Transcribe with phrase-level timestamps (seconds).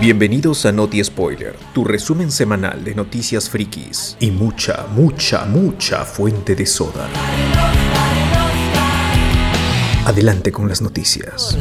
[0.00, 6.54] Bienvenidos a Noti Spoiler, tu resumen semanal de noticias frikis y mucha, mucha, mucha fuente
[6.54, 7.08] de soda.
[10.04, 11.56] Adelante con las noticias.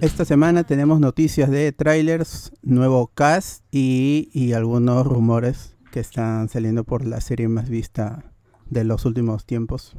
[0.00, 6.84] Esta semana tenemos noticias de trailers, nuevo cast y, y algunos rumores que están saliendo
[6.84, 8.32] por la serie más vista
[8.70, 9.96] de los últimos tiempos.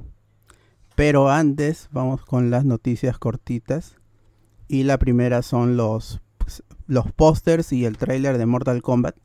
[0.95, 4.00] Pero antes vamos con las noticias cortitas.
[4.71, 9.17] Y la primera son los, pues, los pósters y el tráiler de Mortal Kombat.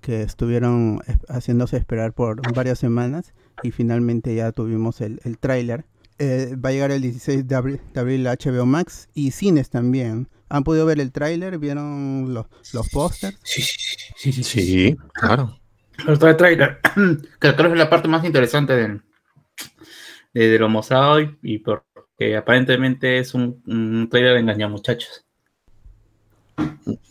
[0.00, 3.34] Que estuvieron haciéndose esperar por varias semanas.
[3.62, 5.84] Y finalmente ya tuvimos el, el tráiler.
[6.18, 9.68] Eh, va a llegar el 16 de abril, de abril a HBO Max y cines
[9.68, 10.30] también.
[10.48, 11.58] ¿Han podido ver el tráiler?
[11.58, 13.38] ¿Vieron los, los pósters?
[13.42, 13.60] Sí,
[14.16, 15.60] sí, sí, sí, claro.
[16.06, 16.80] El tráiler,
[17.40, 19.00] que creo que es la parte más interesante de,
[20.32, 21.58] de, de lo mostrado y, y
[22.18, 25.24] porque aparentemente es un, un trailer de engañar muchachos.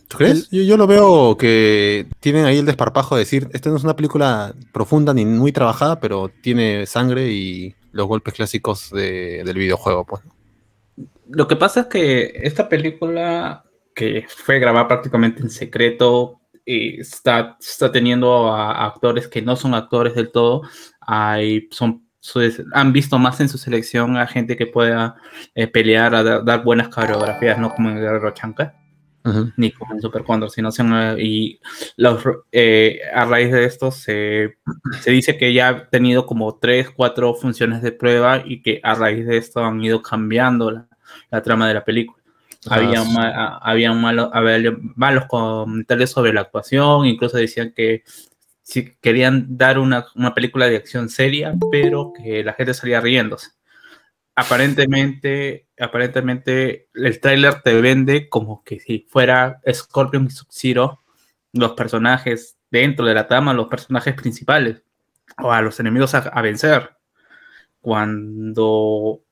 [0.09, 0.49] ¿Tú crees?
[0.49, 3.95] Yo, yo, lo veo que tienen ahí el desparpajo de decir, esta no es una
[3.95, 10.05] película profunda ni muy trabajada, pero tiene sangre y los golpes clásicos de, del videojuego,
[10.05, 10.23] pues.
[11.29, 13.63] Lo que pasa es que esta película,
[13.95, 19.55] que fue grabada prácticamente en secreto, eh, está, está teniendo a, a, actores que no
[19.55, 20.63] son actores del todo,
[20.99, 22.06] hay, son,
[22.73, 25.15] han visto más en su selección a gente que pueda
[25.55, 28.75] eh, pelear, a dar, dar, buenas coreografías, no como en Guerrero Chanca.
[29.23, 29.53] Uh -huh.
[29.57, 31.59] ni como en Super Condor, sino son, y
[31.97, 32.23] los,
[32.53, 34.57] eh, a raíz de esto se,
[35.01, 38.93] se, dice que ya ha tenido como tres, cuatro funciones de prueba y que a
[38.93, 40.87] raíz de esto han ido cambiando la,
[41.29, 42.23] la trama de la película.
[42.69, 43.11] Ah, había, sí.
[43.13, 48.03] ma, había, malo, había malos comentarios sobre la actuación, incluso decían que
[48.67, 53.57] si querían dar una, una película de acción seria, pero que la gente salía riéndose
[54.37, 61.01] aparentemente, aparentemente el tráiler te vende como que si fuera Scorpion y Sub-Zero
[61.53, 64.83] los personajes dentro de la trama, los personajes principales
[65.41, 66.91] o a los enemigos a, vencer.
[67.81, 69.23] Cuando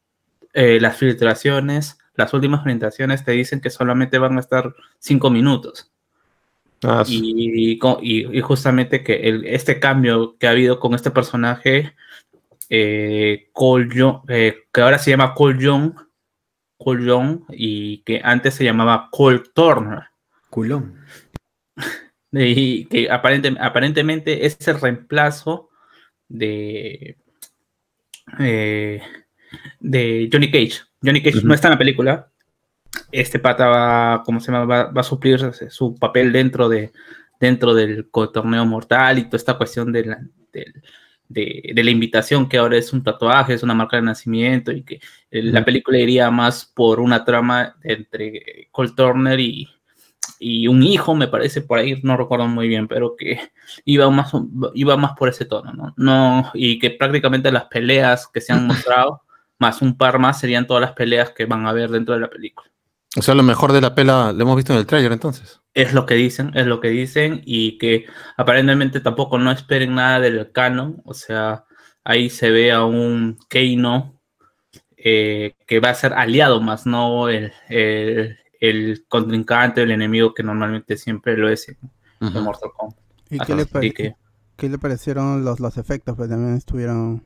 [0.54, 5.92] eh, las filtraciones, las últimas presentaciones te dicen que solamente van a estar cinco minutos.
[6.86, 7.22] Ah, sí.
[7.24, 11.94] y, y, y, justamente que el, este cambio que ha habido con este personaje
[12.70, 15.94] eh, Cole Young, eh, que ahora se llama Cole Young,
[16.78, 20.04] Cole Young, y que antes se llamaba Cole Turner.
[20.50, 21.00] Culón.
[22.38, 25.70] Y que aparente, aparentemente es el reemplazo
[26.28, 27.16] de,
[28.40, 29.02] eh,
[29.80, 30.82] de Johnny Cage.
[31.02, 31.46] Johnny Cage uh -huh.
[31.46, 32.32] no está en la película.
[33.12, 34.66] Este pata va, ¿cómo se llama?
[34.66, 35.40] Va, va a suplir
[35.70, 36.92] su papel dentro de
[37.40, 40.20] dentro del torneo mortal y toda esta cuestión de la,
[41.28, 45.00] de, la invitación, que ahora es un tatuaje, es una marca de nacimiento, y que
[45.32, 49.70] la película iría más por una trama entre Cole Turner y,
[50.40, 53.40] y, un hijo, me parece, por ahí, no recuerdo muy bien, pero que
[53.86, 54.32] iba más,
[54.74, 55.94] iba más por ese tono, ¿no?
[55.98, 59.22] no y que prácticamente las peleas que se han mostrado,
[59.58, 62.30] más un par más, serían todas las peleas que van a ver dentro de la
[62.30, 62.70] película.
[63.18, 65.62] O sea, lo mejor de la pela lo hemos visto en el trailer entonces.
[65.74, 68.06] Es lo que dicen, es lo que dicen, y que
[68.38, 71.02] aparentemente tampoco no esperen nada del canon.
[71.06, 71.66] O sea,
[72.04, 74.22] ahí se ve a un Keino
[74.98, 80.44] eh, que va a ser aliado más, no el, el, el, contrincante, el enemigo que
[80.44, 81.78] normalmente siempre lo es en,
[82.22, 82.42] uh -huh.
[82.42, 83.00] Mortal Kombat.
[83.30, 84.16] ¿Y qué le, que...
[84.56, 86.16] qué le, parecieron los, los efectos?
[86.16, 87.24] Pues también estuvieron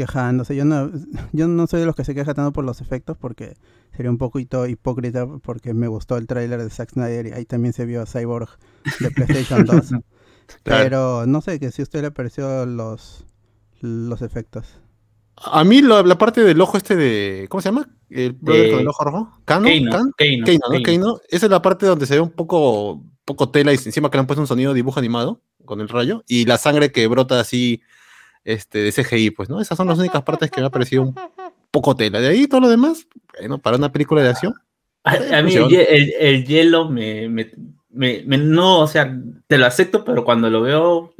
[0.00, 0.56] quejándose.
[0.56, 0.90] Yo no,
[1.32, 3.56] yo no soy de los que se quejan tanto por los efectos porque
[3.94, 7.74] sería un poquito hipócrita porque me gustó el tráiler de Zack Snyder y ahí también
[7.74, 8.48] se vio a Cyborg
[9.00, 9.76] de PlayStation 2.
[10.62, 10.84] claro.
[10.84, 13.26] Pero no sé, que si a usted le pareció los,
[13.82, 14.66] los efectos.
[15.36, 17.46] A mí la, la, parte del ojo este de...
[17.48, 17.88] ¿Cómo se llama?
[18.08, 19.40] El brother con el ojo rojo.
[19.44, 19.66] ¿Cano?
[19.66, 20.12] Keino, ¿Can?
[20.16, 20.82] Keino, Keino, ¿no?
[20.82, 21.20] Keino.
[21.28, 24.20] Esa es la parte donde se ve un poco, poco tela y encima que le
[24.20, 27.40] han puesto un sonido de dibujo animado con el rayo y la sangre que brota
[27.40, 27.82] así
[28.44, 29.60] este, de CGI, pues, ¿no?
[29.60, 31.14] Esas son las únicas partes que me ha parecido un
[31.70, 32.20] poco tela.
[32.20, 33.06] De ahí todo lo demás,
[33.38, 34.54] bueno, para una película de acción.
[35.04, 37.50] A, a mí el, el, el, hielo me, me,
[37.88, 39.16] me, me, no, o sea,
[39.46, 41.14] te lo acepto, pero cuando lo veo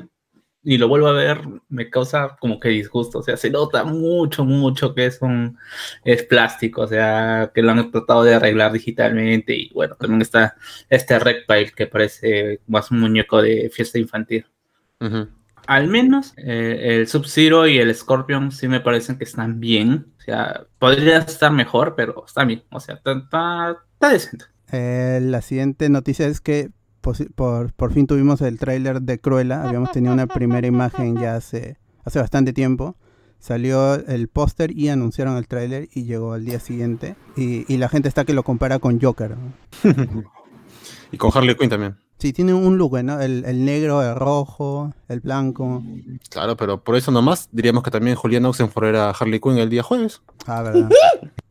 [0.62, 1.40] y lo vuelvo a ver,
[1.70, 3.20] me causa como que disgusto.
[3.20, 5.56] O sea, se nota mucho, mucho que es un
[6.04, 9.54] es plástico, o sea, que lo han tratado de arreglar digitalmente.
[9.54, 10.56] Y bueno, también está
[10.90, 14.44] este Reptile que parece más un muñeco de fiesta infantil.
[15.00, 15.39] Uh -huh
[15.70, 20.06] al menos eh, el Sub-Zero y el Scorpion sí me parecen que están bien.
[20.18, 22.64] O sea, podría estar mejor, pero está bien.
[22.72, 24.46] O sea, está, está, está decente.
[24.72, 26.70] Eh, la siguiente noticia es que
[27.00, 29.62] por, por, por fin tuvimos el tráiler de Cruella.
[29.62, 32.96] Habíamos tenido una primera imagen ya hace, hace bastante tiempo.
[33.38, 37.14] Salió el póster y anunciaron el tráiler y llegó al día siguiente.
[37.36, 39.36] Y, y, la gente está que lo compara con Joker.
[41.12, 41.96] Y con Harley Quinn también.
[42.20, 43.18] Sí, tiene un look, ¿no?
[43.18, 45.82] El, el negro, el rojo, el blanco.
[46.28, 49.82] Claro, pero por eso nomás diríamos que también Julián Oxenford era Harley Quinn el día
[49.82, 50.20] jueves.
[50.46, 50.90] Ah, verdad.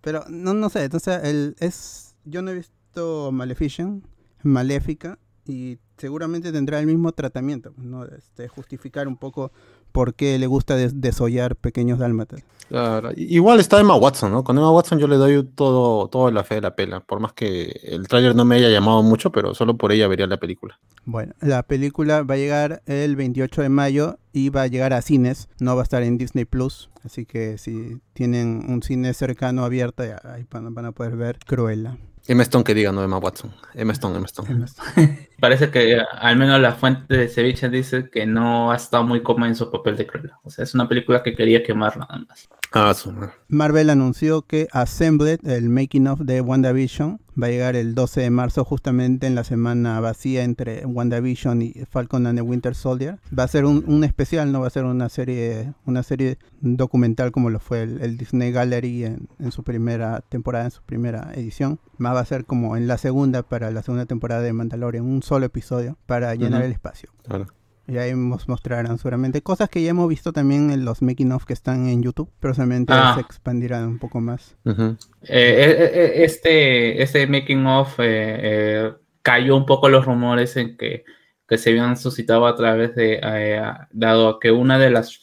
[0.02, 4.06] Pero no, no sé, entonces el, es, yo no he visto Maleficent,
[4.44, 5.18] Maléfica,
[5.50, 8.06] y seguramente tendrá el mismo tratamiento, ¿no?
[8.06, 9.52] Este, justificar un poco
[9.92, 12.42] por qué le gusta des- desollar pequeños dálmatas.
[12.70, 13.10] Claro.
[13.16, 14.44] Igual está Emma Watson, ¿no?
[14.44, 17.00] Con Emma Watson yo le doy todo, todo la fe de la pela.
[17.00, 20.28] Por más que el tráiler no me haya llamado mucho, pero solo por ella vería
[20.28, 20.80] la película.
[21.04, 25.02] Bueno, la película va a llegar el 28 de mayo y va a llegar a
[25.02, 29.66] cines, no va a estar en Disney Plus, así que si tienen un cine cercano
[29.66, 31.98] abierto, ya, ahí van, a poder ver Cruella.
[32.28, 33.52] Emma Stone que diga, no Emma Watson.
[33.74, 34.68] Emma Stone, Emma Stone.
[35.40, 39.48] Parece que al menos la fuente de ceviche dice que no ha estado muy cómoda
[39.48, 40.40] en su papel de Cruella.
[40.44, 42.50] O sea, es una película que quería quemar nada más.
[42.72, 43.34] Ah, su madre.
[43.48, 48.30] Marvel anunció que Assembled, el making of de WandaVision, va a llegar el 12 de
[48.30, 53.18] marzo, justamente en la semana vacía entre WandaVision y Falcon and the Winter Soldier.
[53.38, 57.32] Va a ser un, un especial, no va a ser una serie, una serie documental
[57.32, 61.32] como lo fue el, el Disney Gallery en, en su primera temporada, en su primera
[61.34, 61.80] edición.
[61.98, 65.24] Más va a ser como en la segunda para la segunda temporada de Mandalorian, un
[65.30, 67.10] solo episodio para llenar el espacio.
[67.28, 67.48] Claro.
[67.88, 71.46] Y ahí nos mostrarán seguramente cosas que ya hemos visto también en los making of
[71.46, 73.14] que están en YouTube, pero solamente Ah.
[73.16, 74.56] se expandirán un poco más.
[74.66, 74.96] Eh,
[75.28, 78.04] eh, eh, este, este making of eh,
[78.42, 78.94] eh,
[79.24, 81.04] cayó un poco los rumores en que,
[81.48, 83.62] que se habían suscitado a través de, eh,
[83.92, 85.20] dado que una de las,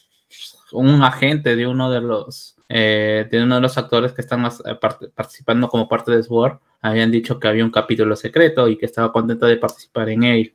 [0.73, 4.63] un agente de uno de los, eh, de uno de los actores que están as-
[4.67, 8.77] eh, part- participando como parte de SWORD, habían dicho que había un capítulo secreto y
[8.79, 10.55] que estaba contento de participar en él.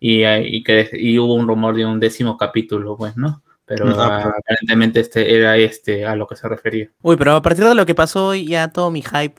[0.00, 3.42] Y, eh, y que y hubo un rumor de un décimo capítulo, pues, ¿no?
[3.66, 6.90] Pero Ah, ah, aparentemente este era este a lo que se refería.
[7.02, 9.34] Uy, pero a partir de lo que pasó hoy, ya todo mi hype,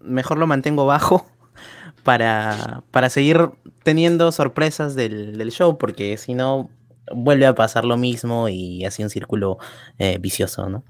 [0.00, 1.26] mejor lo mantengo bajo
[2.04, 3.50] para, para seguir
[3.82, 6.70] teniendo sorpresas del, del show, porque si no,
[7.14, 9.58] vuelve a pasar lo mismo y así un círculo
[9.98, 10.84] eh, vicioso, ¿no?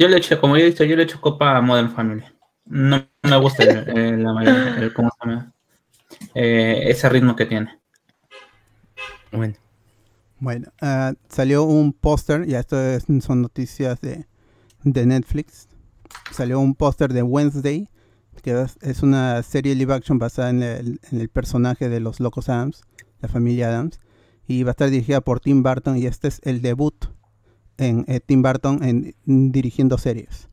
[0.00, 2.24] Yo le echo, como yo he dicho, yo le echo copa a Modern Family.
[2.64, 5.52] No me gusta el, el- la- el- ¿cómo se llama?
[6.34, 7.78] Eh, ese ritmo que tiene.
[9.30, 9.54] Bueno.
[10.38, 14.26] Bueno, ah, salió un póster, ya esto es- son noticias de,
[14.84, 15.68] de Netflix.
[16.32, 17.86] Salió un póster de Wednesday,
[18.42, 22.20] que es, es una serie live action basada en el, en el personaje de los
[22.20, 22.84] Locos Adams,
[23.20, 24.00] la familia Adams,
[24.48, 26.94] y va a estar dirigida por Tim Burton, y este es el debut
[27.80, 29.14] en eh, Tim Burton en,
[29.52, 30.48] dirigiendo series.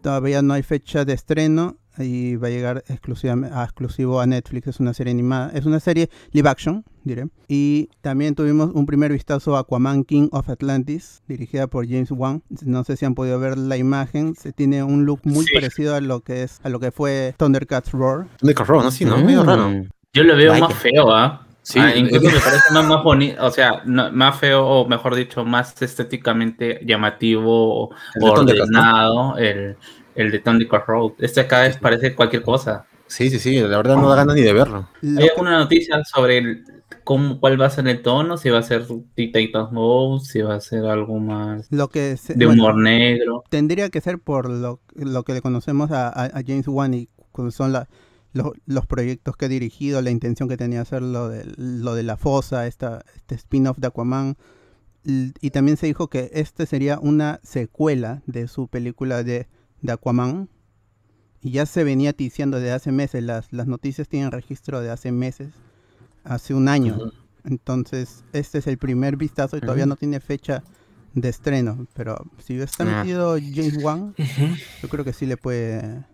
[0.00, 4.66] Todavía no hay fecha de estreno y va a llegar exclusivamente a exclusivo a Netflix.
[4.66, 7.28] Es una serie animada, es una serie live action, diré.
[7.48, 12.42] Y también tuvimos un primer vistazo a Aquaman King of Atlantis, dirigida por James Wan.
[12.64, 15.54] No sé si han podido ver la imagen, se tiene un look muy Sí.
[15.54, 18.26] parecido a lo que es a lo que fue Thundercats Roar.
[18.40, 18.90] De Row, ¿no?
[18.90, 19.18] Sí, ¿no?
[19.18, 19.68] Medio raro.
[19.70, 19.88] Mm.
[20.14, 20.64] Yo lo veo Vaya.
[20.68, 21.46] más feo, ¿ah?
[21.64, 25.14] Sí, Ah, incluso me parece más, más bonito, o sea, no- más feo, o mejor
[25.14, 29.76] dicho, más estéticamente llamativo o ordenado el,
[30.14, 31.12] el de Thundercats Road.
[31.18, 32.84] Este acá es, parece cualquier cosa.
[33.06, 33.60] Sí, sí, sí.
[33.60, 34.88] La verdad no da ganas ni de verlo.
[35.02, 36.64] Lo ¿Hay alguna noticia sobre el,
[37.04, 38.38] cómo, cuál va a ser el tono?
[38.38, 42.34] Si va a ser Titans Go, si va a ser algo más lo que se-
[42.34, 43.44] de bueno, humor negro.
[43.50, 47.08] tendría que ser por lo, lo que le conocemos a, a- a James Wan y
[47.50, 47.86] son la-
[48.32, 52.02] lo- los proyectos que ha dirigido, la intención que tenía hacer lo de, lo de
[52.02, 54.36] la fosa, esta, este spin-off de Aquaman.
[55.04, 59.48] Y también se dijo que este sería una secuela de su película de,
[59.80, 60.48] de Aquaman.
[61.40, 65.10] Y ya se venía diciendo desde hace meses, las, las noticias tienen registro de hace
[65.10, 65.48] meses,
[66.22, 66.98] hace un año.
[67.44, 70.62] Entonces, este es el primer vistazo y todavía no tiene fecha
[71.14, 71.88] de estreno.
[71.94, 73.02] Pero si está Ah.
[73.02, 74.14] metido James Wan,
[74.80, 76.04] yo creo que sí le puede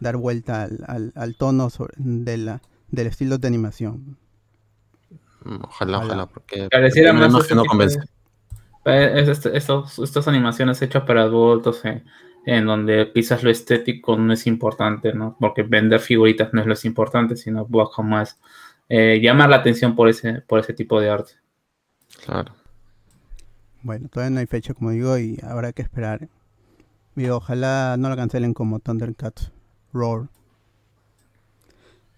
[0.00, 4.16] dar vuelta al, al- al tono sobre- de la, del estilo de animación.
[5.44, 5.98] Ojalá, Ojalá.
[5.98, 8.00] ojalá, porque Pareciera más este no convence.
[8.84, 12.02] de- es- este- estos- estas animaciones hechas para adultos eh,
[12.46, 15.36] en donde quizás lo estético no es importante, ¿no?
[15.38, 18.38] Porque vender figuritas no es lo es importante, sino busca más
[18.88, 21.32] eh, llamar la atención por ese, por ese tipo de arte.
[22.24, 22.52] Claro.
[23.82, 26.28] Bueno, todavía no hay fecha, como digo, y habrá que esperar.
[27.16, 29.52] Y ojalá no lo cancelen como Thundercats
[29.92, 30.28] Roar.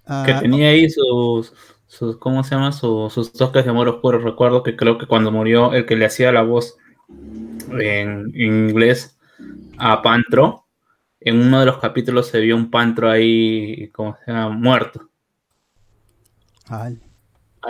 [0.07, 1.53] Ah, que tenía ahí sus,
[1.87, 2.73] sus ¿cómo se llama?
[2.73, 4.19] Su- sus toques de amor oscuro.
[4.19, 6.77] Recuerdo que creo que cuando murió el que le hacía la voz
[7.73, 9.19] en, en inglés
[9.79, 10.67] a Pantro,
[11.21, 14.51] en uno de los capítulos se vio un Pantro ahí, ¿cómo se llama?
[14.57, 15.11] Muerto.
[16.69, 17.01] al-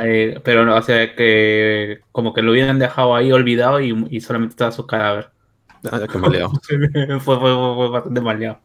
[0.01, 4.21] Eh, pero, no, o sea, que como que lo hubieran dejado ahí olvidado y, y
[4.23, 5.31] solamente estaba su cadáver.
[5.91, 6.51] Ah, qué maleado.
[6.63, 6.79] fue,
[7.21, 8.61] fue- fue- fue bastante maleado.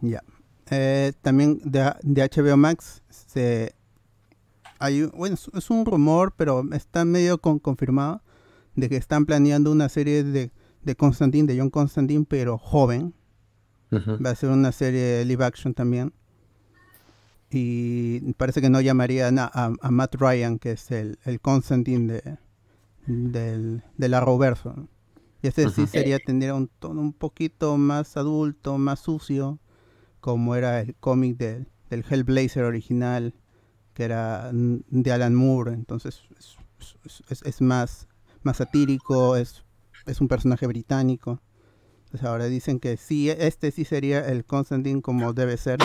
[0.00, 0.22] Ya.
[0.70, 3.74] Eh, también de, de HBO Max se
[4.78, 8.22] hay bueno es, un rumor pero está medio con- confirmado
[8.76, 10.52] de que están planeando una serie de,
[10.82, 13.14] de Constantine de John Constantine pero joven.
[14.24, 16.12] Va a ser una serie de live action también.
[17.50, 22.12] Y parece que no llamarían a, a- a Matt Ryan que es el, el Constantine
[22.12, 22.38] de
[23.06, 24.86] del, del Arrowverso
[25.42, 29.58] y este sí sería tendría un tono un poquito más adulto más sucio
[30.20, 33.34] como era el cómic del, del Hellblazer original
[33.94, 36.56] que era de Alan Moore entonces es,
[37.04, 38.08] es- es- es más
[38.42, 39.64] más satírico es
[40.06, 41.40] es un personaje británico
[42.10, 45.78] pues ahora dicen que sí, este sí sería el Constantine como debe ser,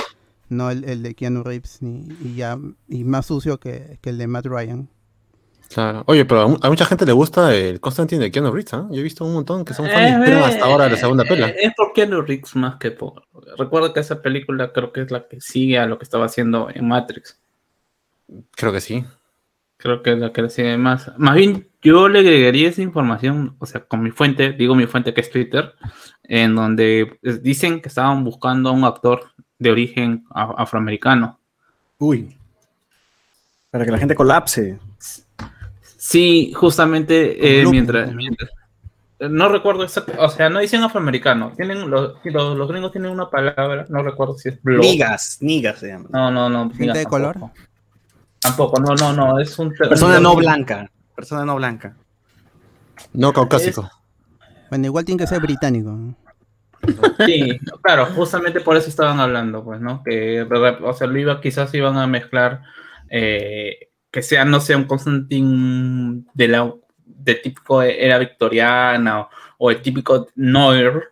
[0.49, 4.17] no el, el de Keanu Reeves, ni, y ya y más sucio que, que el
[4.17, 4.89] de Matt Ryan.
[5.74, 6.03] Claro.
[6.07, 8.88] Oye, pero a, mu- a mucha gente le gusta el Constantine de Keanu Reeves, ¿ah?
[8.91, 11.27] Yo he visto un montón que son fans Eh, esperan hasta ahora la segunda eh,
[11.27, 11.48] pela.
[11.50, 13.24] Es por Keanu Reeves más que por.
[13.57, 16.69] Recuerdo que esa película creo que es la que sigue a lo que estaba haciendo
[16.74, 17.39] en Matrix.
[18.55, 19.03] Creo que sí.
[19.77, 21.12] Creo que es la que le sigue más.
[21.17, 25.13] Más bien, yo le agregaría esa información, o sea, con mi fuente, digo mi fuente
[25.13, 25.74] que es Twitter,
[26.24, 31.39] en donde eh, dicen que estaban buscando a un actor de origen afroamericano.
[31.98, 32.38] Uy.
[33.72, 34.79] Para que la gente colapse.
[36.07, 41.51] Sí, justamente eh, mientras, eh, No recuerdo exacto, o sea, no dicen afroamericano.
[41.57, 44.81] Tienen, los, los, los gringos tienen una palabra, no recuerdo si es blog.
[44.81, 46.07] Nigas, nigas se llama.
[46.12, 46.69] No, no, no.
[46.69, 47.09] ¿Gente de tampoco.
[47.09, 47.51] color?
[48.39, 49.39] Tampoco, no, no, no.
[49.39, 49.74] Es un.
[49.74, 50.91] Persona un- no blanca.
[51.15, 51.95] Persona no blanca.
[53.13, 53.89] No caucásico.
[54.69, 55.97] Bueno, igual tiene que ser británico.
[57.25, 60.03] Sí, claro, justamente por eso estaban hablando, pues, ¿no?
[60.03, 62.62] Que, o sea, lo iba, quizás iban a mezclar,
[63.09, 66.74] eh, que sea, no sea un Constantine de la
[67.05, 71.03] de típico era victoriana o, el típico Noir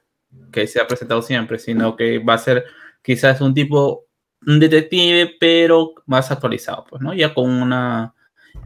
[0.53, 2.63] que se ha presentado siempre, sino que va a ser
[3.01, 4.05] quizás un tipo,
[4.48, 7.13] un detective, pero más actualizado, pues, ¿no?
[7.13, 8.13] Ya con una,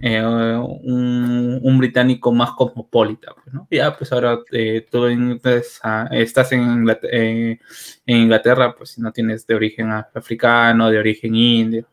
[0.01, 3.67] eh, un, británico más cosmopolita, pues, ¿no?
[3.71, 7.59] Ya, pues ahora eh, tú entonces, ah, estás en Inglaterra, en
[8.05, 11.87] Inglaterra, pues si no tienes de origen africano, de origen indio.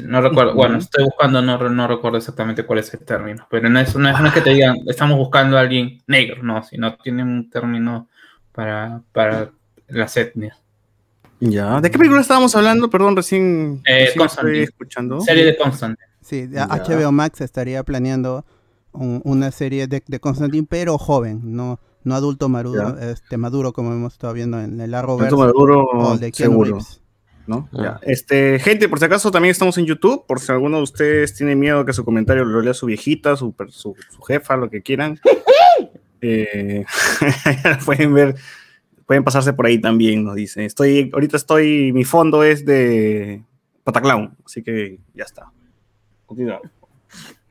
[0.00, 3.78] No recuerdo, bueno, estoy buscando, no, no recuerdo exactamente cuál es el término, pero no
[3.78, 6.94] es, no es, no es que te digan, estamos buscando a alguien negro, no, sino
[6.96, 8.08] tienen un término
[8.52, 9.50] para, para
[9.88, 10.58] las etnias.
[11.40, 11.80] Ya.
[11.80, 12.88] ¿De qué película estábamos hablando?
[12.88, 15.20] Perdón, recién, Eh, recién estoy escuchando.
[15.20, 16.08] Serie de Constantine.
[16.20, 16.66] Sí, Ya.
[16.68, 18.44] HBO Max estaría planeando
[18.92, 23.92] un- una serie de, de Constantine, pero joven, no, no adulto maduro, este, maduro como
[23.92, 26.70] hemos estado viendo en el Arrowverse Tanto Maduro, o de seguro.
[26.76, 27.01] Reeves.
[27.46, 27.68] ¿No?
[27.72, 27.82] Ah.
[27.82, 28.00] Ya.
[28.02, 31.56] Este, gente, por si acaso también estamos en YouTube, por si alguno de ustedes tiene
[31.56, 34.82] miedo que su comentario lo lea su viejita, su, per- su, su jefa, lo que
[34.82, 35.18] quieran.
[36.24, 36.84] Eh,
[37.84, 38.36] pueden ver,
[39.06, 40.64] pueden pasarse por ahí también, nos dice.
[40.64, 43.42] Estoy, ahorita estoy, mi fondo es de
[43.82, 45.50] Pataclown, así que ya está.
[46.26, 46.70] Continuamos.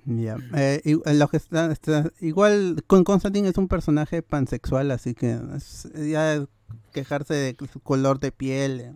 [0.06, 0.38] Ya.
[0.56, 5.16] Eh, y- eh, lo que está, está- igual con Constantine es un personaje pansexual, así
[5.16, 6.46] que es- ya
[6.94, 8.94] quejarse de su color de piel eh,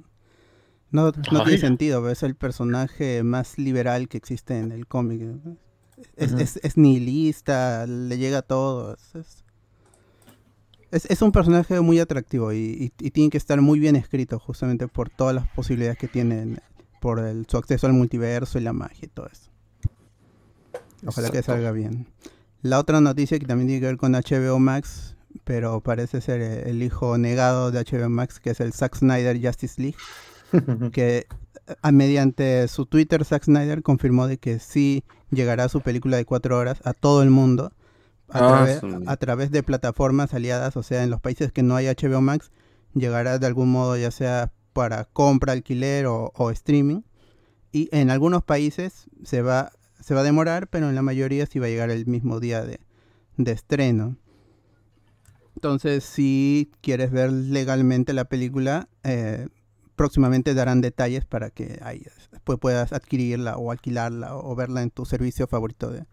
[0.96, 5.22] no, no tiene sentido, pero es el personaje más liberal que existe en el cómic.
[6.16, 8.98] Es, es- es nihilista, le llega a todo.
[10.92, 12.58] Es, es- un personaje muy atractivo y,
[13.00, 16.58] y- y tiene que estar muy bien escrito justamente por todas las posibilidades que tiene,
[17.02, 19.52] por el- su acceso al multiverso y la magia y todo eso.
[21.06, 22.08] Ojalá que salga bien.
[22.62, 26.82] La otra noticia que también tiene que ver con HBO Max, pero parece ser el
[26.82, 29.98] hijo negado de HBO Max, que es el Zack Snyder Justice League,
[30.92, 31.26] que
[31.82, 36.58] a- mediante su Twitter Zack Snyder confirmó de que sí llegará su película de cuatro
[36.58, 37.72] horas a todo el mundo
[38.30, 41.64] a, Ah, través, su- a través de plataformas aliadas, o sea, en los países que
[41.64, 42.52] no hay HBO Max,
[42.94, 47.02] llegará de algún modo ya sea para compra, alquiler o, o streaming.
[47.72, 51.60] Y en algunos países se va, se va a demorar, pero en la mayoría sí
[51.60, 52.80] va a llegar el mismo día de,
[53.38, 54.18] de estreno.
[55.56, 59.48] Entonces, si quieres ver legalmente la película, eh,
[59.96, 65.06] próximamente darán detalles para que ahí después puedas adquirirla o alquilarla o, verla en tu
[65.06, 66.06] servicio favorito de, de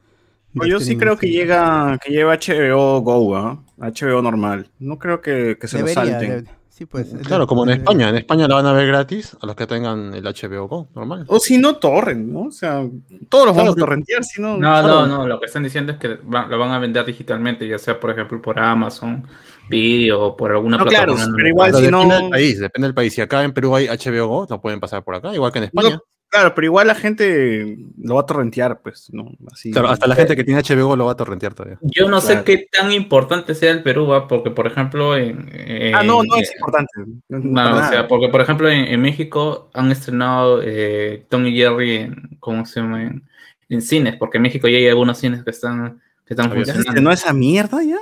[0.55, 1.01] Pues yo sí streaming.
[1.01, 3.59] creo que llega, que lleva HBO Go, ¿ah?
[3.79, 4.69] HBO normal.
[4.79, 6.31] No creo que, que se Debería, lo salten.
[6.45, 8.09] debe- sí, pues, Claro, como en España.
[8.09, 11.25] En España la van a ver gratis a los que tengan el HBO Go, normal.
[11.29, 12.43] O si no, torrent, ¿no?
[12.43, 12.87] O sea,
[13.29, 13.85] todos los vamos Claro.
[13.85, 14.57] a torrentear, si no.
[14.57, 17.67] No, no, no, lo que están diciendo es que va- lo van a vender digitalmente,
[17.69, 19.27] ya sea por ejemplo por Amazon
[19.69, 21.37] Video o por alguna No, claro, plataforma.
[21.37, 23.15] pero igual Pero si depende no- del país, depende del país.
[23.15, 25.65] Si acá en Perú hay HBO Go, lo pueden pasar por acá, igual que en
[25.65, 25.99] España.
[26.29, 29.33] Claro, pero igual la gente lo va a torrentear, pues, ¿no?
[29.53, 29.71] Así.
[29.71, 31.79] Claro, hasta la gente que tiene HBO lo va a torrentear todavía.
[31.83, 32.39] Yo no Claro.
[32.39, 34.27] sé qué tan importante sea el Perú, ¿va?
[34.29, 35.51] porque por ejemplo en...
[35.95, 36.91] Ah, no, en- no es importante.
[37.29, 41.55] No, No, o sea, porque por ejemplo en, en México han estrenado eh, Tom y
[41.55, 43.03] Jerry en, ¿cómo se llama?
[43.03, 43.29] En,
[43.69, 46.61] en cines, porque en México ya hay algunos cines que están, que están Ah, ya.
[46.61, 46.91] ¿Ya se funcionando.
[46.93, 47.99] estrenó esa mierda ya?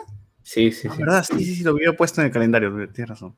[0.52, 0.98] Sí, sí, Ah, sí.
[1.02, 1.24] ¿Verdad?
[1.30, 3.36] Sí, sí, sí, lo había puesto en el calendario, tienes razón.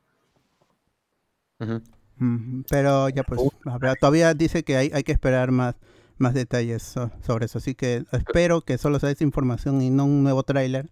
[2.69, 5.75] Pero ya pues, habrá- todavía dice que hay, hay que esperar más,
[6.17, 7.57] más detalles so- sobre eso.
[7.57, 10.89] Así que espero que solo sea esa información y no un nuevo tráiler,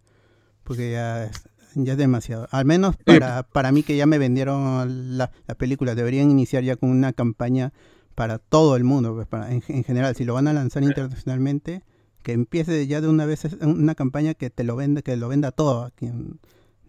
[0.64, 1.44] porque ya es,
[1.76, 2.48] ya es demasiado.
[2.52, 6.76] Al menos para, para mí que ya me vendieron la, la película, deberían iniciar ya
[6.76, 7.74] con una campaña
[8.16, 10.16] para todo el mundo, pues, para, en, en general.
[10.16, 11.84] Si lo van a lanzar internacionalmente,
[12.24, 15.52] que empiece ya de una vez una campaña que te lo venda, que lo venda
[15.52, 15.84] todo.
[15.86, 16.40] A quien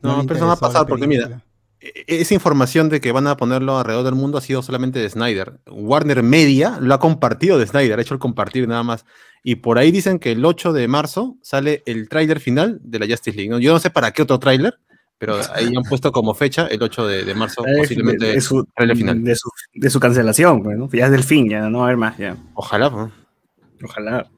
[0.03, 1.43] No, pero eso no va a pasar porque, mira.
[1.81, 5.09] E- Esa información de que van a ponerlo alrededor del mundo ha sido solamente de
[5.11, 5.59] Snyder.
[5.71, 9.05] Warner Media lo ha compartido de Snyder, ha hecho el compartir nada más.
[9.43, 13.07] Y por ahí dicen que el 8 de marzo sale el tráiler final de la
[13.07, 13.51] Justice League.
[13.51, 13.59] ¿no?
[13.59, 14.79] Yo no sé para qué otro tráiler,
[15.19, 18.41] pero ahí han puesto como fecha el 8 de, de marzo, Eh, posiblemente de, de
[18.41, 19.25] su, tráiler final.
[19.25, 20.89] de, su, de su cancelación, pues, ¿no?
[20.93, 22.37] Ya es del fin, ya no va a haber más, ya.
[22.55, 22.91] Ojalá.
[22.93, 23.11] pues.
[23.83, 24.29] Ojalá.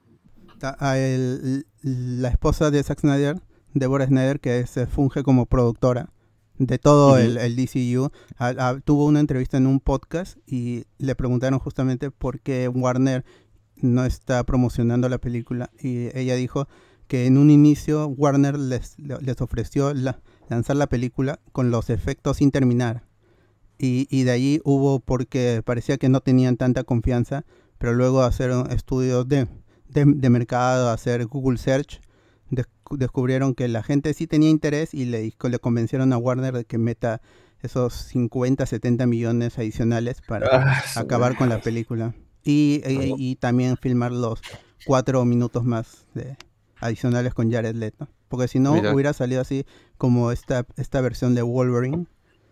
[0.65, 3.37] Ta- a el- la esposa de Zack Snyder,
[3.75, 6.09] Deborah Snyder, que se funge como productora
[6.57, 11.15] de todo el, el DCU, a- a- tuvo una entrevista en un podcast y le
[11.15, 13.27] preguntaron justamente por qué Warner
[13.77, 15.71] no está promocionando la película.
[15.83, 16.67] Y ella dijo
[17.09, 22.39] que en un inicio Warner les, les ofreció la- lanzar la película con los efectos
[22.39, 23.03] sin terminar.
[23.79, 27.45] Y, y de ahí hubo porque parecía que no tenían tanta confianza
[27.77, 29.47] pero luego hacer estudios de,
[29.89, 32.01] de, de mercado, hacer Google Search,
[32.51, 36.65] descu- descubrieron que la gente sí tenía interés y le, le convencieron a Warner de
[36.65, 37.21] que meta
[37.63, 42.15] esos 50, 70 millones adicionales para Ah, acabar con la película.
[42.43, 44.43] Y, y- y también filmar los
[44.85, 46.37] cuatro minutos más de,
[46.81, 48.09] adicionales con Jared Leto.
[48.29, 48.93] Porque si no, Mira.
[48.93, 49.65] hubiera salido así
[49.97, 52.07] como esta, esta versión de Wolverine.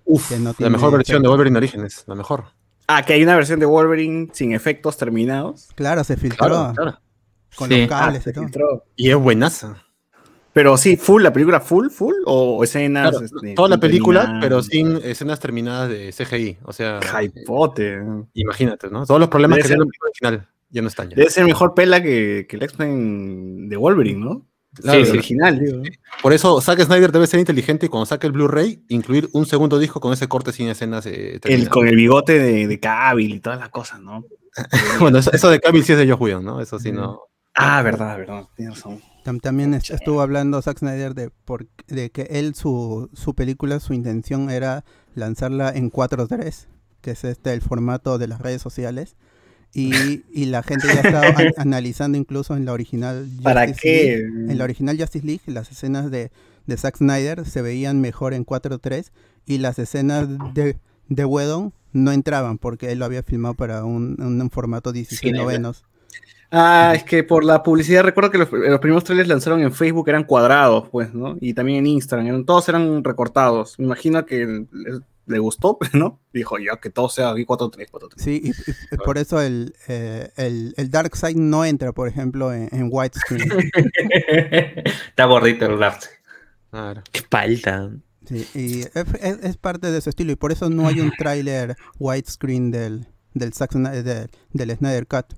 [0.04, 1.28] Uf, que no la mejor versión de.
[1.28, 2.44] Wolverine Orígenes, la mejor.
[2.88, 5.68] Ah, que hay una versión de Wolverine sin efectos terminados.
[5.74, 6.98] Claro, se filtró Claro, claro.
[7.56, 7.80] Con Sí.
[7.80, 8.84] los cables Ah, y todo.
[8.96, 9.76] Y es buenaza.
[10.54, 13.10] Pero sí, full, la película full, full, o escenas.
[13.10, 16.58] Claro, este, toda la película, pero sin escenas terminadas de CGI.
[16.64, 18.02] O sea, Hypote.
[18.34, 19.06] imagínate, ¿no?
[19.06, 21.16] Todos los problemas Debe que ser- tiene la película original ya no están ya.
[21.16, 24.46] Debe ser mejor pela que, que el X-Men de Wolverine, ¿no?
[24.74, 25.12] Claro, el sí.
[25.12, 25.82] original, digo.
[26.22, 29.78] Por eso Zack Snyder debe ser inteligente y cuando saque el Blu-ray, incluir un segundo
[29.78, 31.04] disco con ese corte sin escenas.
[31.06, 31.68] eh, El, terminadas.
[31.72, 34.24] con el bigote de, de Cavill y todas las cosas, ¿no?
[35.00, 36.60] bueno, eso, eso de Cavill sí es de Joe Whedon, ¿no?
[36.60, 37.20] Eso sí no.
[37.54, 38.44] Ah, verdad, verdad.
[38.56, 39.00] Tienes razón.
[39.24, 43.78] Tam- También es- estuvo hablando Zack Snyder de, por, de que él, su, su película,
[43.80, 44.84] su intención era
[45.14, 46.66] lanzarla en 4.3,
[47.02, 49.16] que es este el formato de las redes sociales.
[49.74, 49.92] Y,
[50.32, 54.16] y la gente ya estaba an- analizando incluso en la original ¿Para Justice qué?
[54.18, 56.30] League- en la original Justice League, las escenas de,
[56.66, 59.10] de Zack Snyder se veían mejor en 4.3
[59.46, 60.76] y las escenas de,
[61.08, 65.38] de Whedon no entraban porque él lo había filmado para un, un formato 16 Cine,
[65.38, 65.84] novenos.
[66.54, 70.06] Ah, es que por la publicidad, recuerdo que los, los primeros trailers lanzaron en Facebook
[70.10, 71.36] eran cuadrados, pues, ¿no?
[71.40, 73.78] Y también en Instagram, eran- todos eran recortados.
[73.78, 76.20] Me imagino que le, le gustó, ¿no?
[76.32, 78.12] Dijo, ya que todo sea aquí 4-3, 4-3.
[78.18, 78.50] Sí, y,
[78.94, 82.88] y por eso el, eh, el, el Dark Side no entra, por ejemplo, en, en
[82.92, 83.50] widescreen.
[85.08, 86.06] Está gordito el arte.
[86.70, 87.02] Claro.
[87.10, 87.90] Qué falta.
[88.26, 91.10] Sí, y es, es- es parte de su estilo y por eso no hay un
[91.18, 95.34] tráiler widescreen del, del, Zack Snyder- del, del Snyder Cut.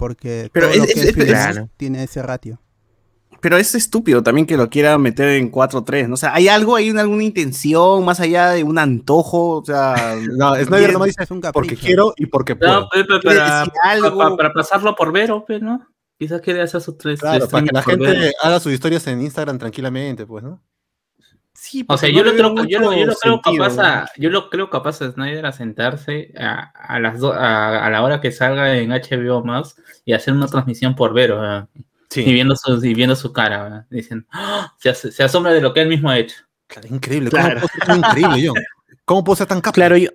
[0.00, 1.68] Porque Pero todo es- lo que es- es- Claro.
[1.76, 2.58] tiene ese ratio.
[3.42, 6.14] Pero es estúpido también que lo quiera meter en 4-3, ¿no?
[6.14, 9.58] O sea, ¿hay algo, hay una- alguna intención más allá de un antojo?
[9.58, 9.94] O sea,
[10.38, 12.80] No, Snyder nomás dice Es un porque quiero y porque puedo.
[12.80, 14.16] No, quiere para, decir algo.
[14.18, 15.86] para, para pasarlo por Vero, pues, ¿no?
[16.18, 17.20] Quizás quiere hacer sus tres.
[17.20, 18.32] Claro, tres para que la gente Vero.
[18.42, 20.60] haga sus historias en Instagram tranquilamente, pues, ¿no?
[21.70, 23.76] Sí, O sea, porque yo no lo creo, yo lo, yo lo creo sentido, capaz
[23.76, 23.82] ¿no?
[23.82, 27.90] a, yo lo creo capaz a Snyder a sentarse a, a las do- a, a
[27.90, 31.68] la hora que salga en HBO más y hacer una transmisión por Vero, ¿verdad?
[32.14, 33.86] y viendo su, y viendo su cara, ¿verdad?
[33.90, 34.74] dicen, ¡Ah!
[34.78, 36.36] se, se asombra de lo que él mismo ha hecho.
[36.66, 37.30] Claro, increíble.
[37.30, 37.60] ¿Cómo Claro.
[37.60, 38.54] puedo ser tan increíble, yo?
[39.04, 39.74] ¿Cómo puedo ser tan capaz?
[39.74, 40.10] Claro, yo,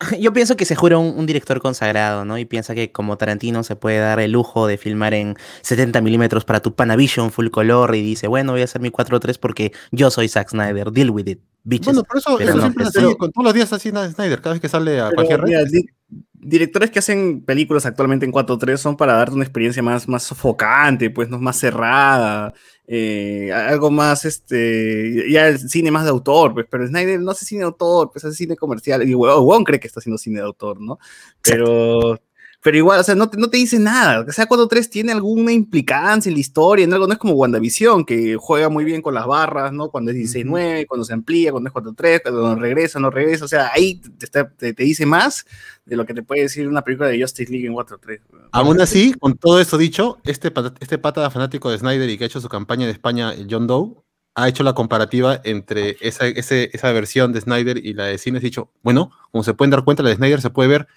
[0.20, 2.38] yo pienso que se jura un, un director consagrado, ¿no?
[2.38, 6.44] Y piensa que como Tarantino se puede dar el lujo de filmar en 70 milímetros
[6.44, 10.10] para tu Panavision full color y dice, bueno, voy a hacer mi 4.3 porque yo
[10.10, 11.86] soy Zack Snyder, deal with it, bitches.
[11.94, 13.90] Bueno, por eso, Pero eso no, siempre es pero- así, con todos los días así
[13.90, 15.48] Snyder, cada vez que sale a Pero, cualquier red.
[15.48, 15.86] mira, di-
[16.32, 21.10] directores que hacen películas actualmente en 4.3 son para darte una experiencia más, más sofocante,
[21.10, 22.54] pues, no más cerrada,
[22.86, 27.44] eh, algo más, este, ya el cine más de autor, pues, pero Snyder no hace
[27.44, 30.46] cine de autor, pues hace cine comercial, y Wong cree que está haciendo cine de
[30.46, 30.98] autor, ¿no?
[31.42, 32.20] Pero,
[32.62, 34.20] Pero igual, o sea, no te, no te dice nada.
[34.28, 37.32] O sea, cuando 3 tiene alguna implicancia en la historia, en algo, no es como
[37.32, 39.90] WandaVision, que juega muy bien con las barras, ¿no?
[39.90, 43.46] Cuando es 16-9, cuando se amplía, cuando es 4-3, cuando regresa, no regresa.
[43.46, 45.46] O sea, ahí te, está- te- te dice más
[45.86, 48.20] de lo que te puede decir una película de Justice League en 4-3.
[48.52, 52.24] Aún así, con todo eso dicho, este, pata- este pata fanático de Snyder y que
[52.24, 53.94] ha hecho su campaña en España, John Doe,
[54.34, 58.42] ha hecho la comparativa entre esa, ese- esa versión de Snyder y la de cines.
[58.42, 60.88] Ha dicho, bueno, como se pueden dar cuenta, la de Snyder se puede ver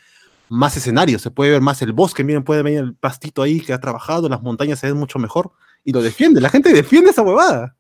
[0.50, 3.74] más escenarios, se puede ver más el bosque, miren, puede ver el pastito ahí que
[3.74, 5.52] ha trabajado, las montañas se ven mucho mejor.
[5.84, 7.76] Y lo defiende, la gente defiende esa huevada.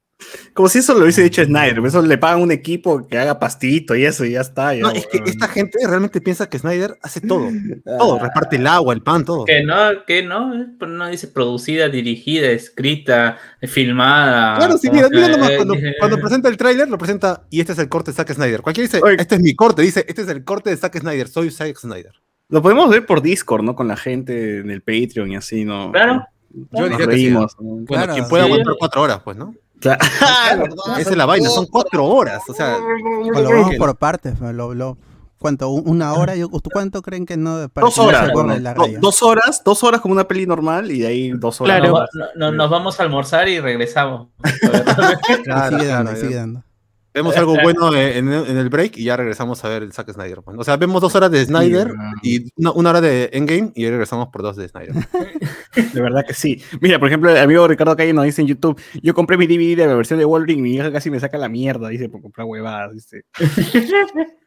[0.53, 1.79] Como si eso lo hubiese dicho Snyder.
[1.85, 4.73] Eso le pagan un equipo que haga pastito y eso, y ya está.
[4.73, 7.49] ya, No, es que esta gente realmente piensa que Snyder hace todo.
[7.85, 9.45] Todo, reparte el agua, el pan, todo.
[9.45, 14.57] Que no, que no, eh, pero no dice producida, dirigida, escrita, filmada.
[14.57, 17.59] Claro, sí, mira, mira nomás, eh, cuando, eh, cuando presenta el tráiler, lo presenta y
[17.59, 18.61] este es el corte de Zack Snyder.
[18.61, 19.17] Cualquiera dice, Oye.
[19.19, 22.13] este es mi corte, dice, este es el corte de Zack Snyder, soy Zack Snyder.
[22.49, 23.75] Lo podemos ver por Discord, ¿no?
[23.75, 25.91] Con la gente en el Patreon y así, ¿no?
[25.91, 26.25] Claro.
[26.71, 27.31] Yo Nos diría que sí.
[27.33, 28.51] Bueno, Claro, quien pueda sí.
[28.51, 29.55] aguantar cuatro horas, pues, ¿no?
[29.79, 29.99] Claro.
[30.99, 34.39] Esa es la vaina, son cuatro horas, o sea, O lo vemos por partes.
[34.39, 34.97] Lo, lo-
[35.39, 35.67] ¿Cuánto?
[35.71, 36.35] ¿Un- ¿Una hora?
[36.37, 37.67] Yo- ¿tú ¿Cuánto creen que no?
[37.67, 38.31] para Dos horas.
[38.31, 38.59] borre ¿no?
[38.59, 38.99] la Do- raya?
[39.01, 41.79] dos horas, dos horas como una peli normal y de ahí dos horas.
[41.81, 42.05] Claro.
[42.13, 44.29] No- no- nos vamos a almorzar y regresamos.
[44.43, 46.63] Y claro, sigue dando, claro, sigue dando.
[47.13, 50.39] Vemos algo bueno en, en el break y ya regresamos a ver el Zack Snyder.
[50.45, 54.29] O sea, vemos dos horas de Snyder y una, una hora de Endgame y regresamos
[54.29, 54.93] por dos de Snyder.
[55.93, 56.61] De verdad que sí.
[56.81, 59.75] Mira, por ejemplo, el amigo Ricardo Calle nos dice en YouTube, yo compré mi DVD
[59.75, 62.21] de la versión de Wolverine y mi hija casi me saca la mierda, dice, por
[62.21, 63.23] comprar huevadas, dice.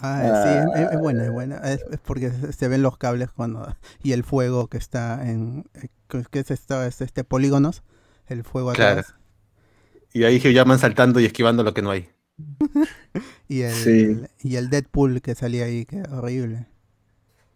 [0.00, 1.56] Ah, sí, es, es buena, es buena.
[1.56, 5.88] Es, es porque se- ven los cables cuando y el fuego que está en eh,
[6.30, 7.82] que es esto, es este polígonos,
[8.28, 9.02] el fuego Claro.
[10.12, 12.08] Y ahí llaman saltando y esquivando lo que no hay.
[13.48, 14.20] y el Sí.
[14.42, 16.66] y el Deadpool que salía ahí, que horrible.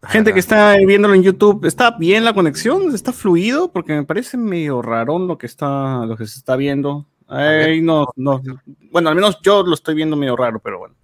[0.04, 2.92] Gente que está viéndolo en YouTube, ¿está bien la conexión?
[2.92, 3.70] ¿Está fluido?
[3.70, 7.06] Porque me parece medio rarón lo que está, lo que se está viendo.
[7.28, 8.42] Ay, no, no.
[8.90, 10.96] Bueno, al menos yo lo estoy viendo medio raro, pero bueno.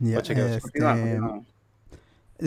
[0.00, 1.20] Ya, este,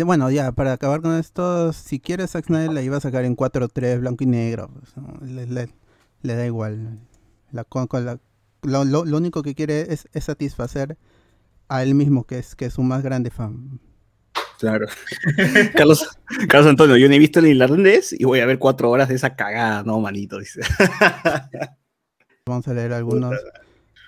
[0.03, 3.35] bueno, ya, para acabar con esto, si quieres Zack Snyder la iba a sacar en
[3.35, 4.69] 4.3, blanco y negro.
[4.73, 4.93] pues,
[5.31, 5.69] le, le-
[6.21, 6.99] le da igual.
[7.51, 8.19] La, con- con la-
[8.65, 10.97] lo, lo- lo único que quiere es, es satisfacer
[11.67, 13.80] a él mismo, que es, que es su más grande fan.
[14.60, 14.88] Claro.
[15.75, 16.08] Carlos,
[16.47, 19.15] Carlos Antonio, yo no he visto el irlandés y voy a ver cuatro horas de
[19.15, 20.62] esa cagada, no, manito, dice.
[22.47, 23.34] Vamos a leer algunos,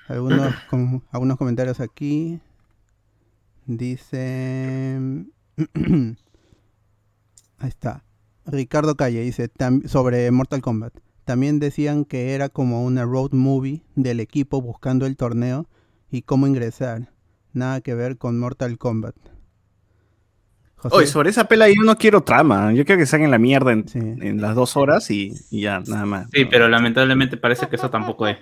[0.08, 2.39] algunos, com- algunos comentarios aquí.
[3.65, 4.98] Dice...
[7.60, 8.04] Ahí está.
[8.46, 9.52] Ricardo Calle dice
[9.88, 10.93] sobre Mortal Kombat.
[11.28, 15.68] También decían que era como una road movie del equipo buscando el torneo
[16.10, 17.10] y cómo ingresar.
[17.52, 19.13] Nada que ver con Mortal Kombat.
[20.78, 22.72] José, Oye, sobre esa pela yo no quiero trama.
[22.72, 24.00] Yo quiero que saquen la mierda en, Sí.
[24.00, 26.28] en las dos horas y, y ya, nada más.
[26.32, 28.38] Sí, pero lamentablemente parece que eso tampoco es.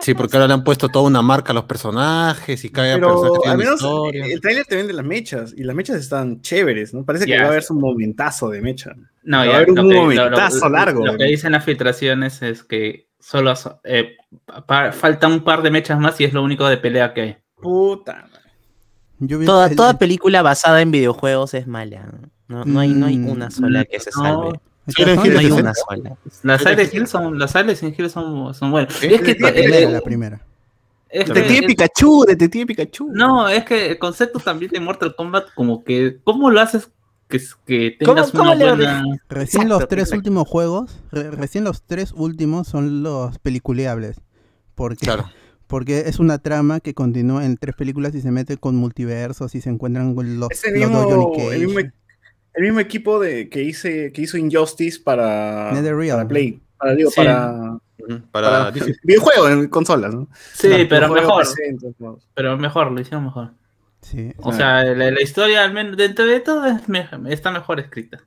[0.00, 3.48] Sí, porque ahora le han puesto toda una marca a los personajes y cada personaje
[3.48, 4.26] al menos historia.
[4.26, 7.04] el trailer te vende las mechas y las mechas están chéveres, ¿no?
[7.04, 8.92] Parece que va a haber un momentazo de mecha.
[9.22, 11.06] No, Va a haber un que- momentazo lo- largo.
[11.06, 14.16] Lo que dicen las filtraciones es que solo so- eh,
[14.66, 17.36] pa- falta un par de mechas más y es lo único de pelea que hay.
[17.60, 18.14] Puta.
[18.14, 18.28] madre.
[19.20, 22.08] yo vi Toda, toda el- película basada en videojuegos es mala.
[22.48, 24.58] No, no, hay, no hay Mm, una sola que se salve.
[24.86, 26.16] No hay es una sola.
[26.42, 27.06] Las Silent Hill.
[27.06, 29.02] Son, las Silent Hill son, son buenas.
[29.02, 30.40] Es que, la primera, la primera.
[31.08, 33.08] es que- Detective Pikachu, Detective Pikachu.
[33.12, 36.90] no, es que el concepto también de Mortal Kombat, como que, ¿cómo lo haces
[37.28, 39.04] que, que ¿Cómo- tengas cómo una le buena...
[39.28, 44.20] Recién Exacto, los tres últimos juegos, re- recién los tres últimos son los peliculeables.
[44.74, 45.30] Porque, Claro.
[45.66, 49.60] porque es una trama que continúa en tres películas y se mete con multiversos y
[49.60, 51.54] se encuentran con los, los mismo, dos Johnny Cage.
[51.56, 51.90] el mismo,
[52.54, 55.70] el mismo equipo de, que, hice, que hizo Injustice para,
[56.28, 56.60] Play.
[56.78, 57.16] Para, digo, Sí.
[57.16, 58.94] para, Ujú, Para, para DC.
[59.04, 60.28] videojuego en consolas, ¿no?
[60.54, 61.44] Sí, pero mejor,
[62.34, 63.52] pero mejor, lo hicieron mejor.
[64.00, 67.78] Sí, O sea, la, la historia, al menos dentro de todo, es me- está mejor
[67.78, 68.20] escrita.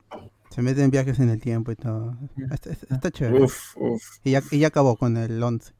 [0.48, 2.16] se meten viajes en el tiempo y todo.
[2.50, 3.44] Está, está- está chévere.
[3.44, 4.02] Uf, uf.
[4.24, 5.74] Y ya, y ya acabó con el 11.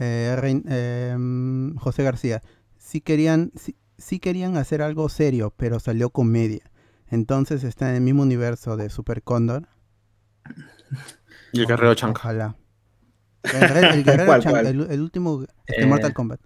[0.00, 2.42] Eh, Rein- em, José García.
[2.78, 6.68] Sí querían, sí, sí querían hacer algo serio, pero salió comedia.
[7.10, 9.68] Entonces está en el mismo universo de Super Cóndor.
[11.52, 12.20] Y el guerrero Chanca.
[12.20, 12.56] Ojalá.
[13.42, 14.66] El, guerrero- el guerrero ¿Cuál, Chan- cuál?
[14.66, 15.86] el- el último este, Eh.
[15.86, 16.40] Mortal Kombat.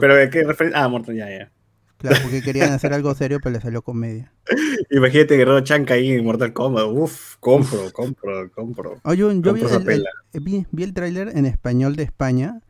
[0.00, 0.82] Pero de qué referencia.
[0.84, 1.50] Ah, muerto, ya, ya.
[1.98, 4.32] Claro, porque querían hacer algo serio, pero le salió comedia.
[4.90, 6.86] Imagínate Guerrero Chanca ahí en Mortal Kombat.
[6.88, 9.00] Uf, compro, compro, compro.
[9.04, 10.10] Oye, yo, yo vi, Compro el, el- pela.
[10.32, 12.60] vi, vi el tráiler en español de España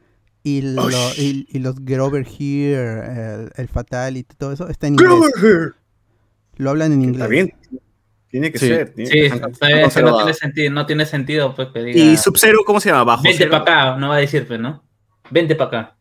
[0.43, 4.95] y, lo- y, y los Get Over Here, el, el Fatality, todo eso está en
[4.95, 5.09] inglés.
[5.41, 5.75] Grover.
[6.63, 7.17] Lo hablan en inglés.
[7.23, 7.55] Está bien.
[8.29, 8.69] Tiene que Sí.
[8.69, 8.95] ser.
[8.95, 10.05] tiene Sí, que ser.
[10.05, 13.05] no tiene sentido, no tiene sentido, pues, que diga, ¿Y Sub-Zero cómo se llama?
[13.05, 13.51] ¿Bajo vente cero?
[13.51, 14.83] para acá, no va a decir, pues, ¿no?
[15.31, 15.97] Vente para acá.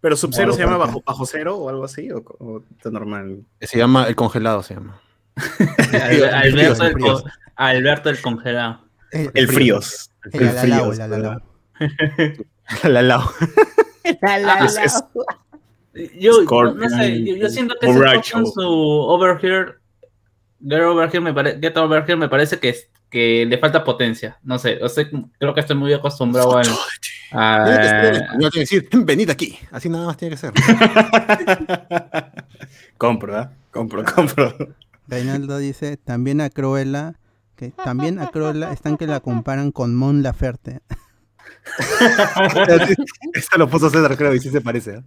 [0.00, 2.10] ¿Pero Sub-Zero se llama bajo, bajo cero o algo así?
[2.10, 3.40] ¿O, o está normal?
[3.60, 5.00] Se llama El Congelado, se llama.
[5.92, 7.12] Al- Alberto, el el, frío.
[7.14, 7.24] co-
[7.56, 8.80] Alberto el congelado.
[9.12, 10.10] El fríos.
[10.32, 10.96] El fríos.
[10.98, 11.42] el alalao.
[12.84, 13.30] La lao.
[14.22, 15.04] Ah, Es- es-
[16.18, 18.34] Yo, no Scorpion, sé, yo, yo siento que borracho.
[18.34, 19.74] con su Over Here,
[20.66, 23.84] Get Over Here me, pare- Get Over Here me parece que, es- que le falta
[23.84, 24.38] potencia.
[24.42, 25.04] No sé, o sea,
[25.38, 26.80] creo que estoy muy acostumbrado a- español,
[28.38, 29.58] tiene que decir, venid aquí.
[29.70, 30.52] Así nada más tiene que ser.
[32.98, 33.52] compro, ¿ah?
[33.70, 34.54] Compro, compro.
[35.08, 37.14] Reinaldo dice, también a Cruella,
[37.56, 40.80] que también a Cruella están que la comparan con Mon Laferte.
[43.32, 44.96] Esto lo puso César, creo, y sí se parece.
[44.96, 45.02] ¿eh?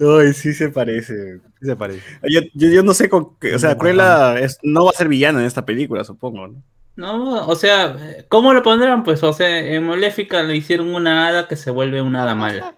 [0.00, 1.38] Ay, sí se parece.
[1.60, 2.00] Sí se parece.
[2.28, 3.54] Yo, yo, yo no sé con qué.
[3.54, 6.62] O sea, Cruella es, no va a ser villana en esta película, supongo, ¿no?
[6.96, 7.96] No, o sea,
[8.28, 9.02] ¿cómo lo pondrán?
[9.02, 12.74] Pues, o sea, en Maléfica le hicieron una hada que se vuelve una hada mala.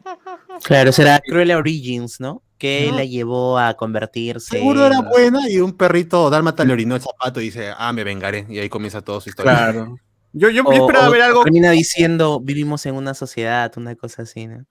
[0.64, 2.42] Claro, será Cruella Origins, ¿no?
[2.56, 2.96] Que No.
[2.96, 4.56] la llevó a convertirse.
[4.56, 7.92] Seguro era en- buena y un perrito dálmata le orinó el zapato y dice, ah,
[7.92, 8.46] me vengaré.
[8.48, 9.52] Y ahí comienza toda su historia.
[9.52, 9.96] Claro.
[10.32, 11.42] Yo, yo, yo O- esperaba o ver algo.
[11.44, 14.64] Termina diciendo, vivimos en una sociedad, una cosa así, ¿no?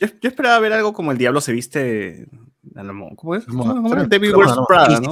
[0.00, 2.26] Yo, yo esperaba ver algo como el diablo se viste.
[3.16, 3.46] ¿Cómo es?
[3.48, 4.02] La ¿Cómo moda.
[4.02, 4.08] es?
[4.08, 4.52] David La Wears.
[4.68, 5.10] Prada, ¿no?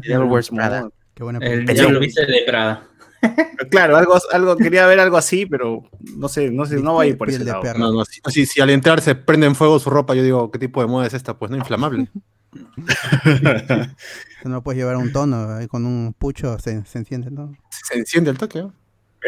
[0.00, 0.88] Devil Wears Prada.
[1.14, 1.74] Qué buena El película.
[1.74, 2.86] diablo viste de Prada.
[3.70, 5.82] Claro, algo, algo, quería ver algo así, pero
[6.16, 7.62] no sé, no sé, no va a ir por ese de lado.
[7.62, 7.78] perro.
[7.78, 10.50] No, no, si, si- si al entrar se prende en fuego su ropa, yo digo,
[10.52, 11.36] ¿qué tipo de moda es esta?
[11.38, 12.08] Pues no inflamable.
[14.44, 17.52] No puedes llevar un tono, ahí con un pucho se, se enciende, ¿no?
[17.70, 18.60] Se enciende el toque.
[18.60, 18.72] ¿no?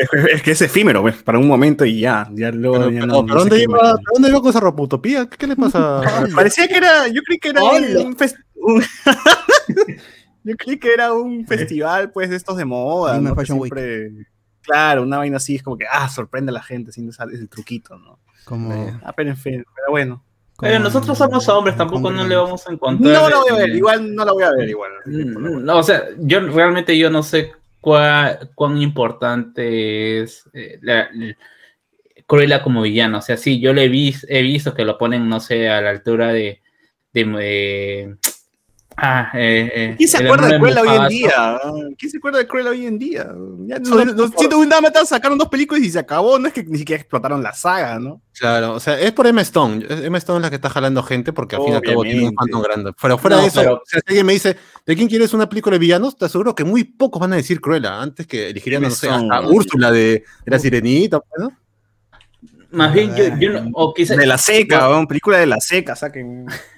[0.00, 3.00] Es, es que es efímero, pues, para un momento y ya, ya luego Pero, ya
[3.00, 3.78] pero- no- ¿pero ¿dónde, iba.
[3.78, 4.82] ¿pero ¿Dónde iba con esa ropa?
[4.82, 5.26] ¿Utopía?
[5.28, 6.00] ¿Qué, qué le pasa?
[6.34, 8.16] Parecía que era, yo creí que era un,
[8.54, 8.82] un-
[10.44, 13.54] yo creí que era un festival, pues, de estos de moda, Anime ¿no?
[13.56, 13.74] Week.
[14.62, 17.96] Claro, una vaina así es como que, ah, sorprende a la gente haciendo ese truquito,
[17.98, 18.18] ¿no?
[18.44, 20.22] Como, Ah, pero en fin, pero bueno.
[20.56, 23.12] como Pero nosotros somos hombres, tampoco no le vamos a encontrar.
[23.14, 24.90] No la voy a ver, eh, igual no la voy a ver igual.
[25.06, 31.36] No, o sea, yo realmente yo no sé cuá- cuán importante es eh, la, la-
[32.26, 33.18] Cruella como villano.
[33.18, 35.90] O sea, sí, yo le he, he visto que lo ponen, no sé, a la
[35.90, 36.60] altura de.
[37.12, 38.16] de,
[39.00, 41.60] ah, eh, eh, ¿Quién se acuerda de Cruella hoy en día?
[41.98, 43.26] ¿Quién se acuerda de Cruella hoy en día?
[43.66, 46.38] Ya, no, no, un Dálmata sacaron dos películas y se acabó.
[46.38, 48.20] No es que ni siquiera explotaron la saga, ¿no?
[48.38, 49.84] Claro, o sea, es por Emma Stone.
[49.88, 52.28] Emma Stone es la que está jalando gente porque al fin y al cabo tiene
[52.28, 52.92] un fandom grande.
[53.00, 54.56] Pero fuera No, de eso, pero- o sea, si alguien me dice,
[54.86, 56.16] ¿de quién quieres una película de villanos?
[56.16, 58.00] Te aseguro que muy pocos van a decir Cruella.
[58.00, 59.28] Antes que elegirían, no sé, Stone.
[59.48, 60.00] Úrsula de,
[60.44, 61.52] de la Sirenita, ¿no?
[62.70, 65.96] Más bien, yo, yo no- o quizá- De la seca, weón, película de la seca,
[65.96, 66.46] saquen.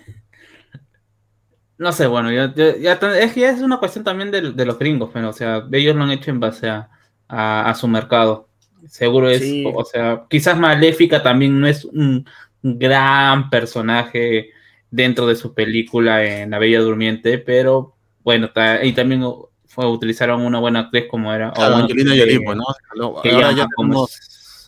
[1.80, 4.64] No sé, bueno, ya, ya- ya es que ya es una cuestión también de, de
[4.66, 6.90] los gringos, pero, o sea, ellos lo han hecho en base a,
[7.26, 8.48] a- a su mercado.
[8.86, 9.64] Seguro es, Sí.
[9.74, 12.26] o sea, quizás Maléfica también no es un
[12.62, 14.50] gran personaje
[14.90, 19.24] dentro de su película en La Bella Durmiente, pero bueno, ta- y también
[19.66, 21.50] fue, utilizaron una buena actriz como era.
[21.52, 22.64] Claro, Angelina Jolie, pues, ¿no?
[23.22, 24.66] Que ahora ya tenemos-.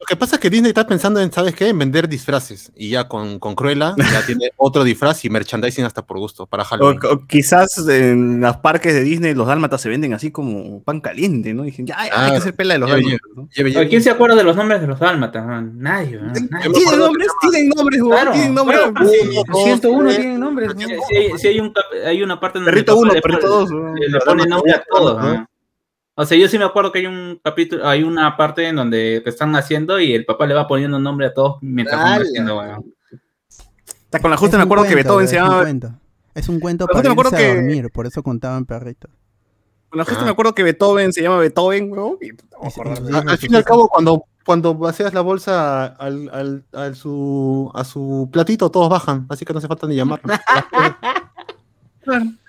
[0.00, 1.68] Lo que pasa es que Disney está pensando en, ¿sabes qué?
[1.68, 2.70] En vender disfraces.
[2.76, 6.62] Y ya con, con Cruella ya tiene otro disfraz y merchandising hasta por gusto para
[6.62, 7.00] O, Halloween.
[7.10, 11.52] o quizás en los parques de Disney los dálmatas se venden así como pan caliente,
[11.52, 11.64] ¿no?
[11.64, 13.30] Dicen, ya, hay Ah, que hacer pela de los lleve, dálmatas.
[13.36, 13.48] ¿no?
[13.54, 13.88] Lleve, Oye, lleve.
[13.88, 15.44] ¿Quién se acuerda de los nombres de los dálmatas?
[15.46, 15.72] man?
[15.78, 16.70] Nadie, man, nadie.
[16.72, 18.78] Tienen nombres, tienen nombres, Claro, tienen nombres.
[18.80, 19.28] claro, sí.
[19.30, 20.16] Uno, dos, 101 tres.
[20.20, 20.74] tienen nombres.
[20.74, 20.80] ¿no?
[21.38, 21.72] Sí hay, un
[22.06, 23.70] hay una parte en donde Perrito el papá 1, le perrito pone- 2.
[23.70, 23.94] weón.
[23.96, 25.38] le, le pone nombre a todos.
[26.20, 29.20] O sea, yo sí me acuerdo que hay un capítulo, hay una parte en donde
[29.22, 32.24] te están haciendo y el papá le va poniendo nombre a todos mientras van ¡Hala!
[32.24, 32.92] haciendo, weón.
[34.06, 35.62] Hasta con la Es justa me acuerdo que Beethoven se es un llamaba.
[35.62, 35.92] cuento.
[36.34, 39.12] Es un cuento para me acuerdo irse a que- dormir, por eso contaban perritos.
[39.90, 40.24] Con la justa Ah.
[40.24, 42.16] me acuerdo que Beethoven se llama Beethoven, weón.
[42.20, 42.30] y-
[43.10, 47.70] no al fin y al cabo, cuando, cuando vacías la bolsa al, al- al su,
[47.74, 50.34] a su platito, todos bajan, así que no hace falta ni llamarlo.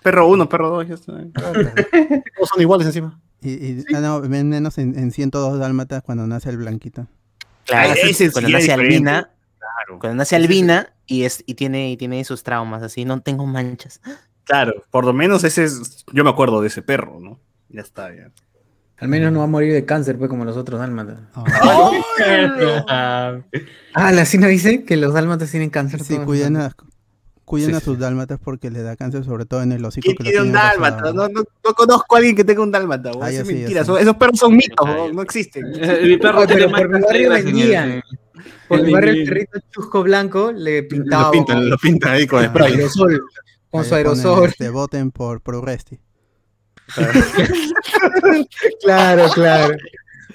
[0.04, 1.14] Perro 1, perro 2, ya está.
[1.14, 3.20] todos son iguales encima.
[3.42, 7.08] Y, y ah, no, ven menos en, en 102 dálmatas cuando nace el blanquito.
[7.66, 7.96] Claro, Ah,
[8.34, 8.72] cuando nace.
[8.74, 10.00] Albina, Claro.
[10.00, 14.02] cuando nace Albina y es y tiene y tiene sus traumas así, no tengo manchas.
[14.44, 16.04] Claro, por lo menos ese es.
[16.12, 17.40] Yo me acuerdo de ese perro, ¿no?
[17.70, 18.32] Ya está, ya.
[18.98, 21.20] Al menos no va a morir de cáncer, pues, como los otros dálmatas.
[22.88, 23.38] Ah,
[23.94, 26.04] Ah, la Cina dice que los dálmatas tienen cáncer.
[26.04, 26.26] sí, todos.
[27.50, 28.02] Cuiden Sí, a sus sí.
[28.02, 30.06] dálmatas porque le da cáncer, sobre todo en el hocico.
[30.06, 31.12] ¿Quién que tiene un tienen dálmata?
[31.12, 33.12] No, no, no conozco a alguien que tenga un dálmata.
[33.20, 33.84] Ah, es sí, mentira.
[33.84, 35.64] son- esos perros son mitos, weón, no existen.
[36.04, 38.04] Mi perro tiene por mi barrio vendían.
[38.68, 42.28] Por mi el- barrio el perrito chusco blanco le pintaba Lo pintan, lo pintan ahí
[42.28, 42.74] con spray.
[42.74, 43.20] aerosol.
[43.72, 44.46] Con su aerosol.
[44.48, 46.00] este, voten por Progresti.
[48.84, 49.76] Claro, claro.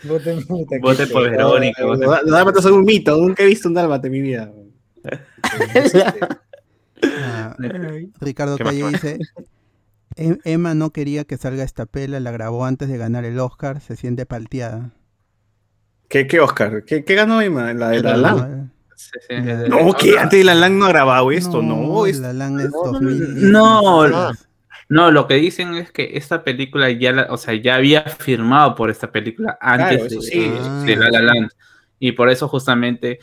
[0.04, 0.76] Voten puta.
[0.80, 1.82] Vote por Verónica.
[1.82, 4.52] Los dálmatas son un mito, nunca he visto un dálmata en mi vida.
[7.02, 7.56] Ah,
[8.20, 9.18] Ricardo ¿Qué más, Calle dice,
[10.16, 13.80] "Em- Emma no quería que salga esta pela, la grabó antes de ganar el Oscar,
[13.80, 14.90] se siente palteada.
[16.08, 16.84] ¿Qué, qué Oscar?
[16.84, 17.72] ¿Qué, qué ganó Emma?
[17.72, 19.42] ¿La de la sí, sí, sí.
[19.68, 22.06] No, que antes de la LAN no ha grabado esto, no.
[22.06, 23.50] es- La LAN es no, 2016.
[23.50, 24.32] no.
[24.90, 28.74] No, lo que dicen es que esta película ya, la, o sea, ya había firmado
[28.74, 30.86] por esta película antes Claro, de, sí.
[30.86, 31.50] de La La Land.
[31.98, 33.18] Y por eso justamente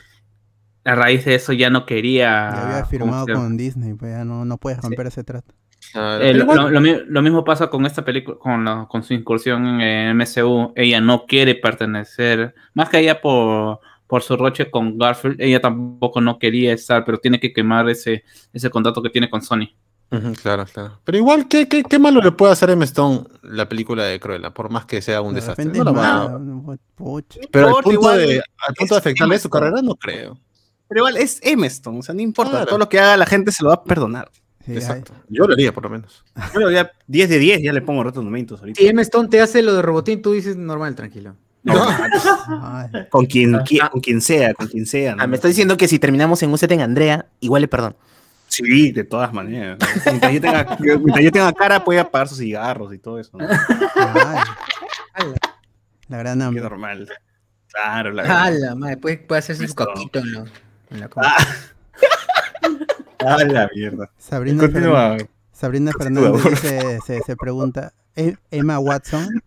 [0.84, 2.26] a raíz de eso ya no quería...
[2.52, 5.54] Ya había ¿cómo firmado con Disney, pues ya no, no puedes romper ese trato.
[5.94, 9.14] Eh, lo, lo- lo mi- lo mismo pasa con esta película, con, la- con su
[9.14, 10.72] incursión en MCU.
[10.76, 16.20] Ella no quiere pertenecer, más que ella por, por su roche con Garfield, ella tampoco
[16.20, 19.68] no quería estar, pero tiene que quemar ese, ese contrato que tiene con Sony.
[20.42, 21.00] Claro, claro.
[21.04, 24.20] Pero igual, ¿qué, qué, qué malo le puede hacer a Emma Stone la película de
[24.20, 24.52] Cruella?
[24.52, 25.64] Por más que sea un De desastre.
[25.64, 26.38] No la va a-.
[27.50, 30.38] Pero al punto, igual, de, al punto de afectarle su carrera, no creo.
[30.92, 32.50] Pero igual es Emma Stone, o sea, no importa.
[32.50, 32.66] Claro.
[32.66, 34.30] Todo lo que haga la gente se lo va a perdonar.
[34.66, 35.12] Sí, Exacto.
[35.28, 36.22] Yo lo haría, por lo menos.
[36.52, 38.78] Bueno, ya 10 de 10, ya le pongo retos momentos ahorita.
[38.80, 38.86] Si.
[38.86, 41.34] Stone te hace lo de Robotín, tú dices normal, tranquilo.
[41.64, 43.06] No, ay, ay.
[43.08, 45.14] con, quien, qui- con quien sea, con quien sea.
[45.16, 45.22] ¿no?
[45.22, 47.96] Ah, me está diciendo que si terminamos en un set en Andrea, igual le perdono.
[48.48, 49.78] Sí, de todas maneras.
[49.80, 49.86] ¿no?
[50.12, 53.38] Mientras yo, tenga, yo- mientras yo tenga cara, puede apagar sus cigarros y todo eso.
[53.38, 53.46] ¿no?
[53.96, 54.38] Ay.
[56.08, 56.62] La gran Qué hambre.
[56.62, 57.08] normal.
[57.72, 59.86] Claro, la Ah, la madre, puede, puede hacerse su Esto.
[59.86, 60.20] caquito
[60.92, 61.10] en la.
[61.16, 61.36] Ah.
[63.24, 64.10] Ah, la mierda.
[64.18, 65.16] Sabrina, Continúa.
[65.16, 69.40] Fernández- Sabrina Continúa, Fernández por dice- se, se pregunta, ¿E- Emma Watson?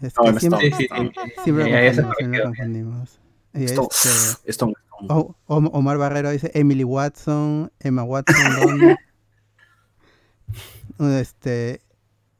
[0.00, 1.20] Es que siempre, Sí, sí, sí.
[1.44, 4.64] siempre Ya, ya se confundimos, siempre este,
[5.08, 8.96] O- Omar Barrero dice Emily Watson, Emma Watson, ¿dónde?
[11.20, 11.80] este,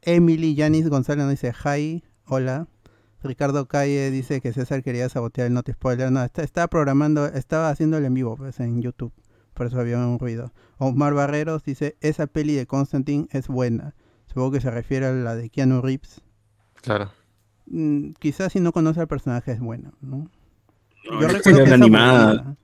[0.01, 2.67] Emily Yanis González nos dice hi, hola.
[3.23, 6.11] Ricardo Calle dice que César quería sabotear el Not Spoiler.
[6.11, 9.13] No, está, estaba programando, estaba haciendo el en vivo pues, en YouTube.
[9.53, 10.51] Por eso había un ruido.
[10.77, 13.95] Omar Barreros dice, esa peli de Constantine es buena.
[14.27, 16.21] Supongo que se refiere a la de Keanu Reeves.
[16.81, 17.11] Claro.
[17.65, 20.29] Mm, quizás si no conoce al personaje es buena, ¿no?
[21.09, 22.55] No, Yo recuerdo que es animada.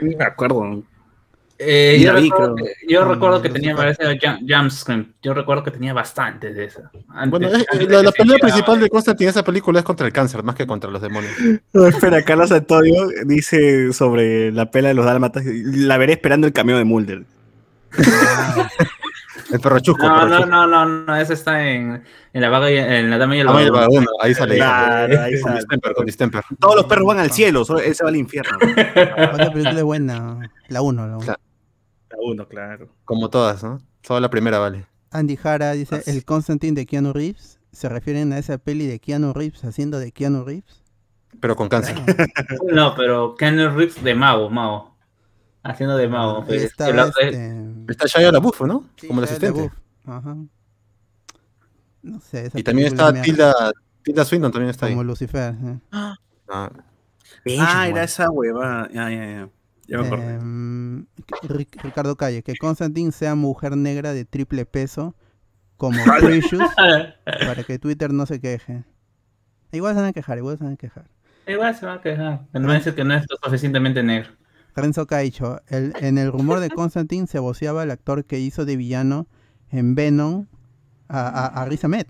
[0.00, 0.82] me acuerdo.
[2.88, 4.18] Yo, recuerdo que, tenía no, ese
[4.48, 5.08] jump.
[5.20, 6.84] Yo recuerdo que tenía bastantes de esas.
[7.28, 10.66] bueno, la, la pelea principal de Constantine esa película es contra el cáncer, más que
[10.66, 11.32] contra los demonios.
[11.74, 15.44] espera, Carlos Antonio dice sobre la pela de los dálmatas.
[15.44, 17.24] La veré esperando el cameo de Mulder.
[17.98, 18.68] Ah,
[19.52, 20.08] el perro chusco.
[20.08, 23.18] No, perro no, no, no, no, esa está en, en la vaga y, en la
[23.18, 24.10] dama el ah, vagabundo.
[24.22, 24.56] Ahí sale.
[24.56, 25.60] Claro, ahí sale.
[25.94, 28.56] Con distemper, Todos los perros van al cielo, solo él se va al infierno.
[29.34, 31.06] Otra película buena, la 1.
[31.06, 31.49] La 1
[32.22, 32.88] uno, claro.
[33.04, 33.80] Como todas, ¿no?
[34.02, 34.86] Solo la primera vale.
[35.10, 39.32] Andy Jara dice, el Constantine de Keanu Reeves, ¿se refieren a esa peli de Keanu
[39.32, 40.82] Reeves haciendo de Keanu Reeves?
[41.40, 41.96] Pero con cáncer.
[42.72, 44.96] No, pero Keanu Reeves de mago, mago.
[45.62, 46.40] Haciendo de mago.
[46.40, 48.84] Y pues, estaba el este, Está Shia LaBeouf, ¿no?
[48.96, 49.58] sí, Como el asistente.
[49.58, 49.72] LaBeouf,
[50.06, 50.36] Ajá.
[52.02, 53.52] No sé, esa Y también está Tilda,
[54.02, 54.92] Tilda Swinton, también está ahí.
[54.92, 55.54] como Lucifer.
[55.54, 55.78] ¿eh?
[55.92, 56.16] Ah,
[57.58, 58.88] Ah, era esa hueva.
[58.92, 59.48] Ya, ya, ya.
[59.90, 60.38] Ya me acordé.
[61.48, 65.14] Ric- Ricardo Calle, que Constantine sea mujer negra de triple peso,
[65.76, 66.68] como Precious,
[67.24, 68.84] para que Twitter no se queje.
[69.72, 71.04] Igual se van a quejar, igual se van a quejar.
[71.46, 72.46] Igual se va a quejar.
[72.52, 74.30] No dice que no es lo suficientemente negro.
[74.76, 78.76] Renzo Caicho, el, en el rumor de Constantine se voceaba el actor que hizo de
[78.76, 79.26] villano
[79.70, 80.46] en Venom
[81.08, 82.06] a, a, a Riz Ahmed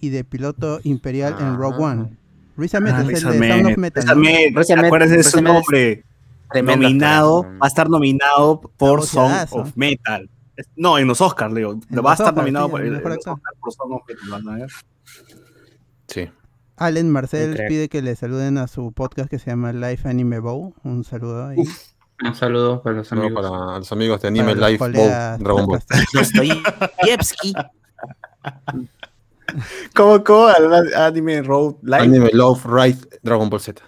[0.00, 1.82] y de piloto imperial en Rogue Ah.
[1.92, 2.16] One.
[2.56, 4.02] Riz Ahmed Ah, es Riz el de Sound of Metal.
[4.02, 4.12] Riz ¿no?
[4.12, 6.04] Ahmed, Riz Ahmed- acuérdense de Riz su es nombre.
[6.54, 7.54] Tremendo Nominado, actor.
[7.54, 10.30] va a estar nominado por Song of Metal.
[10.76, 11.72] No, en los Oscars, Leo.
[11.72, 13.40] En Lo va a estar nominado sí, por, el Song
[13.90, 14.68] of Metal.
[16.06, 16.30] sí.
[16.76, 17.68] Allen Marcel Increíble.
[17.68, 20.74] pide que le saluden a su podcast que se llama Life Anime Bow.
[20.84, 21.58] Un saludo ahí.
[22.24, 23.32] Un saludo para los amigos.
[23.32, 25.82] para los amigos de Anime Life Ball, Dragon Ball.
[29.94, 30.48] ¿Cómo, cómo?
[30.96, 32.02] Anime Road Live.
[32.02, 33.82] Anime Love Right Dragon Ball Z.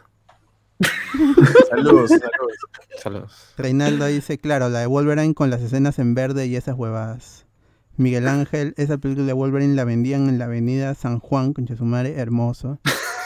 [1.70, 2.56] Saludos, saludos.
[3.02, 3.54] Saludos.
[3.56, 7.46] Reinaldo dice, claro, la de Wolverine con las escenas en verde y esas huevadas.
[7.96, 11.84] Miguel Ángel, esa película de Wolverine la vendían en la avenida San Juan, con su
[11.84, 12.78] madre, hermoso.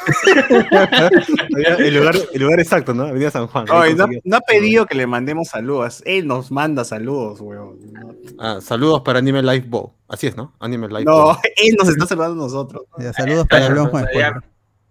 [1.79, 3.05] el, lugar, el lugar exacto, ¿no?
[3.05, 3.69] Avenida San Juan.
[3.71, 6.03] Oye, no, ha pedido que le mandemos saludos.
[6.07, 7.79] Él nos manda saludos, weón.
[7.93, 9.91] No, Ah, saludos para Anime Life Ball.
[10.09, 10.55] Así es, ¿no?
[10.61, 11.37] Anime Life No, Ball.
[11.57, 12.85] él nos está saludando a nosotros.
[12.99, 14.07] Ya, saludos para Blon Juan.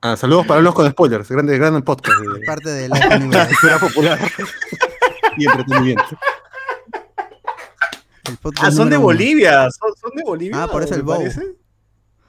[0.02, 1.30] Ah, saludos para los con spoilers.
[1.30, 2.97] Grande, gran podcast de Parte de Bow.
[3.00, 4.20] cultura popular
[5.38, 6.04] y entretenimiento.
[8.62, 9.06] Ah, son de uno.
[9.08, 9.70] Bolivia.
[9.72, 10.64] Son, son de Bolivia.
[10.64, 11.18] Ah, por eso el Bow.
[11.18, 11.41] parece.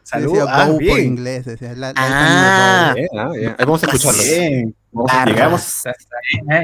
[0.03, 0.33] Salud.
[0.33, 1.45] Decía Ah, Bow por inglés.
[1.45, 2.93] Decía, la- la Ah.
[2.95, 3.51] Bien, ah, bien.
[3.51, 4.23] Ahí vamos a escucharlo.
[4.23, 4.75] Bien.
[5.09, 5.83] Ah, Llegamos.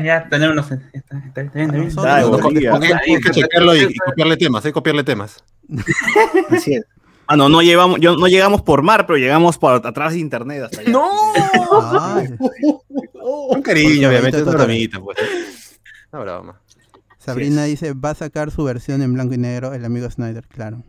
[0.04, 0.68] Ya, tenemos.
[0.72, 2.98] Está, está bien, está bien, está bien.
[3.06, 5.44] Hay que chequearlo y, y copiarle temas, hay que copiarle temas.
[6.50, 6.84] Así es.
[7.28, 10.62] Ah, no, no, llevamos, yo, no llegamos por mar, pero llegamos por atrás de internet
[10.64, 10.92] hasta allá.
[12.00, 12.28] Ay,
[13.50, 14.56] Un cariño, obviamente, Totoro.
[14.58, 15.18] una bromita, pues.
[16.12, 16.60] Una broma.
[17.18, 20.84] Sabrina dice, va a sacar su versión en blanco y negro, el amigo Snyder, claro.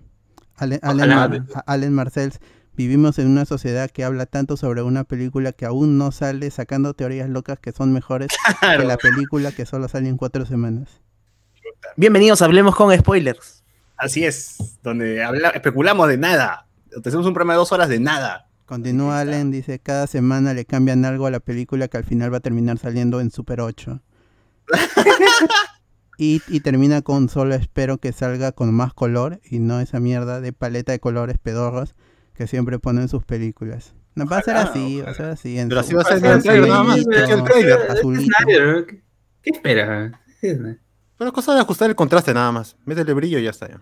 [0.57, 1.09] Ale- Allen.
[1.09, 2.39] Mar- Allen Marcells,
[2.75, 6.93] vivimos en una sociedad que habla tanto sobre una película que aún no sale sacando
[6.93, 8.27] teorías locas que son mejores
[8.77, 11.01] que la película que solo sale en cuatro semanas.
[11.95, 13.56] Bienvenidos, hablemos con spoilers.
[13.97, 16.67] Así es, donde habla- especulamos de nada.
[17.03, 18.47] Te hacemos un programa de dos horas de nada.
[18.65, 19.19] Continúa.
[19.19, 22.41] Allen, dice, cada semana le cambian algo a la película que al final va a
[22.41, 24.01] terminar saliendo en Super 8.
[26.17, 30.41] y, y termina con solo espero que salga con más color y no esa mierda
[30.41, 31.95] de paleta de colores pedorros
[32.33, 33.93] que siempre ponen en sus películas.
[34.15, 35.59] No, va a ser Ojalá, así, va a ser así.
[35.59, 36.95] en Pero así va a ser el trailer nada más.
[36.97, 37.03] ¿Qué,
[39.43, 40.77] qué
[41.17, 42.75] Pero cosa de ajustar el contraste nada más.
[42.85, 43.67] Métele brillo y ya está.
[43.69, 43.81] Ya.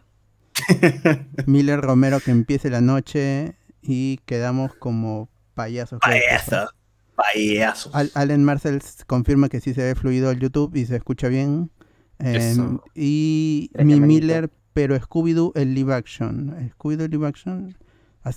[1.45, 5.99] Miller Romero que empiece la noche y quedamos como payasos.
[6.01, 6.57] creo que fue.
[6.57, 6.71] Payaso.
[7.15, 7.89] Payaso.
[7.93, 11.71] Al- Allen Marcel confirma que sí se ve fluido el YouTube y se escucha bien.
[12.19, 13.99] Em, y mi.
[13.99, 16.71] Miller, pero Scooby-Doo el live action.
[16.77, 17.77] ¿Scooby-Doo live action?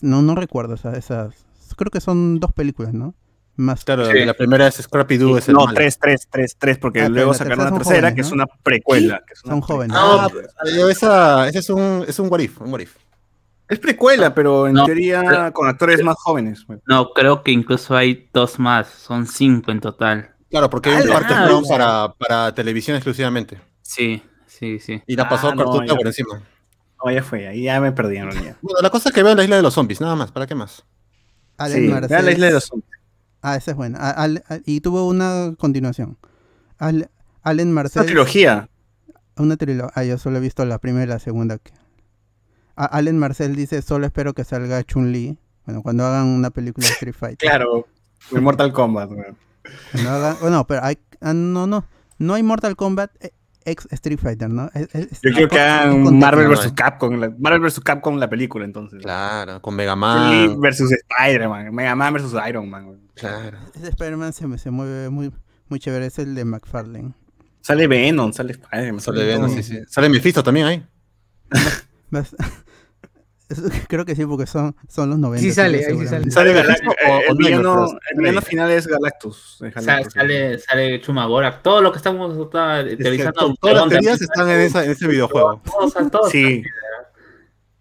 [0.02, 1.46] No, no recuerdo esa- esas.
[1.76, 3.14] Creo que son dos películas, ¿no?
[3.58, 3.84] Más.
[3.84, 4.24] Claro, Sí.
[4.24, 5.74] la primera es Scrappy Doo, es el No, malo.
[5.74, 9.20] tres, tres, tres, tres, porque Ah, luego sacaron la tercera que es una precuela.
[9.26, 9.96] que es una Son jóvenes.
[9.98, 12.94] Ah, No, pero esa, ese es un, es un what if, un what if.
[13.68, 16.64] Es precuela, pero en No, teoría pero- con actores más jóvenes.
[16.86, 18.88] No, creo que incluso hay dos más.
[18.88, 20.30] Son cinco en total.
[20.50, 21.68] Claro, porque hay un Ah, parte ah, ya.
[21.68, 23.60] para, para televisión exclusivamente.
[23.82, 25.02] Sí, sí, sí.
[25.06, 26.40] Y la Ah, pasó no, Cartoon por encima.
[27.04, 28.56] No, ya fue, ahí ya me perdí en realidad.
[28.62, 30.54] Bueno, la cosa es que vean la isla de los zombies, nada más, ¿para qué
[30.54, 30.84] más?
[31.58, 32.87] Allen Sí, vean la isla de los zombies.
[33.42, 33.98] Ah, esa es buena.
[33.98, 36.16] A- Al- a- y tuvo una continuación.
[36.78, 37.10] Al-
[37.42, 38.00] Allen Marcel.
[38.02, 38.68] una trilogía.
[39.36, 39.92] Una trilogía.
[39.94, 41.58] Ah, yo solo he visto la primera y la segunda.
[42.76, 45.38] A- Allen Marcel dice, solo espero que salga Chun-Li.
[45.66, 47.48] Bueno, cuando hagan una película de Street Fighter.
[47.50, 47.86] Claro.
[48.32, 49.10] Mortal Kombat.
[49.92, 50.98] hagan- bueno, pero hay...
[51.20, 51.84] ah, no, no.
[52.18, 53.32] No hay Mortal Kombat eh,
[53.70, 54.70] ex Street Fighter, ¿no?
[54.74, 56.18] Es- es- Yo quiero que hagan.
[56.18, 56.72] Marvel vs.
[56.72, 57.14] Capcom.
[57.18, 57.80] la- Marvel vs.
[57.80, 59.02] Capcom la película, entonces.
[59.02, 60.60] Claro, con Mega Man.
[60.60, 61.74] versus Spider-Man.
[61.74, 62.98] Mega Man versus Iron Man.
[63.14, 63.58] Claro.
[63.74, 65.32] Ese Spider-Man se, me- se mueve muy,
[65.68, 66.06] muy chévere.
[66.06, 67.12] Es el de McFarlane.
[67.60, 69.00] Sale Venom, sale Spider-Man.
[69.00, 69.56] Sale, sale Venom, todo.
[69.56, 69.78] sí, sí.
[69.88, 70.86] Sale Mephisto también ahí.
[72.10, 72.46] Vas- Eso
[73.88, 75.42] Creo que sí, porque son, son los 90.
[75.42, 76.06] Sí sale, ahí sí.
[76.06, 76.88] Sale ¿Sale Galactus.
[77.08, 77.98] O- el villano, Nightmare?
[78.10, 79.58] el villano final es Galactus.
[79.62, 80.12] es Sa- Galactus.
[80.12, 81.62] sale, sale Chumagora.
[81.62, 83.32] Todo lo que estamos está, Es que teorizando.
[83.40, 85.60] to- todas las teorías están en, esa, en ese videojuego.
[85.64, 86.30] Todos, todos.
[86.30, 86.62] Sí.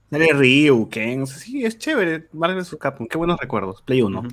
[0.09, 1.23] Sale Ryu, Ken.
[1.23, 2.27] o sea, sí, es chévere.
[2.31, 2.77] Marvel vs.
[2.79, 3.07] Capcom.
[3.07, 3.81] Qué buenos recuerdos.
[3.81, 4.19] Play 1.
[4.19, 4.27] Ujú.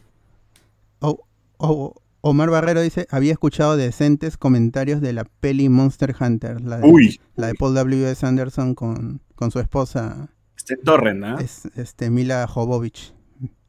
[1.00, 1.26] O-
[1.58, 6.88] o- Omar Barrero dice, había escuchado decentes comentarios de la peli Monster Hunter, la de,
[6.88, 7.20] Uy.
[7.36, 8.08] la de Paul W.
[8.10, 8.24] S.
[8.24, 10.28] Anderson con, con su esposa,
[10.64, 11.36] Este Torrent, ¿ah?
[11.40, 13.12] es, este, Mila Jovovich.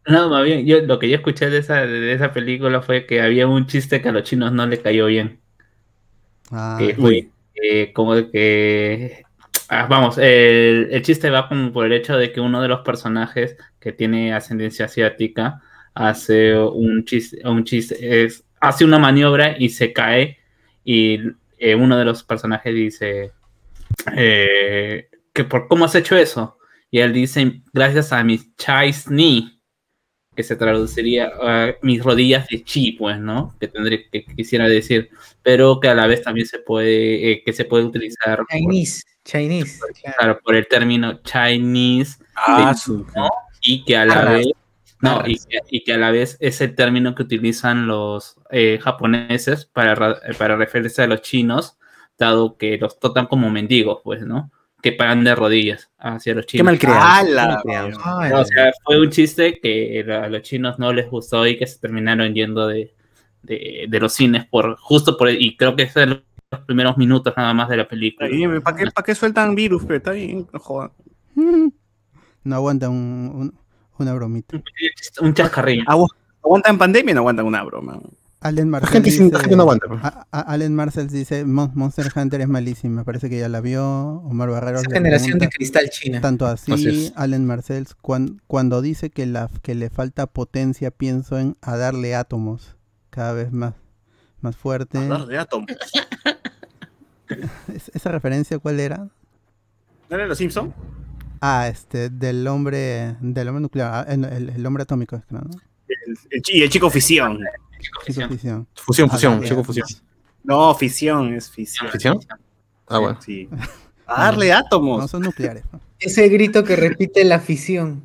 [0.08, 3.22] No, más bien, yo, lo que yo escuché de esa, de esa película fue que
[3.22, 5.42] había un chiste que a los chinos no le cayó bien.
[6.52, 9.24] Ah, que fue eh, como de que.
[9.68, 12.80] ah, vamos, el, el chiste va como por el hecho de que uno de los
[12.80, 15.62] personajes que tiene ascendencia asiática
[15.94, 20.38] hace un chiste, un chiste es, hace una maniobra y se cae.
[20.86, 21.20] Y
[21.58, 23.34] eh, uno de los personajes dice
[24.16, 26.55] eh, que por cómo has hecho eso.
[26.92, 29.60] Y él dice, gracias a mis chais ni,
[30.36, 33.56] que se traduciría a mis rodillas de chi, pues, ¿no?
[33.60, 35.10] Que tendría que quisiera decir,
[35.42, 39.04] pero que a la vez también se puede, eh, que se puede utilizar por, Chinese.
[39.24, 39.80] Chinese.
[40.02, 40.16] claro.
[40.18, 43.06] claro, por el término Chinese Ah, su.
[43.62, 44.34] y que a la Arras.
[44.38, 44.48] vez
[45.02, 48.80] no, y que, y que a la vez es el término que utilizan los eh,
[48.82, 51.78] japoneses para, ra- para referirse a los chinos,
[52.18, 54.52] dado que los tratan como mendigos, pues, ¿no?
[54.86, 56.66] Que pagan de rodillas hacia los Qué chinos.
[56.66, 57.00] malcriado.
[57.02, 57.62] ¡Hala!
[58.04, 61.66] Ay, O sea, fue un chiste que a los chinos no les gustó y que
[61.66, 62.94] se terminaron yendo de,
[63.42, 66.10] de, de los cines por justo por y creo que es en
[66.52, 68.30] los primeros minutos nada más de la película.
[68.64, 69.84] ¿Para qué, pa' qué sueltan virus?
[69.86, 70.92] Pero está bien, no jodan.
[72.44, 73.60] no aguanta un- un-
[73.98, 74.62] una bromita.
[75.22, 75.84] Un chascarrillo.
[75.86, 76.14] Agu-
[76.44, 78.00] ¿Aguantan pandemia o no aguantan una broma?
[78.48, 79.88] Allen La Marcel gente, sin- la dice, gente no aguanta.
[79.88, 80.04] pues.
[80.04, 83.84] a- a- Allen Marcel dice, "Mon- Monster Hunter es malísima, parece que ya la vio.
[84.24, 86.22] Omar Barrero Esa generación de cristal china.
[86.22, 87.14] Tanto así, Así es.
[87.16, 92.14] Allen Marcel, cuan- cuando dice que, la, que le falta potencia, pienso en a darle
[92.16, 92.76] átomos
[93.10, 93.74] cada vez más,
[94.42, 94.98] más fuerte.
[95.00, 95.68] Hablar de átomos.
[97.74, 98.98] Es- ¿Esa referencia cuál era?
[100.10, 100.74] ¿No era los Simpson?
[101.42, 105.40] Ah, este, del hombre, del hombre nuclear, ah, el, el- el hombre atómico, ¿no?
[105.88, 106.90] El, el chi- el chico
[108.06, 108.68] fisión.
[108.76, 109.48] Fusión, Ah, fusión, ya.
[109.50, 109.88] chico fusión.
[110.44, 111.90] No, fisión, es fisión.
[111.92, 112.20] ¿Ficción?
[112.88, 113.20] Ah, bueno.
[113.22, 113.50] Sí.
[114.08, 115.02] A darle átomos.
[115.02, 115.64] No son nucleares.
[115.74, 115.80] ¿no?
[116.00, 118.04] Ese grito que repite la afición.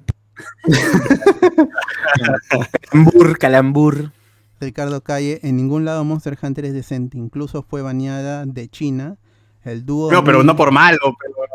[2.90, 4.12] Calambur, calambur.
[4.60, 9.16] Ricardo Calle, en ningún lado Monster Hunter es decente, incluso fue baneada de China.
[9.64, 10.10] El dúo.
[10.12, 10.98] No, pero no por malo,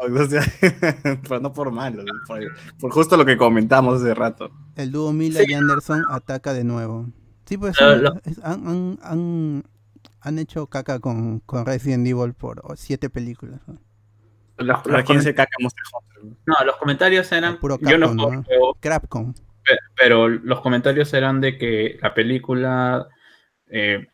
[0.03, 0.43] pero, o sea,
[1.27, 2.39] pero no por malo, por,
[2.79, 4.49] por justo lo que comentamos hace rato.
[4.75, 7.07] El dúo Miller y Anderson ataca de nuevo.
[7.45, 9.63] Sí, pues Lo- han, lo- han, han- han-
[10.21, 13.61] han hecho caca con, con Resident Evil por siete películas.
[13.67, 13.77] ¿no?
[14.57, 16.37] Los, ¿Para los quién comen- se caca Monster Hunter?
[16.45, 17.59] no, los comentarios eran.
[17.59, 18.43] Puro Yo no Capcom, juego ¿no?
[18.43, 19.33] juego, Crapcom.
[19.63, 23.07] pe- pero los comentarios eran de que la película.
[23.67, 24.07] eh,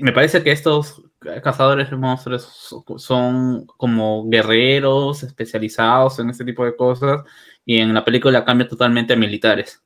[0.00, 1.02] me parece que estos
[1.42, 7.22] cazadores de monstruos so- son como guerreros especializados en este tipo de cosas.
[7.64, 9.82] Y en la película cambia totalmente a militares.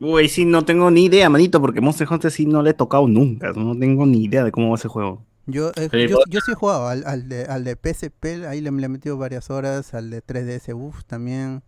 [0.00, 3.08] Uy, sí, no tengo ni idea, manito, porque Monster Hunter sí no le he tocado
[3.08, 3.52] nunca.
[3.52, 5.24] No tengo ni idea de cómo va ese juego.
[5.46, 8.46] Yo, eh, Sí, yo, pues- yo sí he jugado al, al de, al de PSP,
[8.46, 11.62] ahí le, le he metido varias horas, al de 3DS, uff, también.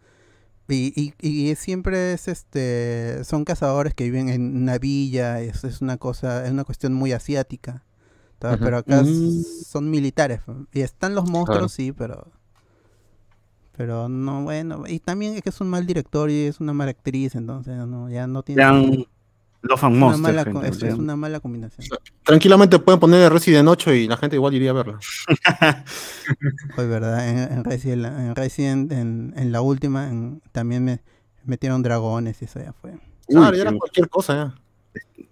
[0.69, 1.13] Y, y,
[1.51, 6.45] y siempre es este, son cazadores que viven en una villa, es, es una cosa,
[6.47, 7.85] es una cuestión muy asiática.
[8.39, 9.43] Pero acá Mm.
[9.67, 10.41] son militares.
[10.73, 11.69] Y están los monstruos, Claro.
[11.69, 12.29] sí, pero.
[13.81, 14.85] Pero no, bueno.
[14.87, 18.11] Y también es que es un mal director y es una mala actriz, entonces no,
[18.11, 18.61] ya no tiene.
[18.61, 19.07] Sean
[19.63, 20.21] Love and es una, Monster.
[20.23, 20.89] mala, gente, co- es, o sea.
[20.91, 21.87] es una mala combinación.
[22.23, 24.99] Tranquilamente pueden poner Resident 8 y la gente igual iría a verla.
[26.77, 27.27] Hoy, ¿verdad?
[27.27, 31.01] En, en Resident, en, Resident, en, en la última, en- también me
[31.47, 32.91] metieron dragones y eso ya fue.
[33.29, 33.79] Uy, Claro, ya era sí.
[33.79, 34.55] cualquier cosa ya.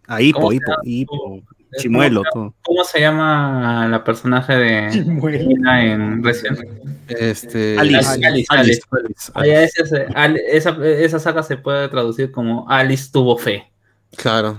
[0.07, 0.73] A Hipo, ¿Cómo se Hipo?
[0.85, 1.43] Hipo.
[1.79, 2.23] Chimuelo.
[2.33, 6.59] ¿Cómo se llama la personaje de China en Resident
[7.09, 7.79] Este.
[7.79, 8.09] Alice.
[8.09, 10.07] Alice, Alice, Alice, Ah, ese
[10.51, 13.65] esa, esa saga se puede traducir como Alice tuvo fe.
[14.17, 14.59] Claro.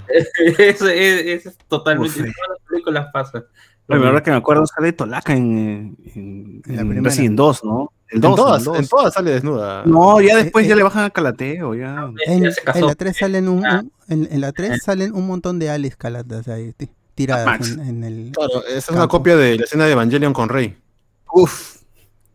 [0.58, 2.14] Eso es, eso es totalmente.
[2.20, 3.44] Todas las películas pasa.
[3.92, 7.10] Oye, verdad que me acuerdo sale Tolaca en, eh, en, En la en primera.
[7.10, 7.92] Resident 2, ¿no?
[8.10, 8.80] El En 2, todas, el 2.
[8.80, 9.84] en todas sale desnuda.
[9.86, 10.78] No, ya después Eh, ya eh.
[10.78, 12.12] le bajan a Calateo, ya.
[12.28, 13.82] En, la 3 salen un, Ah.
[13.84, 16.90] un- en, en la 3 salen un montón de Alice calatas ahí ti-
[17.20, 17.72] tiradas Max.
[17.72, 19.18] en, en el Claro, esa es una Campo.
[19.18, 20.78] copia de la escena de Evangelion con Rey.
[21.34, 21.76] Uf.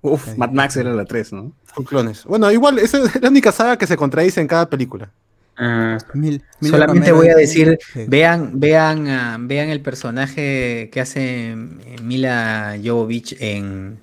[0.03, 0.37] Uf, Ok.
[0.37, 1.53] Mad Max era la 3, ¿no?
[1.75, 2.25] Con clones.
[2.25, 5.11] Bueno, igual, esa es la única saga que se contradice en cada película.
[5.57, 7.79] Ah, Mil- Miller Solamente voy a decir,
[8.09, 11.57] vean, vean, ah, vean el personaje que hace eh,
[12.03, 13.99] Mila Jovovich en.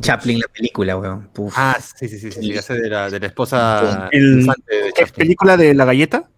[0.00, 1.28] Chaplin, la película, weón.
[1.32, 1.54] Puf.
[1.56, 4.52] Ah, sí, sí, sí, sí, sí, hace de la, de la esposa El- de
[4.94, 5.14] ¿Qué Chaplin.
[5.16, 6.28] película de la galleta?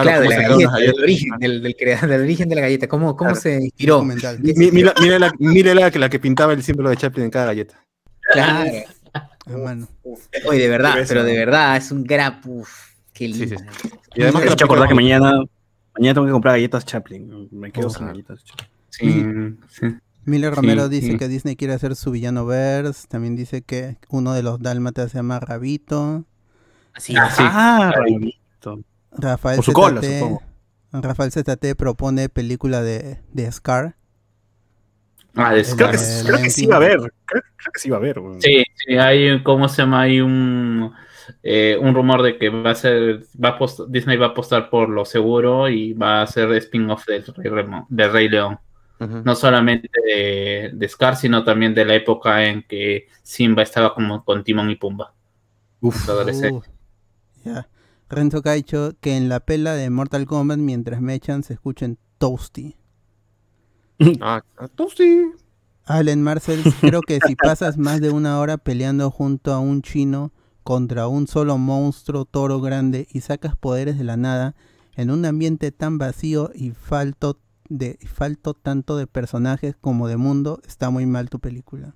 [0.00, 1.76] Claro, de la galleta, las del origen, del, del,
[2.08, 2.88] del origen de la galleta.
[2.88, 4.02] ¿Cómo, cómo se inspiró?
[4.02, 7.46] Mira, mira la, mira la que, la que pintaba el símbolo de Chaplin en cada
[7.46, 7.84] galleta.
[8.32, 8.70] Claro.
[9.14, 9.88] a mano.
[10.46, 12.70] Oye, de verdad, pero de verdad, es un gran puf.
[13.12, 13.58] Qué Sí, lindo.
[13.58, 15.32] sí, Y además acordar que mañana,
[15.94, 17.48] mañana tengo que comprar galletas Chaplin.
[17.50, 18.12] Me quedo Oh, sin claro.
[18.12, 19.58] galletas Chaplin.
[19.68, 19.94] sí, sí.
[20.24, 21.18] Miller Romero Sí, dice sí.
[21.18, 23.06] que Disney quiere hacer su villano verse.
[23.08, 26.24] También dice que uno de los dálmatas se llama Rabito.
[26.94, 27.42] Así, Ah, sí.
[27.44, 28.02] Ah, Claro.
[28.04, 28.38] Rabito.
[29.16, 30.42] Rafael Por su cola, ZT supongo.
[30.92, 33.96] Rafael ZT propone película de, de Scar.
[35.34, 36.98] Ah, de El- Creo que, el- creo que sí va a haber.
[36.98, 38.20] Creo, creo que sí va a haber.
[38.40, 40.02] Sí, sí, hay, ¿cómo se llama?
[40.02, 40.92] Hay un,
[41.42, 44.68] eh, un rumor de que va a ser, va a apost- Disney va a apostar
[44.68, 47.24] por lo seguro y va a hacer spin-off del
[47.88, 48.58] del Rey León.
[49.24, 54.24] No solamente de, de Scar, sino también de la época en que Simba estaba como
[54.24, 55.12] con Timón y Pumba.
[55.80, 56.08] Uf.
[56.08, 56.62] Uh,
[57.44, 57.66] ya.
[58.12, 62.76] Renzo Caicho que en la pela de Mortal Kombat mientras me echan se escuchen Toasty.
[64.20, 64.42] Ah,
[64.74, 65.30] tú sí.
[65.84, 70.32] Allen Marcel, creo que si pasas más de una hora peleando junto a un chino
[70.62, 74.54] contra un solo monstruo toro grande y sacas poderes de la nada
[74.96, 77.38] en un ambiente tan vacío y falto
[77.68, 81.94] de y falto tanto de personajes como de mundo, está muy mal tu película.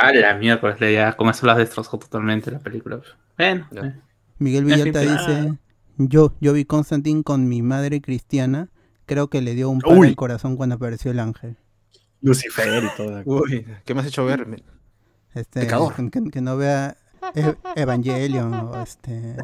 [0.00, 3.00] Ah, la mierda, ya con eso las destrozó totalmente la película.
[3.38, 3.94] Bueno, eh.
[4.38, 5.58] Miguel fin, dice,
[5.98, 8.68] yo, yo vi Constantine con mi madre cristiana,
[9.06, 10.08] creo que le dio un paro Uy.
[10.08, 11.56] al corazón cuando apareció el ángel.
[12.20, 13.22] Lucifer y todo.
[13.24, 14.46] Uy, ¿qué me has hecho ver?
[15.34, 15.66] Este.
[15.66, 16.96] Que, que- no vea
[17.34, 19.10] E- Evangelion o este...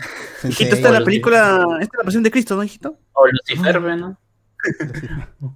[0.45, 0.69] Hijito, Sensei.
[0.69, 1.67] esta es la película.
[1.81, 2.99] Esta es la pasión de Cristo, ¿no, hijito?
[3.13, 4.19] O Lucifer, ¿no?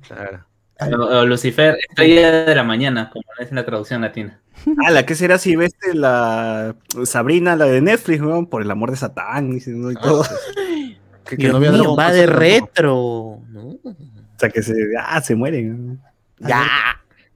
[0.07, 0.47] Claro.
[0.81, 4.41] O, o Lucifer, estrella de la mañana, como es en la traducción latina.
[4.87, 6.75] Ah, ¿qué será si ves la
[7.05, 8.47] Sabrina, la de Netflix, weón?
[8.47, 10.25] Por el amor de Satán y, y todo.
[11.25, 13.41] Que, que Dios no mío, va Ball de retro.
[13.49, 13.79] ¿no?
[13.83, 16.01] O sea, que se, ah, se mueren.
[16.39, 16.67] Ya.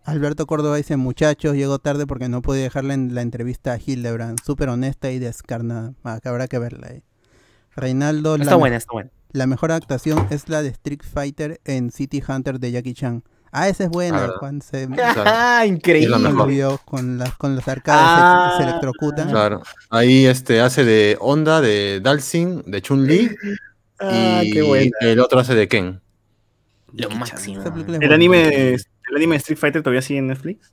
[0.04, 4.40] Alberto Córdoba dice, muchachos, llegó tarde porque no pude dejarle en la entrevista a Hildebrand.
[4.44, 5.94] Súper honesta y descarnada.
[6.04, 7.02] Ah, que habrá que verla ahí.
[7.74, 9.10] Reinaldo, Está la, buena, está buena.
[9.32, 13.22] La mejor actuación es la de Street Fighter en City Hunter de Jackie Chan.
[13.52, 14.62] Ah, esa es buena, Ah, Juan.
[14.62, 15.22] Se Claro.
[15.26, 16.16] Ah, increíble.
[16.84, 18.54] Con, las con los arcades, Ah.
[18.56, 19.28] se, se electrocutan.
[19.28, 19.62] Claro.
[19.88, 23.30] Ahí este hace de Honda, de Dalsin, de Chun-Li
[24.00, 24.90] Ah, y qué buena.
[25.00, 26.00] el otro hace de Ken.
[26.92, 27.62] Lo máximo.
[28.00, 30.72] ¿El anime, de, ¿El anime de Street Fighter todavía sigue en Netflix?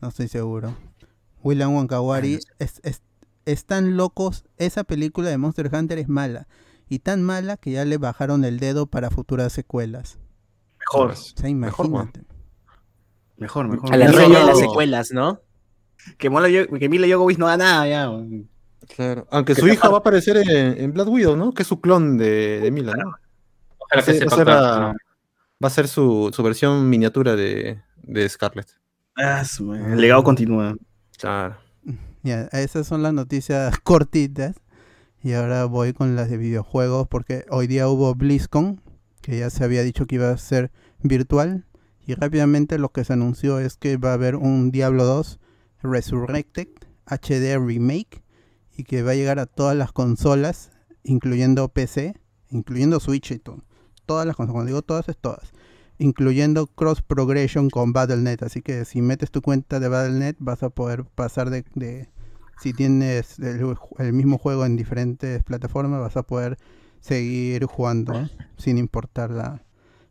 [0.00, 0.74] No estoy seguro.
[1.42, 3.02] William Wankawari es, es,
[3.44, 4.44] están locos.
[4.56, 6.46] Esa película de Monster Hunter es mala.
[6.90, 10.18] Y tan mala que ya le bajaron el dedo para futuras secuelas.
[10.78, 12.22] Mejor, O sea, Mejor, imagínate.
[13.38, 13.94] mejor, mejor.
[13.94, 15.40] A la raya de las secuelas, ¿no?
[16.18, 18.10] Que, Mila Jo- que Mila Jovovich no da nada ya.
[18.10, 18.48] weón.
[18.96, 19.26] Claro.
[19.30, 20.48] Aunque Que su hija va a aparecer en,
[20.82, 21.52] en Black Widow, ¿no?
[21.52, 23.12] Que es su clon de, de Mila, ¿no?
[23.78, 24.18] Ojalá que
[25.62, 28.68] va a ser su, su versión miniatura de, de Scarlett.
[29.16, 29.74] Ah, su.
[29.74, 30.74] El legado continúa.
[31.18, 31.56] Claro.
[32.22, 34.56] Ya, esas son las noticias cortitas.
[35.22, 38.80] Y ahora voy con las de videojuegos porque hoy día hubo BlizzCon,
[39.20, 40.70] que ya se había dicho que iba a ser
[41.02, 41.66] virtual.
[42.06, 45.38] Y rápidamente lo que se anunció es que va a haber un Diablo 2
[45.82, 46.68] Resurrected
[47.06, 48.22] HD Remake
[48.76, 50.70] y que va a llegar a todas las consolas,
[51.04, 52.14] incluyendo PC,
[52.50, 53.62] incluyendo Switch y todo.
[54.06, 55.52] Todas las consolas, cuando digo todas es todas.
[55.98, 58.42] Incluyendo Cross Progression con Battle.net.
[58.42, 62.08] Así que si metes tu cuenta de Battle.net vas a poder pasar de, de-
[62.60, 66.58] si tienes el, mismo juego en diferentes plataformas, vas a poder
[67.00, 68.30] seguir jugando ¿eh?
[68.56, 69.62] sin importar la,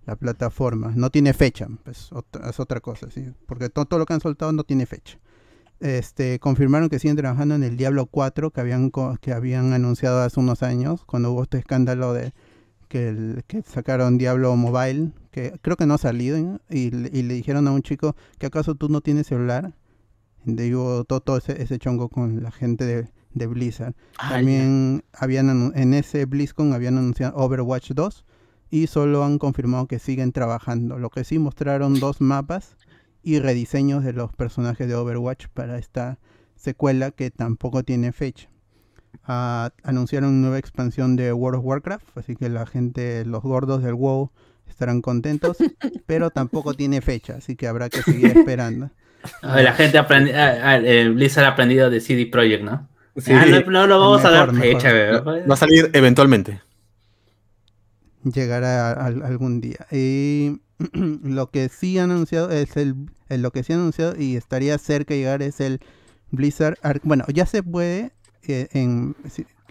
[0.06, 0.92] la plataforma.
[0.96, 3.32] No tiene fecha, pues, otra- es otra cosa, ¿sí?
[3.46, 5.20] porque to- todo lo que han soltado no tiene fecha.
[5.80, 8.92] Este, confirmaron que siguen trabajando en el Diablo 4 que habían,
[9.22, 12.34] que habían anunciado hace unos años, cuando hubo este escándalo de
[12.90, 16.58] que, sacaron Diablo Mobile, que creo que no ha salido, ¿eh?
[16.70, 19.74] y, y le dijeron a un chico que acaso tú no tienes celular.
[20.58, 23.96] Hubo todo, todo ese, ese chongo con la gente de, de Blizzard.
[24.18, 28.26] También habían en ese BlizzCon habían anunciado Overwatch 2
[28.70, 30.98] y solo han confirmado que siguen trabajando.
[31.00, 32.76] Lo que sí mostraron dos mapas
[33.24, 36.20] y rediseños de los personajes de Overwatch para esta
[36.56, 38.50] secuela que tampoco tiene fecha.
[39.24, 43.84] Ah, anunciaron una nueva expansión de World of Warcraft, así que la gente, los gordos
[43.84, 44.32] del WoW
[44.68, 45.58] estarán contentos,
[46.06, 48.92] pero tampoco tiene fecha, así que habrá que seguir esperando.
[49.42, 52.88] La gente aprendi ah, eh, Blizzard ha aprendido de CD Projekt, ¿no?
[53.18, 53.32] Sí.
[53.34, 54.82] Ah, no, no lo vamos a dar mejor.
[54.82, 55.46] fecha, ¿verdad?
[55.50, 56.62] Va a salir eventualmente.
[58.24, 59.86] llegará a- a- algún día.
[59.92, 60.60] Y
[61.24, 62.96] lo que sí han anunciado es el,
[63.30, 65.80] el- lo que sí han anunciado y estaría cerca de llegar es el
[66.32, 68.12] Blizzard Arc- bueno, ya se puede
[68.48, 69.16] eh, en,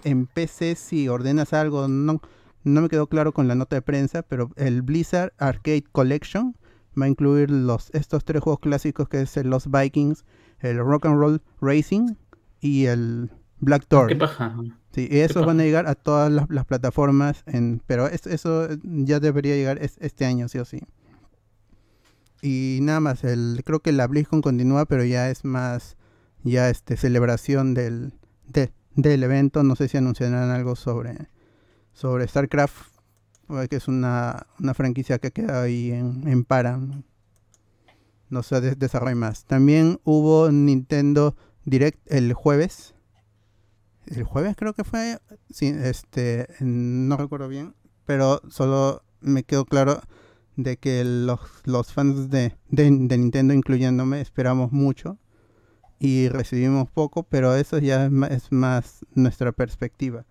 [0.04, 2.20] en PC si ordenas algo, no
[2.64, 6.54] no me quedó claro con la nota de prensa, pero el Blizzard Arcade Collection
[7.00, 10.24] va a incluir los estos tres juegos clásicos que es el Los Vikings,
[10.60, 12.14] el Rock and Roll Racing
[12.60, 13.30] y el
[13.60, 14.08] Black Thor.
[14.08, 14.56] ¿Qué paja?
[14.92, 18.68] Sí, y esos van a llegar a todas las, las plataformas, en, pero es- eso
[18.82, 20.80] ya debería llegar es- este año, sí o sí.
[22.40, 25.96] Y nada más, el, creo que la BlizzCon continúa, pero ya es más,
[26.44, 28.12] ya este celebración del,
[28.46, 29.62] de- del evento.
[29.64, 31.16] No sé si anunciarán algo sobre,
[31.92, 32.92] sobre StarCraft,
[33.68, 36.78] que es una, una franquicia que queda ahí en, en para.
[38.30, 38.42] ¿no?
[38.42, 39.44] Se des- desarrolla más.
[39.44, 41.34] También hubo Nintendo
[41.64, 42.94] Direct el jueves.
[44.06, 45.18] El jueves creo que fue.
[45.50, 46.48] Sí, este.
[46.60, 47.74] No recuerdo bien.
[48.06, 50.00] Pero solo me quedó claro
[50.56, 55.18] de que los, los fans de, de, Nintendo, incluyéndome, esperamos mucho.
[56.00, 60.24] Y recibimos poco, pero eso ya es más nuestra perspectiva.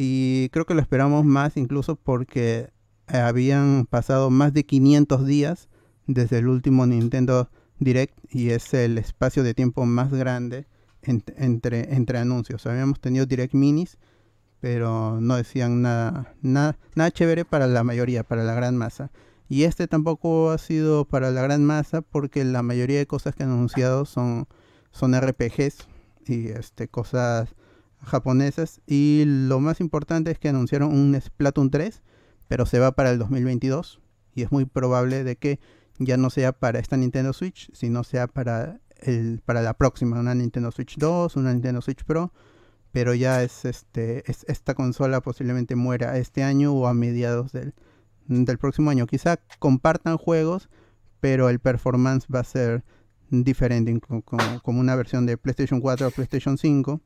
[0.00, 2.70] Y creo que lo esperamos más incluso porque
[3.08, 5.68] eh, habían pasado más de 500 días
[6.06, 10.68] desde el último Nintendo Direct y es el espacio de tiempo más grande
[11.02, 12.64] en- entre, entre anuncios.
[12.66, 13.98] Habíamos tenido Direct Minis,
[14.60, 19.10] pero no decían nada, nada, nada chévere para la mayoría, para la gran masa.
[19.48, 23.42] Y este tampoco ha sido para la gran masa porque la mayoría de cosas que
[23.42, 24.46] han anunciado son,
[24.92, 25.88] son RPGs
[26.28, 27.48] y este, cosas
[28.02, 28.80] japonesas.
[28.86, 32.02] Y lo más importante es que anunciaron un Splatoon 3,
[32.48, 34.00] pero se va para el 2022.
[34.34, 35.58] Y es muy probable de que
[35.98, 40.34] ya no sea para esta Nintendo Switch, sino sea para, el, para la próxima, una
[40.34, 42.32] Nintendo Switch 2, una Nintendo Switch Pro.
[42.92, 47.74] Pero ya es, este, es esta consola posiblemente muera este año o a mediados del,
[48.26, 49.06] del próximo año.
[49.06, 50.70] Quizá compartan juegos,
[51.20, 52.84] pero el performance va a ser
[53.30, 57.00] diferente, co- como, como una versión de PlayStation 4 o PlayStation 5.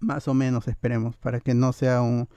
[0.00, 2.28] Más o menos esperemos, para que no sea un,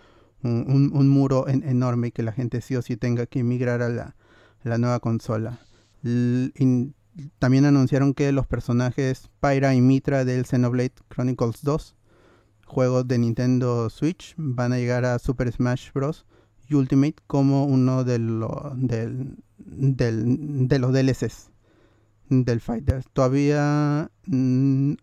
[0.43, 3.89] un, muro en- enorme y que la gente sí o sí tenga que migrar a
[3.89, 4.15] la,
[4.63, 5.59] la nueva consola.
[7.39, 11.95] También anunciaron que los personajes Pyra y Mitra del Xenoblade Chronicles 2,
[12.65, 16.25] juegos de Nintendo Switch, van a llegar a Super Smash Bros.
[16.71, 21.49] Ultimate como uno de, lo- del- de los DLCs
[22.29, 23.03] del Fighter.
[23.11, 24.93] Todavía mm,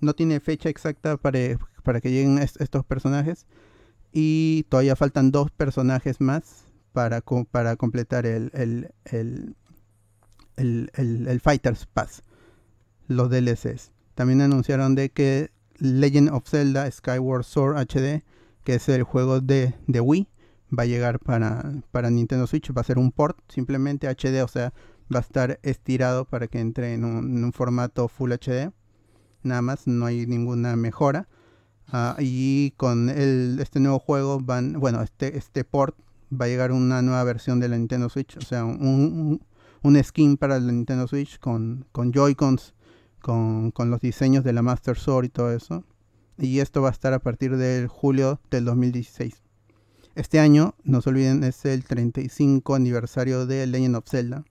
[0.00, 1.38] no tiene fecha exacta para,
[1.86, 3.46] para que lleguen est- estos personajes
[4.12, 9.54] y todavía faltan dos personajes más para, para completar el, el, el,
[10.56, 12.22] el, el- el Fighters Pass,
[13.06, 13.92] los DLCs.
[14.16, 18.24] También anunciaron de que Legend of Zelda Skyward Sword HD,
[18.64, 20.28] que es el juego de, de Wii,
[20.76, 24.48] va a llegar para, para Nintendo Switch, va a ser un port simplemente HD, o
[24.48, 24.72] sea,
[25.14, 28.72] va a estar estirado para que entre en un, en un formato Full HD.
[29.44, 31.28] Nada más, no hay ninguna mejora.
[31.88, 35.96] Ah, y con el, este nuevo juego van, bueno, este, este port
[36.32, 39.40] va a llegar una nueva versión de la Nintendo Switch, o sea, un,
[40.02, 42.74] skin para la Nintendo Switch con, con Joy-Cons,
[43.20, 45.84] con, los diseños de la Master Sword y todo eso.
[46.38, 49.42] Y esto va a estar a partir del julio del 2016.
[50.14, 54.44] Este año, no se olviden, es el 35 aniversario de Legend of Zelda.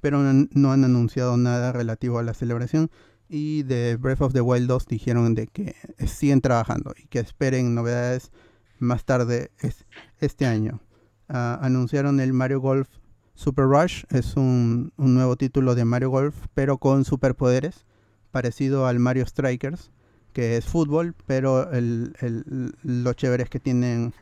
[0.00, 2.90] Pero no han anunciado nada relativo a la celebración.
[3.32, 5.76] Y de Breath of the Wild 2 dijeron de que
[6.06, 8.32] siguen trabajando y que esperen novedades
[8.80, 9.84] más tarde es-
[10.18, 10.80] este año.
[11.28, 12.88] Ah, anunciaron el Mario Golf
[13.36, 14.02] Super Rush.
[14.10, 17.86] Es un, un nuevo título de Mario Golf, pero con superpoderes.
[18.32, 19.92] Parecido al Mario Strikers,
[20.32, 24.12] que es fútbol, pero el, el- lo chévere es que tienen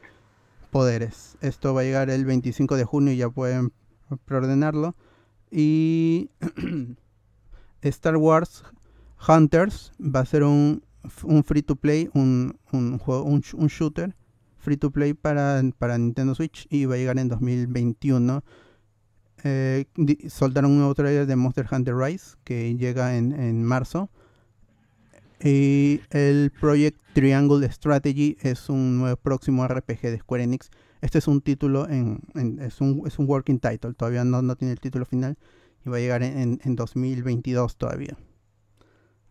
[0.70, 1.38] poderes.
[1.40, 3.72] Esto va a llegar el 25 de junio y ya pueden
[4.26, 4.94] preordenarlo.
[5.50, 6.28] Y
[7.82, 8.64] Star Wars
[9.26, 10.82] Hunters va a ser un,
[11.24, 12.58] un free to play, un,
[12.98, 14.14] juego, un, sh- un shooter
[14.58, 18.44] free to play para, Nintendo Switch y va a llegar en 2021.
[19.44, 19.84] Eh,
[20.28, 24.10] soltaron un nuevo trailer de Monster Hunter Rise que llega en, en marzo.
[25.42, 30.70] Y el Project Triangle Strategy es un nuevo próximo RPG de Square Enix.
[31.00, 34.56] Este es un título, en, en- es, un, es un working title, todavía no, no
[34.56, 35.36] tiene el título final
[35.86, 38.16] y va a llegar en- en 2022 todavía.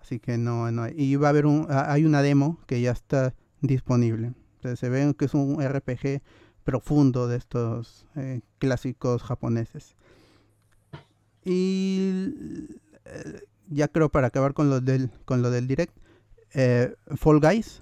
[0.07, 0.93] Así que no, no hay.
[0.95, 4.31] Y va a haber un, ah, hay una demo que ya está disponible.
[4.55, 6.21] Entonces se ve que es un RPG
[6.63, 9.97] profundo de estos eh, clásicos japoneses.
[11.43, 12.23] Y
[13.03, 15.93] eh, ya creo para acabar con lo del, con lo del direct,
[16.53, 17.81] eh, Fall Guys,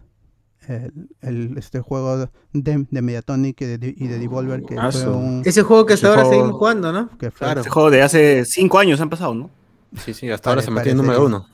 [0.67, 2.17] el, el- este juego
[2.53, 5.93] de, de Mediatonic y de, y de Devolver que Ah, fue un Ese juego que
[5.93, 7.09] hasta Ese ahora juego- seguimos jugando, ¿no?
[7.19, 7.61] que fue- Claro.
[7.61, 9.51] Este juego de hace cinco años han pasado, ¿no?
[10.03, 11.47] Sí, sí, hasta ahora Pare- se metió en número uno.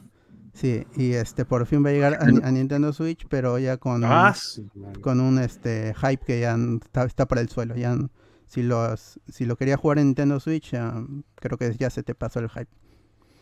[0.61, 3.77] Sí, y este por fin va a llegar a, Ni- a Nintendo Switch, pero ya
[3.77, 4.33] con un- Ah,
[5.01, 7.75] con un este hype que ya está, está para el suelo.
[7.75, 7.97] Ya
[8.47, 11.03] si los si lo quería jugar en Nintendo Switch, ya,
[11.35, 12.67] creo que ya se te pasó el hype.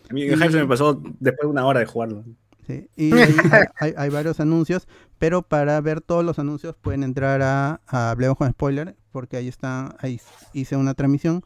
[0.09, 2.24] A mí el hype se me pasó después de una hora de jugarlo.
[2.65, 7.03] Sí, Y hay, hay- hay- hay varios anuncios, pero para ver todos los anuncios pueden
[7.03, 10.22] entrar a, a Hablemos con Spoiler, porque ahí está, ahí
[10.53, 11.43] hice una transmisión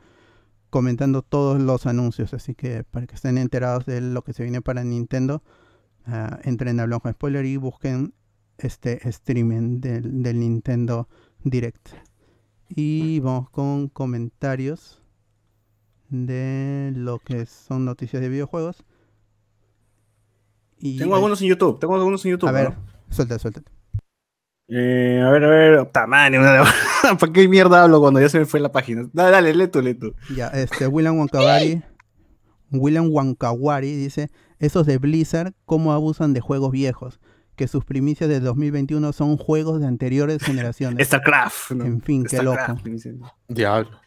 [0.69, 4.61] comentando todos los anuncios, así que para que estén enterados de lo que se viene
[4.61, 5.43] para Nintendo,
[6.05, 8.13] ah, entren a con Spoiler y busquen
[8.57, 11.07] este streaming del, del Nintendo
[11.43, 11.89] Direct.
[12.69, 15.01] Y vamos con comentarios
[16.09, 18.83] de lo que son noticias de videojuegos.
[20.77, 22.49] Y Tengo algunos en YouTube, tengo algunos en YouTube.
[22.49, 22.75] a ver, ¿no?
[23.09, 23.61] suelta, suelta.
[24.67, 26.41] Eh, a ver, a ver, tamaño,
[27.19, 29.09] ¿para qué mierda hablo cuando ya se me fue la página?
[29.11, 30.15] Dale, dale, lee tú, lee tú.
[30.35, 31.83] Ya, este, William Wankawari,
[32.71, 34.29] William Wankawari dice,
[34.63, 37.19] esos de Blizzard, ¿cómo abusan de juegos viejos?
[37.57, 41.07] Que sus primicias de 2021 son juegos de anteriores generaciones.
[41.07, 41.71] StarCraft.
[41.71, 41.85] ¿no?
[41.85, 42.77] En fin, qué loco.
[43.49, 43.99] Diablo.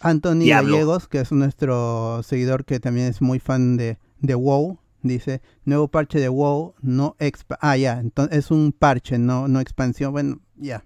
[0.00, 0.72] Anthony Diablo.
[0.72, 5.88] Gallegos, que es nuestro seguidor que también es muy fan de, de WoW, dice, nuevo
[5.88, 10.40] parche de WoW, no expa ah ya, entonces es un parche, no, no expansión, bueno,
[10.56, 10.84] ya.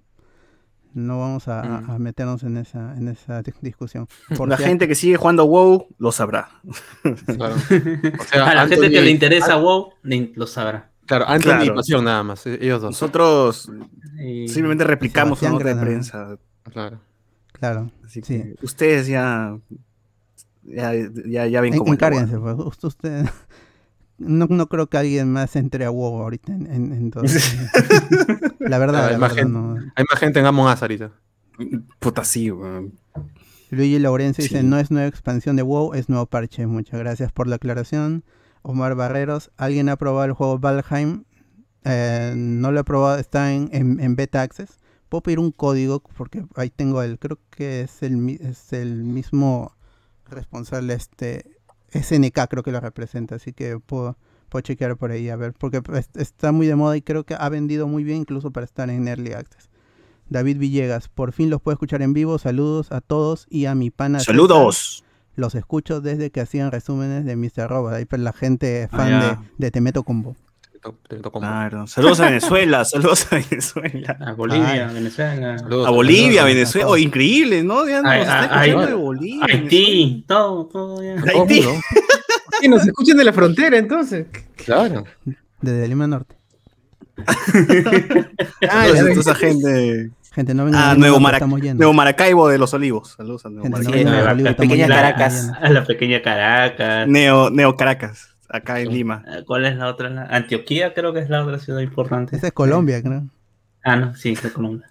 [0.94, 1.90] No vamos a, Mm.
[1.90, 4.06] a meternos en esa, en esa di- discusión.
[4.36, 6.48] Por La si- gente que sigue jugando WoW lo sabrá.
[7.36, 7.54] Claro.
[7.54, 9.92] O sea, A la gente que le interesa WoW
[10.34, 10.90] lo sabrá.
[11.06, 11.64] Claro, Anthony Claro.
[11.64, 12.90] y Pasión nada más, e- ellos dos.
[12.92, 13.70] Nosotros
[14.22, 16.36] Y- simplemente replicamos nota de prensa.
[16.70, 17.00] Claro.
[17.52, 17.90] Claro.
[18.04, 18.38] Así Sí.
[18.42, 19.56] que ustedes ya,
[20.62, 20.92] ya,
[21.26, 22.56] ya, ya ven En- cómo encárguense, pues.
[22.84, 23.24] Usted-
[24.26, 27.24] no, no creo que alguien más entre a WoW ahorita en, en, en todo-
[28.60, 29.52] La verdad, Hay la más verdad, gente.
[29.58, 29.76] no.
[29.94, 31.10] Hay más gente en Among Us ahorita.
[31.98, 32.98] Puta, sí, weón.
[33.70, 34.66] Luigi Laurencio dice, Sí.
[34.66, 36.66] no es nueva expansión de WoW, es nuevo parche.
[36.66, 38.24] Muchas gracias por la aclaración.
[38.62, 41.24] Omar Barreros, ¿alguien ha probado el juego Valheim?
[41.84, 44.78] Eh, no lo he probado, está en, en, en beta access.
[45.08, 49.04] Puedo pedir un código porque ahí tengo el, creo que es el, mi- es el
[49.04, 49.74] mismo
[50.28, 51.44] responsable este
[51.92, 54.16] SNK creo que lo representa, así que puedo,
[54.48, 57.34] puedo chequear por ahí a ver, porque es- está muy de moda y creo que
[57.38, 59.70] ha vendido muy bien incluso para estar en Early Access.
[60.28, 63.90] David Villegas, por fin los puedo escuchar en vivo, saludos a todos y a mi
[63.90, 64.18] pana.
[64.20, 64.34] César.
[64.34, 65.04] Saludos.
[65.34, 67.68] Los escucho desde que hacían resúmenes de Mr.
[67.68, 69.20] Robot, ahí para la gente fan ya.
[69.58, 70.36] de, de Te Meto Combo.
[70.82, 71.38] Te to- te tocó.
[71.38, 71.86] Claro.
[71.86, 74.16] Saludos a Venezuela, saludos a Venezuela.
[74.20, 74.94] A Bolivia, Ay.
[74.94, 76.88] Venezuela, Saludos, A Bolivia, a Venezuela.
[76.88, 77.86] Oh, increíble, ¿no?
[77.88, 79.46] Ya nos Ay, está ay, escuchando ay, de Bolivia.
[79.48, 81.22] Haití, todo, todo ya.
[81.30, 81.60] Haití.
[81.60, 81.70] ¿no?
[82.60, 84.26] Que nos escuchen de la frontera, entonces.
[84.56, 85.04] Claro.
[85.60, 86.36] Desde Lima Norte.
[88.70, 90.10] Ah, esa gente.
[90.34, 91.46] Gente, no vengan Ah, Nuevo, Marac-.
[91.74, 93.10] Nuevo Maracaibo de los Olivos.
[93.16, 93.98] Saludos a Nuevo no Maracaibo.
[93.98, 94.88] vengan a la, la estamos pequeña.
[94.88, 97.06] Caracas, a la pequeña Caracas.
[97.08, 99.24] Neo, Neo Caracas, acá en Lima.
[99.26, 100.28] Eh, ¿Cuál es la otra?
[100.30, 102.36] Antioquía creo que es la otra ciudad importante.
[102.36, 103.28] Esa es Colombia, creo.
[103.82, 104.90] Ah, no, sí, es Colombia.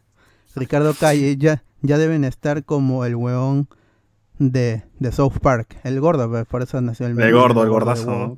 [0.55, 3.69] Ricardo Calle, ya, ya deben estar como el hueón
[4.37, 5.77] de, de South Park.
[5.83, 8.37] El gordo, pues, por eso nació el El gordo, el gordazo.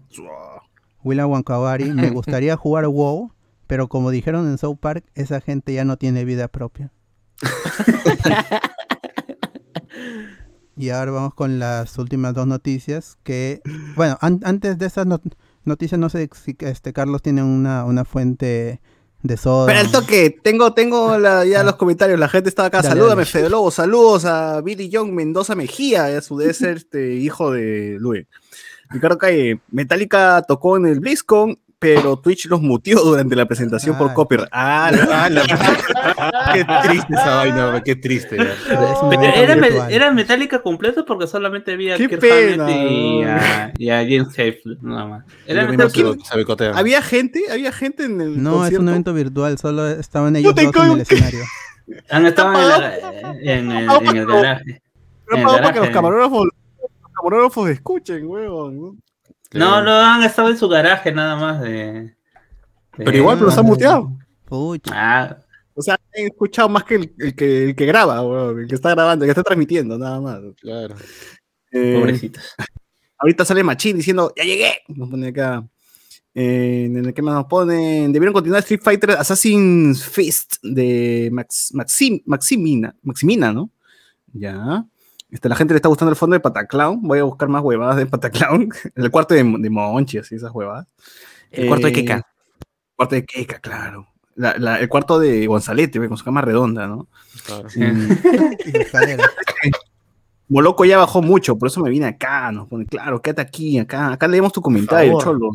[1.04, 3.32] William Wankawari, me gustaría jugar WoW,
[3.68, 6.92] pero como dijeron en South Park, esa gente ya no tiene vida propia.
[10.76, 13.62] y ahora vamos con las últimas dos noticias que,
[13.96, 15.22] bueno, an- antes de esas not-
[15.66, 18.82] noticias, no sé si este Carlos tiene una, una fuente
[19.22, 19.72] de soda.
[19.72, 23.26] Espera el toque, tengo, tengo la- ya los comentarios, la gente estaba acá, Dale, salúdame.
[23.26, 28.26] Fede Lobo, saludos a Billy John Mendoza Mejía, a su ser este hijo de Luis.
[28.90, 34.10] Ricardo Calle, Metallica tocó en el BlizzCon, pero Twitch los muteó durante la presentación por
[34.12, 34.14] Ah.
[34.14, 34.50] copyright.
[34.52, 35.44] Ah, la- Ah, la-
[36.54, 38.36] Qué triste esa vaina, qué triste.
[38.42, 38.48] Es
[39.02, 43.30] evento era, me- era Metallica completo porque solamente había Qué Kirk pena, y no.
[43.32, 45.26] a, y a James Hetfield, nada más.
[45.46, 46.16] Era se,
[46.76, 48.82] había gente, había gente en el No, es concierto?
[48.82, 51.44] un evento virtual, solo estaban ellos te dos en el escenario.
[52.10, 52.54] Han estado
[53.42, 53.90] en, el,
[54.26, 54.82] garaje.
[55.28, 59.02] Para que los camarógrafos, los camarógrafos escuchen, huevón.
[59.54, 59.82] ¿No?
[59.82, 61.72] No, no, han estado en su garaje nada más de...
[61.72, 62.16] de-
[62.98, 64.12] Pero igual, pero los han muteado.
[64.46, 64.92] Pucha.
[64.94, 65.38] Ah,
[65.76, 68.76] O sea, he escuchado más que el, el que, el que graba, huevón, el que
[68.76, 70.40] está grabando, el que está transmitiendo, nada más.
[70.62, 70.96] Claro.
[71.72, 72.44] Eh, pobrecitos.
[73.18, 74.74] Ahorita sale Machín diciendo, ya llegué.
[74.90, 75.66] Nos pone acá.
[76.36, 78.12] Eh, en el que más nos ponen.
[78.12, 83.70] Debieron continuar Street Fighter Assassin's Fist de Max, Maxim, Maximina, Maximina, ¿no?
[84.34, 84.86] Ya.
[85.34, 87.02] Este, la gente le está gustando el fondo de Pataclown.
[87.02, 88.70] Voy a buscar más huevadas de Pataclown.
[88.96, 90.88] el cuarto de, de Monchi, así, esas huevadas.
[91.50, 92.22] El cuarto de Eh, Keka.
[92.96, 94.08] Cuarto de Keka, claro.
[94.36, 97.08] La- la- el cuarto de Gonzalete, con su cama redonda, ¿no?
[97.46, 97.68] claro.
[100.50, 104.12] Moloco ya bajó mucho, por eso me vine acá, nos pone, claro, quédate aquí, acá,
[104.14, 105.50] acá leemos tu comentario, cholo.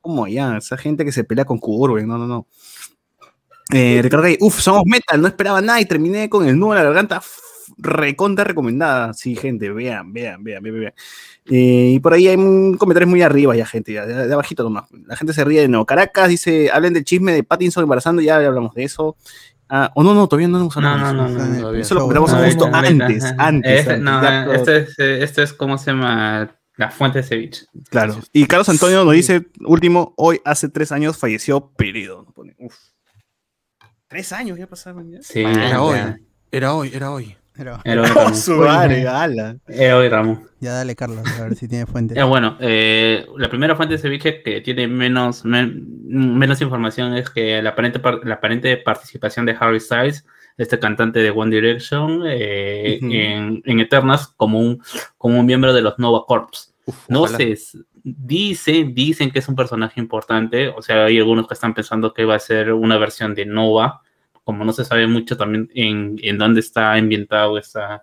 [0.00, 0.56] ¿Cómo ya?
[0.58, 2.46] Esa gente que se pelea con Curve, no, no, no.
[3.72, 6.78] Eh, Ricardo Gay, uff, somos metal, no esperaba nada y terminé con el nudo en
[6.78, 7.30] la garganta, f-
[7.78, 9.12] recontra recomendada.
[9.14, 10.94] Sí, gente, vean, vean, vean, vean, vean.
[11.46, 14.62] Eh, y por ahí hay un comentario muy arriba ya, gente, ya, de, de abajito
[14.62, 14.84] nomás.
[15.06, 15.84] La gente se ríe de nuevo.
[15.86, 19.16] Caracas dice, hablen del chisme de Pattinson embarazando, ya hablamos de eso.
[19.68, 21.38] Ah, o no, no, todavía no hemos hablado No, de no, eso.
[21.38, 21.70] no, no.
[21.70, 25.22] El Eso lo comentamos justo antes, antes, Este, antes, no, ya, pero- este es, eh,
[25.22, 26.56] este es, ¿cómo se llama?
[26.76, 27.66] La fuente de ceviche.
[27.90, 28.16] Claro.
[28.32, 32.26] Y Carlos Antonio nos dice, último, hoy hace tres años falleció Peredo.
[32.58, 32.74] Uf.
[34.08, 35.22] Tres años ya pasaron ya.
[35.22, 35.98] Sí, Era hoy.
[36.50, 37.24] Era hoy, era hoy.
[37.26, 37.36] Pero Era hoy,
[38.34, 39.56] Su madre, ala.
[39.68, 40.46] Era hoy, Ramón.
[40.60, 42.14] ya dale, Carlos, a ver si tiene fuente.
[42.18, 47.28] Eh, bueno, eh, la primera fuente de ceviche que tiene menos, men- menos información es
[47.30, 50.24] que la aparente, par- la aparente participación de Harry Styles,
[50.56, 54.82] este cantante de One Direction, eh, en, en Eternals como un,
[55.18, 56.74] como un miembro de los Nova Corps.
[56.84, 57.38] Uf, No ojalá.
[57.38, 57.56] sé,
[58.04, 62.24] dicen, dicen que es un personaje importante, o sea, hay algunos que están pensando que
[62.24, 64.02] va a ser una versión de Nova,
[64.44, 68.02] como no se sabe mucho también en, en dónde está ambientado esta,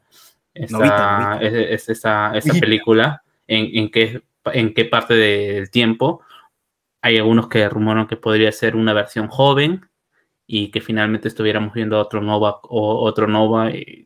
[0.54, 1.46] esta, Novita, novita.
[1.46, 4.22] es- es- esta, esta película, en, en, qué,
[4.54, 6.22] en qué parte del tiempo.
[7.02, 9.88] Hay algunos que rumoran que podría ser una versión joven
[10.46, 14.06] y que finalmente estuviéramos viendo otro Nova o otro Nova eh,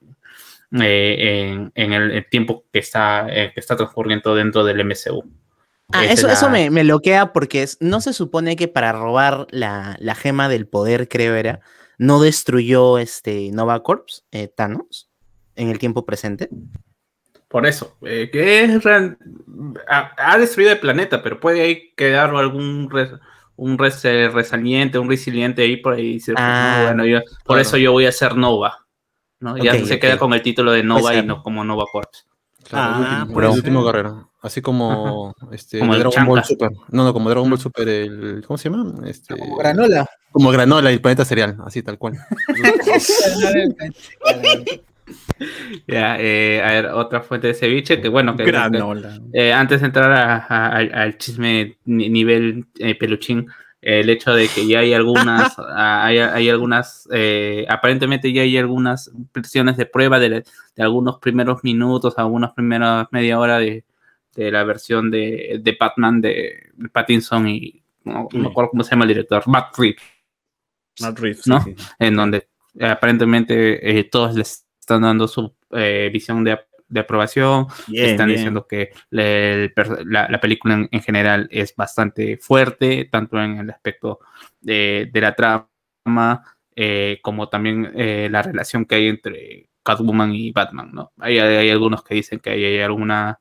[0.81, 5.23] eh, en, en el, el tiempo que está, eh, que está transcurriendo dentro del MCU.
[5.91, 9.47] Ah, eso, es eso me, me loquea porque es- no se supone que para robar
[9.51, 11.59] la, la gema del poder, creo era,
[11.97, 15.09] no destruyó este Nova Corps, eh, Thanos,
[15.55, 16.49] en el tiempo presente.
[17.47, 19.17] Por eso, eh, que es real-
[19.87, 23.11] ha, ha destruido el planeta, pero puede ahí quedar algún res-
[23.55, 26.19] un res- eh, resaliente, un resiliente ahí por ahí.
[26.19, 27.61] pues, Ah, bueno, yo- por claro.
[27.61, 28.79] eso yo voy a ser Nova.
[29.39, 29.57] ¿no?
[29.57, 31.25] Ya se queda con el título de Nova y ser.
[31.25, 32.25] no como Nova Corps.
[32.63, 33.59] Claro, el Ah, último, puede el ser.
[33.59, 34.31] último guerrero.
[34.41, 36.43] Así como este Como el Dragon Ball.
[36.45, 36.71] Super.
[36.89, 38.43] No, no, como Dragon Ball Super, el.
[38.47, 39.05] ¿Cómo se llama?
[39.05, 40.09] Este, Como granola.
[40.33, 42.15] Como granola y el planeta cereal, así tal cual.
[45.87, 49.19] Ya, eh, a ver, otra fuente de ceviche, que bueno, que, Granola.
[49.33, 53.47] eh, antes de entrar a- a- al, al chisme ni- nivel eh, peluchín,
[53.81, 58.57] eh, el hecho de que ya hay algunas, hay, hay algunas, eh, aparentemente ya hay
[58.57, 60.43] algunas versiones de prueba de, la-
[60.75, 63.83] de algunos primeros minutos, algunas primeras media hora de,
[64.35, 68.91] de la versión de, de Batman de Pattinson y no, no me acuerdo cómo se
[68.91, 70.01] llama el director, Matt Reeves
[71.01, 71.61] Matt Reeves, ¿no?
[71.63, 71.75] sí.
[71.99, 72.47] en donde
[72.79, 78.27] eh, aparentemente eh, todos les están dando su eh, visión de, de aprobación, Bien, están
[78.27, 78.37] bien.
[78.37, 83.41] diciendo que le- el per- la, la película en, en general es bastante fuerte, tanto
[83.41, 84.19] en el aspecto
[84.61, 86.43] de, de la trama,
[86.75, 87.91] eh, como también
[88.31, 91.11] la relación que hay entre Catwoman y Batman, ¿no?
[91.19, 93.39] Hay, hay- algunos que dicen que hay, hay alguna...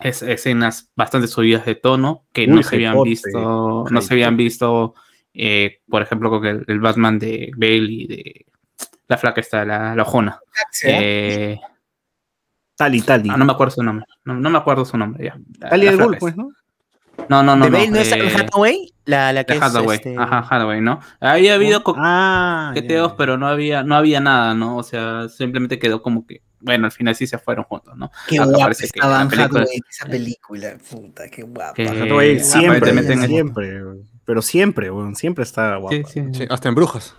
[0.00, 4.94] es- escenas bastante subidas de tono que no se habían visto, no se habían visto,
[5.34, 8.46] eh, por ejemplo, con el, el Batman de Bale y de
[9.08, 10.38] la flaca está, la, la ojona.
[10.84, 11.58] Eh,
[12.76, 13.28] Tali, Tali.
[13.30, 14.06] ah, no me acuerdo su nombre.
[14.24, 15.38] No, no me acuerdo su nombre ya.
[15.68, 16.18] Tali Ghul, esa.
[16.18, 16.50] pues, ¿no?
[17.28, 17.64] No, no, no.
[17.66, 18.92] ¿De no, Bale no es eh, Hathaway?
[19.04, 19.96] La, la que es, Hathaway.
[19.98, 21.00] este, Ajá, Hathaway, ¿no?
[21.20, 24.76] Había habido co- Ah, coqueteos, pero no había, no había nada, ¿no?
[24.76, 28.10] O sea, simplemente quedó como que, bueno, al final sí se fueron juntos, ¿no?
[28.26, 30.76] Qué Acá guapa parece que estaba Hathaway en esa película.
[30.90, 31.74] Puta, qué guapa.
[31.74, 34.13] que Hathaway siempre, siempre, weón.
[34.24, 35.96] Pero siempre, weón, siempre está guapa.
[35.96, 36.22] Sí, sí.
[36.32, 37.16] Sí, hasta en brujas.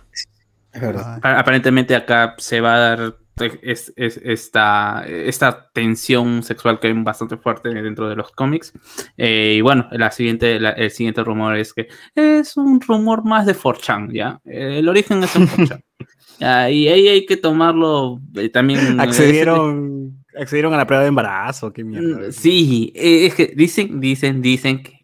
[0.72, 1.02] Es verdad.
[1.16, 6.80] Ah, Pa- Aparentemente acá se va a dar eh, es- es- esta, esta tensión sexual
[6.80, 8.72] que hay bastante fuerte dentro de los cómics.
[9.18, 13.44] Eh, y bueno, la siguiente, la- el siguiente rumor es que es un rumor más
[13.46, 14.40] de 4chan, ¿ya?
[14.44, 15.80] El origen es en 4chan.
[16.38, 19.00] Ya, y ahí hay que tomarlo eh, también.
[19.00, 22.28] Accedieron, accedieron a la prueba de embarazo, qué mierda.
[22.28, 24.95] Mm, Sí, es que dicen, dicen, dicen que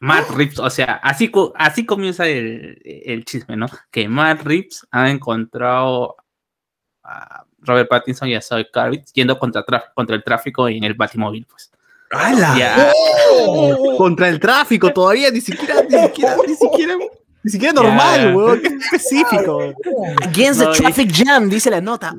[0.00, 3.66] Matt Reeves, o sea, así, co- así comienza el, el chisme, ¿no?
[3.90, 6.16] Que Matt Reeves ha encontrado
[7.04, 9.62] a Robert Pattinson y a Zoe Kravitz yendo contra,
[9.94, 11.70] contra el tráfico en el Batimóvil, pues.
[12.12, 12.56] ¡Hala!
[12.58, 12.92] Ya,
[13.96, 16.94] Contra el tráfico todavía, ni siquiera, ni siquiera, ni siquiera,
[17.44, 19.72] ni siquiera normal, weón, qué específico.
[20.22, 22.16] Against No, the traffic jam, dice la nota.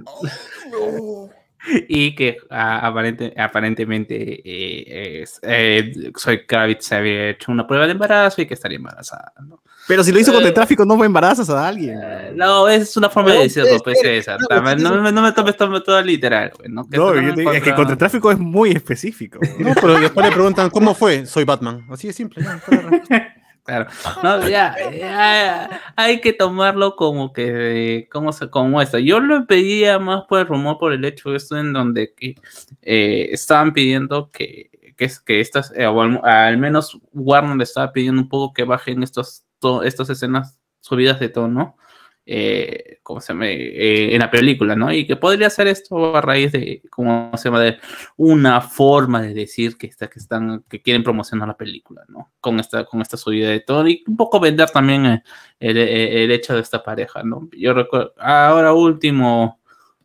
[1.88, 7.92] Y que ah, aparente, aparentemente eh, eh, Zoe Kravitz se había hecho una prueba de
[7.92, 9.62] embarazo y que estaría embarazada, ¿no?
[9.88, 12.00] Pero si lo hizo contra el tráfico, no embarazas a alguien.
[12.02, 15.56] Eh, No, es una forma de No, decirlo, pues sí, No, me- no me tomes
[15.58, 16.88] todo, literal, güey, ¿no?
[16.88, 19.40] Que No, yo no te- es que contra- contra el tráfico es muy específico.
[19.60, 21.26] No, pero después le preguntan, ¿cómo fue?
[21.26, 21.86] Soy Batman.
[21.90, 22.44] Así de simple.
[23.64, 23.88] Claro.
[24.24, 28.98] No, ya, ya, hay que tomarlo como que, como se, como esto.
[29.00, 32.36] Yo lo pedía más por el rumor, por el hecho esto en donde que,
[32.82, 37.92] eh, estaban pidiendo que, que, que estas, eh, o al, al menos Warner le estaba
[37.92, 41.78] pidiendo un poco que bajen estos, to- estas escenas subidas de tono,
[42.26, 43.48] eh, ¿cómo se llama?
[43.48, 44.92] Eh, en la película, ¿no?
[44.94, 47.76] Y que podría hacer esto a raíz de, ¿cómo se llama?
[48.18, 52.32] Una forma de decir que, está, que están, que quieren promocionar la película, ¿no?
[52.40, 55.24] Con esta, con esta subida de tono y un poco vender también eh,
[55.60, 57.50] el, el- hecho de esta pareja, ¿no?
[57.58, 59.60] Yo recuerdo, ahora último,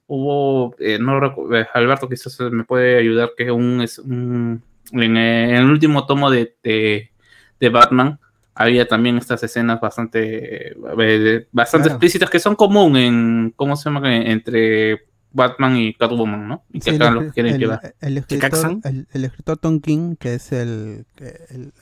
[0.07, 4.63] hubo, eh, no recuerdo, Alberto quizás me puede ayudar, que un, es en,
[4.93, 8.19] el último tomo de, de Batman,
[8.57, 11.95] había también estas escenas bastante, eh, bastante Claro.
[11.97, 14.17] explícitas que son común en, ¿cómo se llama?
[14.17, 14.99] Entre
[15.31, 16.65] Batman y Catwoman, ¿no?
[16.73, 17.95] Y que Sí, acá el, quieren el- llevar.
[18.01, 18.81] el escritor,
[19.13, 21.05] el, escritor Tom King, que es el,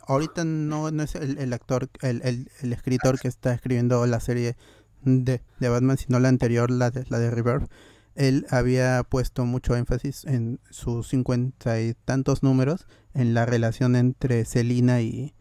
[0.08, 4.56] ahorita no, no es el, actor, el, escritor que está escribiendo la serie
[5.02, 7.70] de, de Batman, sino la anterior, la de, la de Rebirth.
[8.16, 14.44] Él había puesto mucho énfasis en sus cincuenta y tantos números en la relación entre
[14.44, 15.34] Selina y,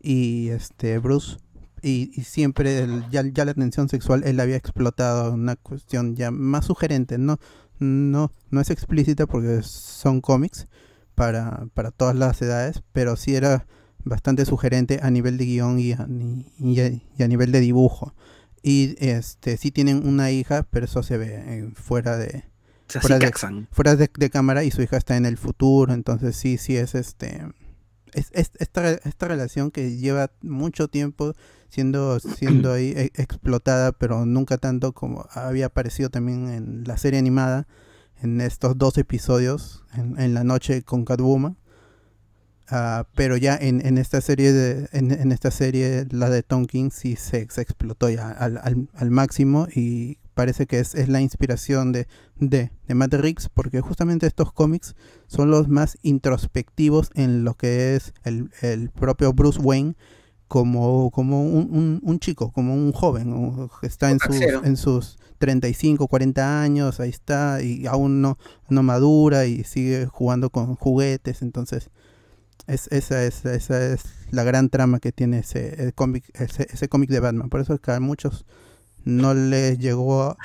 [0.00, 1.36] y este Bruce.
[1.82, 6.30] Y, y siempre el- ya, ya la tensión sexual él había explotado una cuestión ya
[6.30, 7.38] más sugerente, no,
[7.78, 10.66] no, no es explícita porque son cómics
[11.14, 13.66] para, para todas las edades, pero sí era
[14.04, 16.06] bastante sugerente a nivel de guion y a,
[16.58, 18.14] y a- y a nivel de dibujo.
[18.62, 22.44] Y este sí tienen una hija, pero eso se ve eh, fuera de
[23.00, 23.26] Fuera de-
[23.72, 26.94] fuera de, de cámara y su hija está en el futuro, entonces sí, sí es
[26.94, 27.46] este
[28.14, 31.32] es, es- esta, esta relación que lleva mucho tiempo
[31.68, 37.18] siendo siendo ahí e- explotada, pero nunca tanto como había aparecido también en la serie
[37.18, 37.66] animada
[38.22, 41.56] en estos dos episodios en, la noche con Catwoman.
[42.72, 46.66] Ah, pero ya en, en esta serie de, en, en esta serie la de Tom
[46.66, 51.08] King sí se, se explotó ya al, al- al máximo y parece que es, es
[51.08, 52.06] la inspiración de,
[52.38, 54.94] de, de Matt Reeves porque justamente estos cómics
[55.26, 59.94] son los más introspectivos en lo que es el, el propio Bruce Wayne
[60.48, 63.32] como, como un, un- un chico, como un joven,
[63.82, 68.36] está en sus, en sus 35, 40 años, ahí está, y aún no,
[68.68, 71.90] no madura y sigue jugando con juguetes, entonces
[72.66, 77.10] es, esa, es, esa es la gran trama que tiene ese cómic ese, ese cómic
[77.10, 77.48] de Batman.
[77.48, 78.44] Por eso es que a muchos
[79.04, 80.36] no les llegó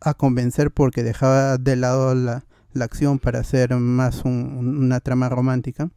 [0.00, 5.28] a, convencer porque dejaba de lado la, la acción para hacer más un- una trama
[5.28, 5.90] romántica.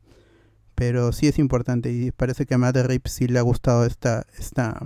[0.76, 4.26] Pero sí es importante y parece que a Matt Reeves sí le ha gustado esta,
[4.38, 4.82] esta,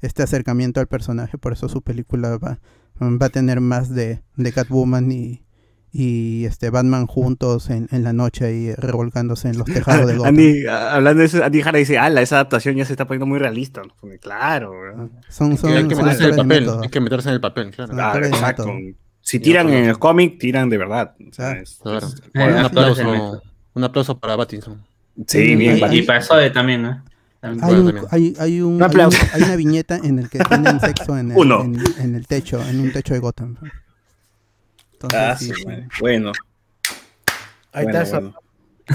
[0.00, 1.36] este acercamiento al personaje.
[1.38, 2.60] Por eso su película va,
[3.00, 5.45] va a tener más de, de Catwoman y,
[5.98, 10.34] y este Batman juntos en, en la noche ahí revolcándose en los tejados de Gotham.
[10.34, 13.24] Andy, a- hablando de eso, Andy Jara dice, ala, esa adaptación ya se está poniendo
[13.26, 13.80] muy realista.
[13.82, 13.94] ¿no?
[14.20, 14.72] Claro.
[15.30, 16.82] Son, son, hay que meterse en el papel, método.
[16.82, 18.24] hay que meterse en el papel, claro.
[18.26, 18.66] Exacto.
[19.22, 19.90] Si tiran en no.
[19.90, 21.14] el cómic, tiran de verdad.
[21.34, 21.60] Claro.
[22.34, 23.42] un, aplauso, método.
[23.74, 24.82] un aplauso para Pattinson.
[25.26, 25.80] sí, bien.
[25.92, 27.00] Y para eso de también, ¿eh?
[27.40, 27.64] También.
[27.64, 29.18] Hay, un, hay, hay, un, Un hay, aplauso.
[29.22, 31.38] un- hay una viñeta en el que tienen sexo en el,
[31.98, 33.56] en el techo, en un techo de Gotham.
[35.02, 35.52] Entonces, Ah, sí.
[36.00, 36.32] Bueno.
[37.72, 38.38] Ahí bueno, está bueno.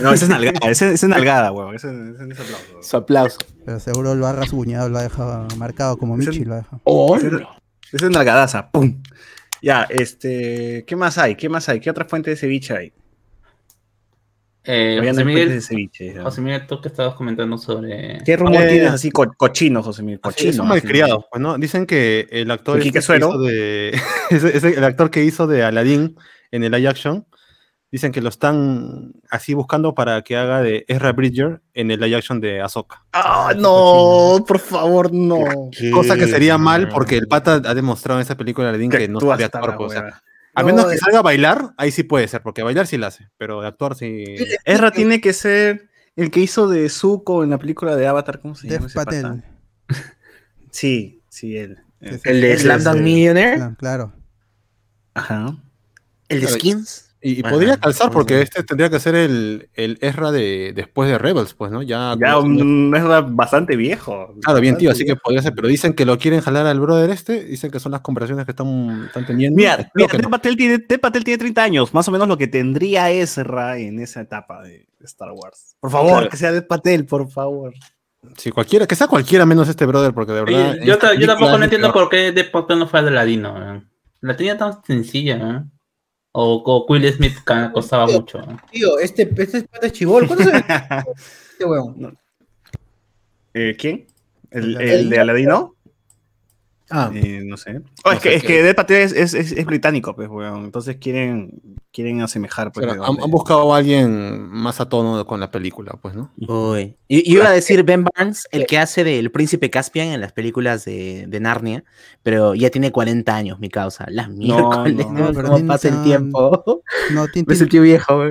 [0.01, 1.75] No, esa es nalgada, esa, es nalgada, weón.
[1.75, 2.81] Ese, es aplauso.
[2.81, 3.37] Su aplauso.
[3.65, 6.81] Pero seguro lo ha rasguñado, lo ha dejado marcado como Michi lo ha dejado.
[7.91, 9.01] Esa es nalgadaza, pum.
[9.61, 11.35] Ya, este, ¿qué más hay?
[11.35, 11.79] ¿Qué más hay?
[11.81, 12.93] ¿Qué otra fuente de ceviche hay?
[14.63, 16.15] Eh, no José de Miguel, ceviche.
[16.21, 18.19] José Miguel, tú que estabas comentando sobre...
[18.23, 20.19] ¿Qué rumor Eh, tienes así co- cochino, José Miguel?
[20.19, 20.53] Cochino.
[20.53, 20.69] son así.
[20.81, 21.57] malcriados, pues, ¿no?
[21.57, 23.99] Dicen que el actor ¿Y Quique este que hizo de
[24.29, 26.15] ese- el actor que hizo de Aladdin
[26.51, 27.25] en el live action,
[27.91, 32.17] dicen que lo están así buscando para que haga de Ezra Bridger en el live
[32.17, 33.03] action de Ahsoka.
[33.13, 35.39] Ah, no, por favor, no.
[35.91, 39.07] Cosa que sería mal porque el pata ha demostrado en esa película de Aladdin que
[39.07, 39.75] no actúa sabe actuar.
[39.77, 40.21] pues, o sea.
[40.61, 43.07] A No, menos que salga a bailar, ahí sí puede ser, porque bailar sí la
[43.07, 44.23] hace, pero de actuar sí.
[44.65, 48.55] Ezra tiene que ser el que hizo de Zuko en la película de Avatar, ¿cómo
[48.55, 48.95] se llama ese?
[48.95, 49.43] Patel.
[50.71, 51.79] Sí, sí, él.
[51.99, 53.75] El de eh, Millionaire.
[53.77, 54.13] Claro.
[55.13, 55.57] Ajá.
[56.29, 57.10] El de Skins.
[57.23, 61.09] Y, y Bueno, podría calzar porque este tendría que ser el, el Ezra de después
[61.09, 61.83] de Rebels, pues, ¿no?
[61.83, 64.33] Ya, Ya un Ezra bastante viejo.
[64.41, 67.09] Claro, bien, tío, así que podría ser, pero dicen que lo quieren jalar al brother
[67.11, 69.55] este, dicen que son las conversaciones que están, están teniendo.
[69.55, 70.29] Mira, mira Ted, no.
[70.29, 73.99] Patel tiene, Ted Patel tiene 30 años, más o menos lo que tendría Ezra en
[73.99, 75.75] esa etapa de Star Wars.
[75.79, 76.29] Por favor, Claro.
[76.29, 77.73] que sea Ted Patel, por favor.
[78.37, 80.71] Sí, cualquiera, que sea cualquiera menos este brother, porque de verdad.
[80.71, 80.97] Oye, yo,
[81.27, 82.05] tampoco no entiendo peor.
[82.05, 83.75] por qué de por qué no fue a Ladino.
[83.75, 83.81] ¿eh?
[84.21, 85.63] La tenía tan sencilla, ¿eh?
[86.33, 87.37] O, o Will Smith
[87.73, 88.39] costaba mucho.
[88.71, 90.27] Tío, este, este pata es chivol.
[90.27, 90.57] ¿Cuánto se
[91.51, 92.17] este huevón?
[93.53, 94.07] Eh, ¿Quién?
[94.49, 95.75] ¿El, El el de Aladino?
[96.91, 97.81] Ah, Eh, no sé.
[98.03, 100.15] Oh, es, No que, sé es qué- que Dead Patel es, es, es- es británico,
[100.15, 100.65] pues, weón.
[100.65, 101.61] Entonces quieren,
[101.91, 102.85] quieren asemejar, pues.
[102.85, 106.31] Pero han, buscado a alguien más a tono con la película, pues, ¿no?
[106.47, 106.95] Uy.
[107.07, 110.33] Y, y iba a decir Ben Barnes, el que hace del príncipe Caspian en las
[110.33, 111.83] películas de, de Narnia,
[112.23, 114.05] pero ya tiene 40 años, mi causa.
[114.09, 115.25] Las miércoles, no, ¿no?
[115.33, 116.83] pero ¿Cómo tiene pasa el tiempo?
[117.13, 118.23] No, el tío viejo,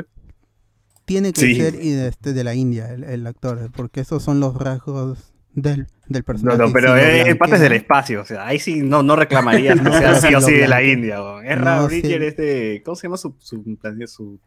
[1.05, 1.57] tiene que Sí.
[1.57, 5.33] ser y de, este, de la India el, el actor, porque esos son los rasgos
[5.55, 6.59] del, del No, personaje.
[6.59, 9.17] no, y pero eh, el pata es del espacio, o sea, ahí sí no, no
[9.17, 10.83] reclamarías que No, sea sí si o sí de la.
[10.83, 11.19] India.
[11.45, 12.27] Ezra No, Bridger sí.
[12.29, 14.07] es de, ¿cómo se llama su, su, planeta?
[14.07, 14.39] su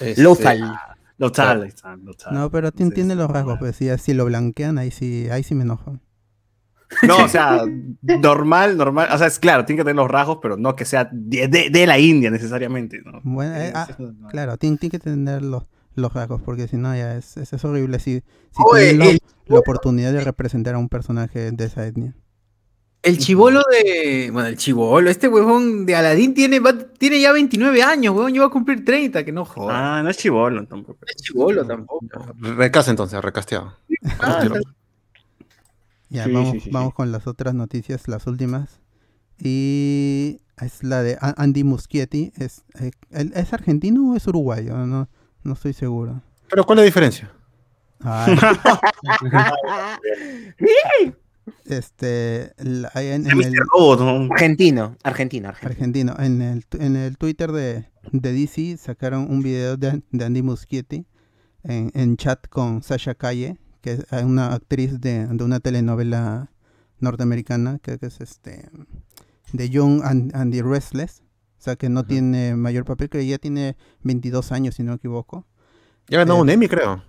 [0.00, 0.58] Este, Lothal.
[0.62, 2.34] Está, Lothal.
[2.34, 5.42] No, pero Entonces, tiene los no, rasgos, pues si, si lo blanquean, ahí sí, ahí
[5.42, 5.98] sí me enojo.
[7.06, 7.62] No, o sea,
[8.02, 9.08] normal, normal.
[9.12, 11.70] O sea, es claro, tiene que tener los rasgos, pero no que sea de, de-
[11.70, 13.20] de la India necesariamente, ¿no?
[13.24, 13.96] Bueno, eh, ah, es.
[14.30, 17.64] Claro, tiene, tiene que tener los, los rasgos, porque si no ya es, es, es
[17.64, 18.62] horrible si, si
[18.96, 22.14] la- el- la oportunidad de representar a un personaje de esa etnia.
[23.02, 24.30] el chivolo de.
[24.32, 28.32] Bueno, el chivolo, este huevón de Aladín tiene, va- tiene ya 29 años, huevón.
[28.32, 29.76] Yo voy a cumplir 30, que no jodas.
[29.76, 30.98] Ah, no es chivolo tampoco.
[31.02, 32.06] No es chivolo tampoco.
[32.38, 33.74] Recase entonces, recasteado.
[34.20, 34.44] Ah,
[36.08, 36.96] Ya, Sí, vamos, sí, sí, vamos sí.
[36.96, 38.80] con las otras noticias, las últimas.
[39.38, 42.32] Y es la de Andy Muschietti.
[42.36, 44.76] ¿Es, eh, ¿él ¿es argentino o es uruguayo?
[44.86, 45.08] No,
[45.44, 46.22] no estoy seguro.
[46.48, 47.32] Pero ¿cuál es la diferencia?
[48.04, 48.36] Ay.
[51.66, 54.28] este, la- ahí en, el Robot, ¿no?
[54.32, 55.70] Argentino, argentino, argentino.
[56.12, 60.24] argentino, en el, tu- en el Twitter de, de DC sacaron un video de, de
[60.24, 61.06] Andy Muschietti
[61.64, 66.50] en, en chat con Sasha Calle, que es una actriz de, de una telenovela
[67.00, 68.68] norteamericana, que, que es este
[69.52, 71.22] de Young and, and the Restless.
[71.62, 74.96] O sea que no tiene mayor papel, que ella tiene 22 años, si no me
[74.96, 75.46] equivoco.
[76.08, 77.04] Ya ganó Eh, un Emmy, creo.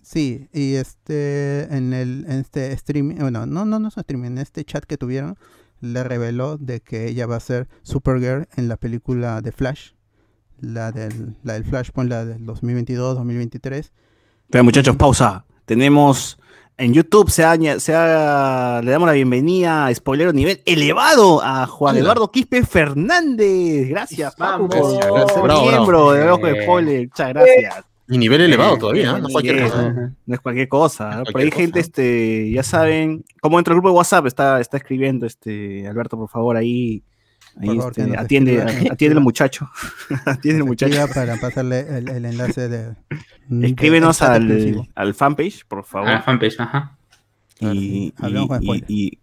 [0.00, 4.28] Sí, y este en el en este streaming, bueno, no no no es un streaming,
[4.28, 5.36] en este chat que tuvieron
[5.82, 9.90] le reveló de que ella va a ser Supergirl en la película de Flash,
[10.60, 13.90] la del la del Flashpoint, la del 2022-2023.
[14.48, 15.44] Pero muchachos, pausa.
[15.66, 16.38] Tenemos
[16.76, 21.96] en YouTube se, ha- le damos la bienvenida a Spoilero Nivel Elevado a Juan.
[21.96, 23.88] Eduardo Quispe Fernández.
[23.88, 24.98] Gracias, Papu, Vamos.
[25.06, 26.62] por ser bravo, miembro de Ojo de Eh.
[26.62, 27.08] Spoiler.
[27.08, 27.84] Muchas gracias.
[28.06, 29.18] Y nivel elevado Eh, todavía, ¿no?
[29.20, 29.92] No cualquier cosa.
[30.26, 31.04] No es cualquier cosa.
[31.04, 34.26] No es Por ahí cualquier gente, este, ya saben, como dentro del grupo de WhatsApp
[34.26, 37.02] está, está escribiendo, este, Alberto, por favor, ahí,
[37.60, 39.70] ahí, Por favor, este, que nos atiende, escriba, atiende al muchacho.
[40.26, 41.06] atiende al muchacho.
[41.14, 42.94] Para pasarle el, el enlace de.
[43.66, 46.08] Escríbenos al, al fanpage, por favor.
[46.08, 46.96] A la fanpage, ajá.
[47.60, 48.12] y,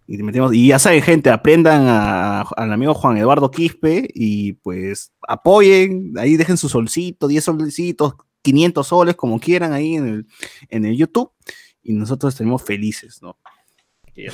[0.07, 5.11] y- metemos- y ya saben, gente, aprendan a- al amigo Juan Eduardo Quispe y pues
[5.27, 10.27] apoyen, ahí dejen su solcito, 10 solcitos, 500 soles, como quieran, ahí en el,
[10.69, 11.31] en el YouTube,
[11.83, 13.37] y nosotros estaremos felices, ¿no?
[14.15, 14.25] Sí.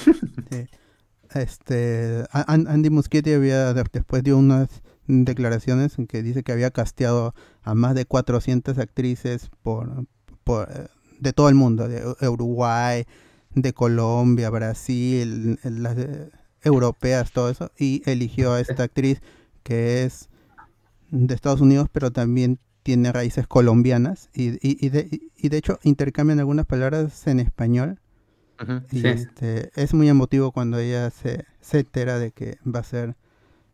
[1.33, 4.69] Este, Andy Muschietti había de- después dio unas
[5.07, 7.33] declaraciones en que dice que había casteado
[7.63, 10.05] a más de 400 actrices por,
[10.43, 10.89] por,
[11.19, 13.05] de todo el mundo, de U- Uruguay,
[13.55, 15.95] de Colombia, Brasil, las
[16.63, 19.21] europeas, todo eso, y eligió a esta actriz
[19.63, 20.29] que es
[21.11, 26.39] de Estados Unidos, pero también tiene raíces colombianas y- y de, y de hecho intercambian
[26.39, 27.99] algunas palabras en español
[28.91, 29.07] Y Sí.
[29.07, 33.15] este, es muy emotivo cuando ella se, se entera de que va a ser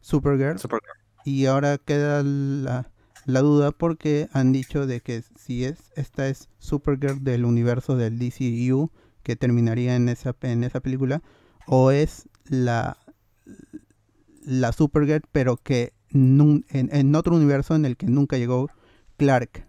[0.02, 0.60] Supergirl.
[0.60, 0.94] Supergirl.
[1.26, 2.90] Y ahora queda la,
[3.26, 8.20] la duda porque han dicho de que si es esta es Supergirl del universo del
[8.20, 8.92] DCU
[9.24, 11.22] que terminaría en esa, en esa película
[11.66, 12.98] o es la,
[14.46, 18.70] la Supergirl pero que nun- en, en otro universo en el que nunca llegó
[19.18, 19.66] Clark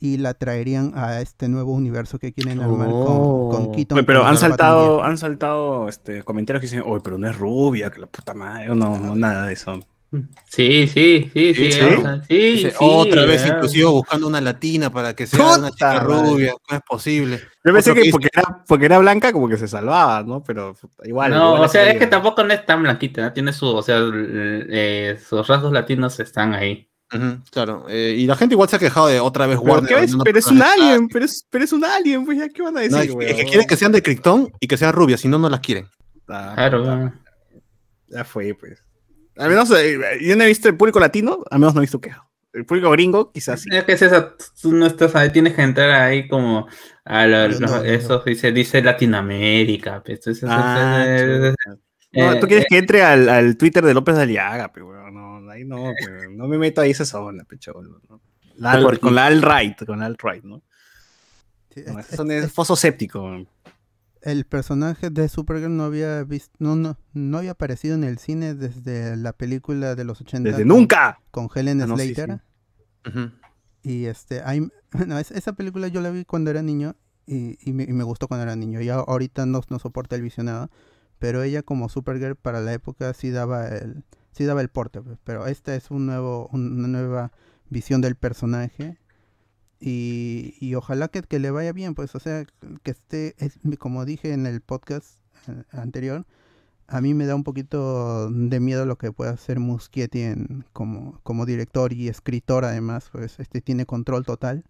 [0.00, 3.50] y la traerían a este nuevo universo que quieren armar Oh.
[3.50, 3.98] con, con Keaton.
[3.98, 7.90] Oye, pero han saltado, han saltado este, comentarios que dicen, oye, pero no es rubia,
[7.90, 9.80] que la puta madre, no, no, nada de eso.
[10.48, 11.72] Sí, sí, sí, sí.
[12.28, 12.68] ¿Sí?
[12.78, 13.56] otra vez ¿verdad?
[13.56, 17.40] inclusive buscando una latina para que sea Puta una chica rubia, no es posible.
[17.64, 20.42] Yo pensé Otro que que porque era, porque era blanca como que se salvaba, ¿no?
[20.44, 21.32] Pero igual.
[21.32, 23.32] No, igual o sea, es que tampoco no es tan blanquita, ¿no?
[23.32, 26.88] Tiene su, o sea, eh, sus rasgos latinos están ahí.
[27.14, 29.88] Ujú, claro, eh, y la gente igual se ha quejado de otra vez Pero, Warner.
[30.06, 32.76] ¿qué pero es un alien, pero es, pero es un alien, pues ya, ¿qué van
[32.76, 35.20] a decir, No, es, es que quieren que sean de Krypton y que sean rubias,
[35.20, 35.86] si no, no las quieren.
[36.28, 37.12] Ah, Claro.
[38.08, 38.80] Ya fue, pues.
[39.36, 42.00] Al menos eh, yo no he visto el público latino, al menos no he visto
[42.00, 42.28] queja.
[42.52, 43.68] El público gringo, quizás sí.
[43.72, 46.68] Es que es esa, tú no estás ahí, tienes que entrar ahí como
[47.04, 51.54] a los- no, yo eso dice, dice Latinoamérica, pues, entonces, Ah, es-.
[52.12, 55.10] No, eh, tú quieres eh, que entre al, al Twitter de López de Aliaga, pero
[55.10, 57.72] no, ahí no, pero no me meto ahí esa zona, pecho.
[58.08, 58.20] ¿no?
[58.56, 60.62] La- Porque- con la alt-right, con la alt-right, ¿no?
[61.74, 63.28] Sí, No, es- ese son es- es foso séptico.
[64.22, 68.54] el personaje de Supergirl no había visto, no, no, no había aparecido en el cine
[68.54, 71.20] desde la película de los 80 Desde con- nunca.
[71.30, 72.40] con Helen Ah, no, sí, Slater
[73.82, 77.72] y este hay, bueno, es- esa película yo la vi cuando era niño y, y
[77.72, 80.70] me, y me gustó cuando era niño y a- ahorita no, no soporta el visionado
[81.18, 84.04] pero ella como Supergirl para la época sí daba el
[84.36, 87.32] sí daba el porte pues, pero esta es un nuevo una nueva
[87.70, 88.98] visión del personaje
[89.80, 92.44] y, y ojalá que, que le vaya bien pues o sea
[92.82, 96.24] que esté es- como dije en el podcast eh, anterior
[96.86, 101.18] a mí me da un poquito de miedo lo que pueda hacer Muschietti en, como,
[101.22, 104.64] como director y escritor además, pues este tiene control total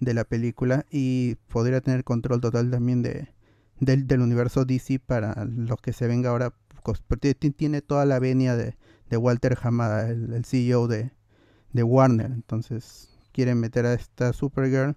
[0.00, 3.28] de la película y podría tener control total también de,
[3.78, 6.52] del, del universo DC para lo que se venga ahora.
[6.82, 8.76] cos- porque ti- Tiene toda la venia de,
[9.10, 11.12] de Walter Hamada, el, el CEO de,
[11.72, 12.32] de Warner.
[12.32, 14.96] Entonces quieren meter a esta Supergirl.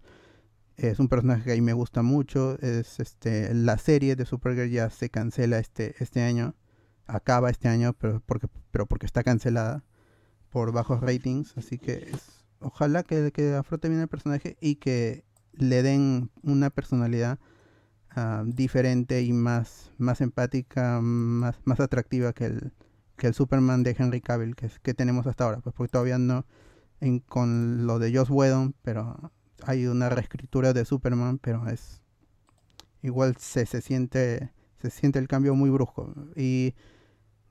[0.78, 2.58] Es un personaje que a mí me gusta mucho.
[2.62, 6.56] Es este la serie de Supergirl ya se cancela este, este año.
[7.06, 9.84] Acaba este año, pero porque, pero porque está cancelada
[10.50, 11.58] por bajos ratings.
[11.58, 16.70] Así que es, ojalá que, que afrote bien el personaje y que le den una
[16.70, 17.40] personalidad
[18.12, 22.72] ah, diferente y más, más empática, más, más atractiva que el,
[23.20, 25.60] que el Superman de Henry Cavill que, es- que tenemos hasta ahora.
[25.62, 26.46] Pues porque todavía no
[27.02, 29.32] en, con lo de Joss Whedon, pero
[29.66, 32.02] hay una reescritura de Superman, pero es
[33.04, 34.52] igual se, se siente
[34.82, 36.74] se siente el cambio muy brusco y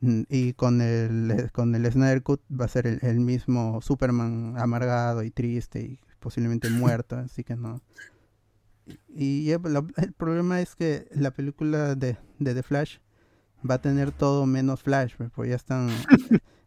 [0.01, 5.23] y con el con el Snyder Cut va a ser el, el mismo Superman amargado
[5.25, 7.81] y triste y posiblemente muerto así que no
[9.09, 12.99] y el problema es que la película de, de The Flash
[13.69, 15.91] va a tener todo menos Flash pues, porque ya están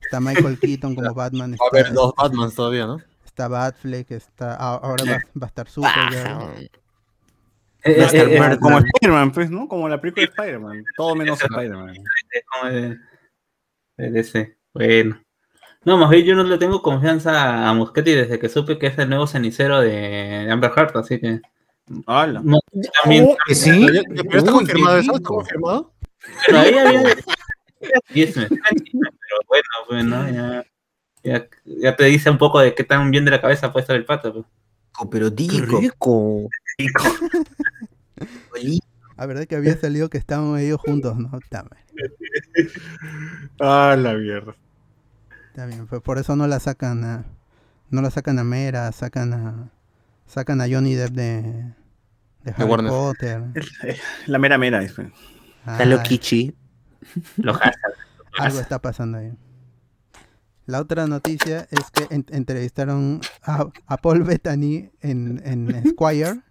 [0.02, 3.02] está Michael Keaton como Batman Va a haber está, dos Batmans todavía, ¿no?
[3.26, 6.70] está Batfleck está ahora va, va a estar Supergirl
[7.84, 9.68] eh, Va a estar eh, eh, mal, como Spider-Man, pues, ¿no?
[9.68, 10.84] Como la película de Spider-Man.
[10.96, 11.96] Todo menos Spider-Man.
[13.98, 14.56] DC.
[14.74, 15.20] Bueno.
[15.84, 18.98] No, más bien yo no le tengo confianza a Muschetti desde que supe que es
[19.00, 21.42] el nuevo cenicero de Amber Heard, así que
[22.06, 22.42] Hola.
[22.44, 22.60] No,
[23.02, 23.86] también, ¿Que sí?
[23.86, 25.92] Pero ya- pero está confirmado eso, ¿está confirmado?
[26.46, 27.16] Pero ahí había
[28.14, 30.66] 10 meses, pero bueno, bueno, ya,
[31.24, 33.96] ya, ya te dice un poco de qué tan bien de la cabeza puede estar
[33.96, 34.34] el pato.
[34.34, 34.46] pues.
[35.00, 35.80] Oh, pero Qué tico.
[35.80, 36.50] rico.
[39.18, 41.38] La verdad que había salido que estaban ellos juntos, ¿no?
[41.44, 42.70] Está bien,
[43.60, 44.56] Ah, la mierda.
[45.50, 47.26] está bien, pues por eso no la sacan a.
[47.90, 49.70] No la sacan a Mera, sacan a.
[50.26, 51.42] Sacan a Johnny Depp de.
[52.44, 52.90] De Harry Warner.
[52.92, 53.44] Potter.
[54.26, 54.80] La mera mera.
[54.80, 55.12] dice.
[55.62, 56.56] Está Ah, loquichi.
[57.38, 57.98] Los hashtags.
[58.40, 59.32] algo está pasando ahí.
[60.66, 66.42] La otra noticia es que en- entrevistaron a, a Paul Bettany en, en Squire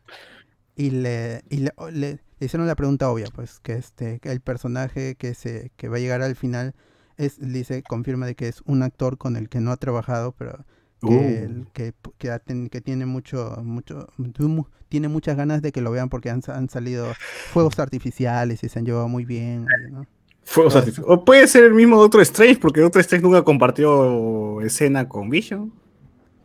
[0.77, 4.41] y, le, y le, le- le hicieron la pregunta obvia, pues, que este que el
[4.41, 6.75] personaje que se que va a llegar al final
[7.17, 10.65] es dice confirma de que es un actor con el que no ha trabajado, pero
[11.01, 11.11] que, Uh.
[11.45, 14.07] el- que, que, ten- que tiene mucho mucho
[14.39, 17.07] mu- tiene muchas ganas de que lo vean porque han, han salido
[17.53, 20.07] fuegos artificiales y se han llevado muy bien, ¿no?
[20.43, 21.11] Fuegos artificiales.
[21.11, 25.73] O puede ser el mismo Doctor Strange, porque Doctor Strange nunca compartió escena con Vision.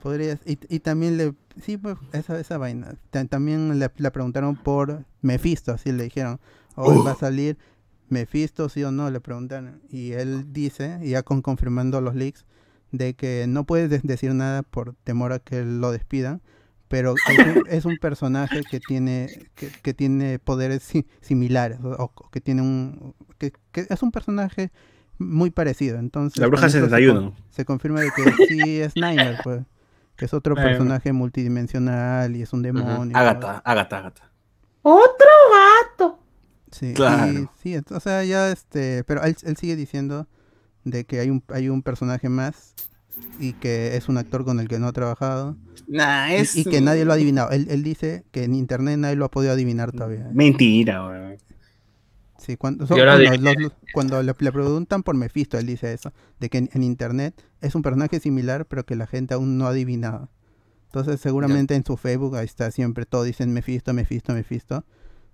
[0.03, 2.93] Podrías, y, y también le, sí, pues, esa, esa vaina.
[3.09, 6.39] Ta- también le, le preguntaron por Mephisto, así le dijeron,
[6.75, 7.57] hoy va a salir
[8.09, 9.81] Mephisto, sí o no, le preguntaron.
[9.89, 12.45] Y él dice, y ya con confirmando los leaks,
[12.97, 16.41] de que no puedes de- decir nada por temor a que lo despidan,
[16.87, 22.11] pero es un, es un personaje que tiene, que, que tiene poderes si- similares, o,
[22.15, 24.71] o que tiene un, que, que es un personaje
[25.17, 26.39] muy parecido, entonces...
[26.39, 27.21] La bruja con eso se 71.
[27.21, 29.61] con- se confirma de que sí es Nightmare, pues.
[30.17, 30.63] Que es otro Eh.
[30.63, 33.17] personaje multidimensional y es un demonio.
[33.17, 34.31] Agatha, Agatha, Agatha.
[36.71, 37.31] Sí, Claro.
[37.31, 39.03] y- sí, o sea, ya este.
[39.05, 40.27] Pero él, él sigue diciendo
[40.85, 42.73] de que hay un, hay un personaje más
[43.39, 45.57] y que es un actor con el que no ha trabajado
[45.87, 47.51] Nah, y- es y, que nadie lo ha adivinado.
[47.51, 50.27] Él, él dice que en internet nadie lo ha podido adivinar todavía.
[50.33, 51.37] mentira, weón.
[52.37, 55.93] Sí, cuando, Y ahora cuando, los- los- cuando le, le preguntan por Mephisto, él dice
[55.93, 59.57] eso, de que en, en internet es un personaje similar, pero que la gente aún
[59.57, 60.29] no ha adivinado.
[60.87, 64.85] Entonces seguramente en su Facebook ahí está siempre todo dicen Mephisto, Mephisto, Mephisto.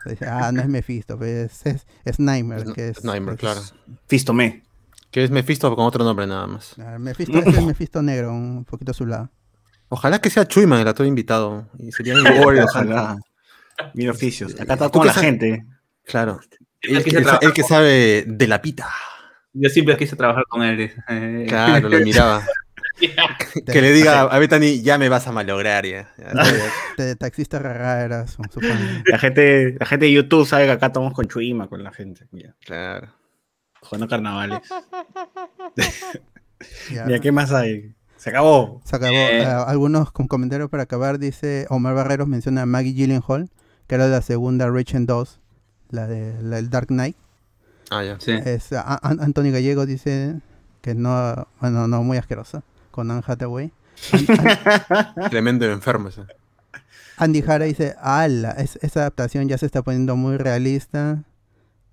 [0.05, 3.39] Dice, ah, no es Mephisto, pues es, es Nightmare, Es- que es, es Nightmare, es-
[3.39, 3.61] claro.
[4.07, 4.63] Fistomé.
[5.11, 6.75] Que es Mephisto con otro nombre nada más.
[6.79, 9.29] ah, Mephisto es el Mephisto negro, un poquito azulado.
[9.89, 11.67] Ojalá que sea Chuyman el actor invitado.
[11.77, 12.15] Y sería
[12.45, 13.17] Oye, ojalá.
[13.93, 14.53] Mil oficios.
[14.59, 15.29] Acá está ¿Tú toda la sabes?
[15.29, 15.65] gente.
[16.05, 16.39] Claro.
[16.81, 18.89] El que, el sabe de la pita.
[19.53, 20.91] Yo siempre quise trabajar con él.
[21.09, 21.45] eh.
[21.49, 22.43] Claro, lo miraba.
[23.65, 26.13] que le diga a Bethany, ya me vas a malograr ya.
[26.97, 29.03] Ya, taxista rara era su, su fan.
[29.05, 32.27] La gente, la gente de YouTube sabe que acá estamos con Chuima, con la gente.
[32.63, 33.09] Claro.
[33.81, 34.59] Jugando carnavales.
[36.93, 37.05] Ya.
[37.05, 37.91] Mira, ¿qué más hay?
[38.17, 38.81] Se acabó.
[38.85, 39.15] Se acabó.
[39.15, 39.43] Eh.
[39.43, 41.17] Ah, algunos con comentarios para acabar.
[41.17, 43.49] Dice Omar Barreros menciona a Maggie Gyllenhaal,
[43.87, 45.39] que era la segunda Rachel 2,
[45.89, 47.15] la de la del Dark Knight.
[47.89, 48.19] Ah, ya.
[48.19, 48.33] Sí.
[48.45, 50.35] Es, a- a- Anthony Gallego dice
[50.83, 53.71] que no, bueno, no, muy asquerosa, con Anne Hathaway.
[55.31, 56.21] Tremendo enfermo ese.
[57.17, 61.23] Andy Jara dice, ala, es, esa adaptación ya se está poniendo muy realista.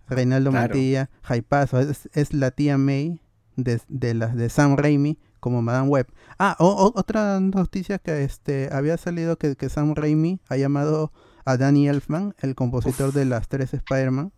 [0.09, 0.69] Reinaldo Claro.
[0.69, 3.21] Mantilla, Jaipazo, es, es la tía May
[3.57, 6.07] de, de las de Sam Raimi como Madame Web.
[6.39, 11.13] Ah, o- o- otra noticia que este había salido que, que Sam Raimi ha llamado
[11.45, 14.33] a Danny Elfman, el compositor de las tres Spider-Man,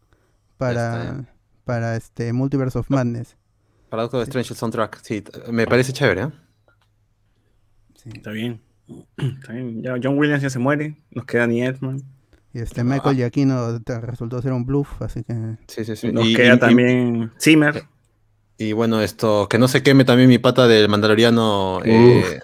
[0.56, 1.24] para,
[1.64, 3.36] para este Multiverse of Madness.
[3.88, 5.00] Para Doctor Strange soundtrack.
[5.02, 6.28] Sí, me parece chévere, ¿eh?
[7.96, 8.10] Sí.
[8.14, 8.60] Está bien.
[9.18, 9.82] Está bien.
[9.82, 10.96] Ya John Williams ya se muere.
[11.10, 12.02] Nos queda ni Edman.
[12.52, 15.34] Y este Michael Giacchino te- resultó ser un bluff, así que
[15.68, 16.12] Sí, sí, sí.
[16.12, 17.84] Nos Y- queda y- también Zimmer.
[18.58, 21.80] Y, y bueno, esto, que no se queme también mi pata del Mandaloriano.
[21.84, 22.40] eh,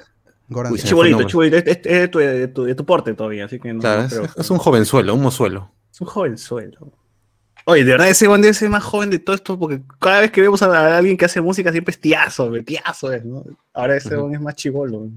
[0.49, 1.57] Uy, Chibolito, chibolito.
[1.57, 3.81] Es, es- es de, tu, de tu- de tu porte todavía, así que no.
[3.81, 5.73] claro, no es, es un jovenzuelo, un mozuelo.
[5.93, 6.93] Es un jovenzuelo.
[7.65, 10.31] Oye, de verdad ese Juan es el más joven de todo esto, porque cada vez
[10.31, 13.43] que vemos a, a alguien que hace música siempre es tiazo, tiazo es, ¿no?
[13.75, 14.15] Ahora ese.
[14.15, 15.09] Juan es más chivolo.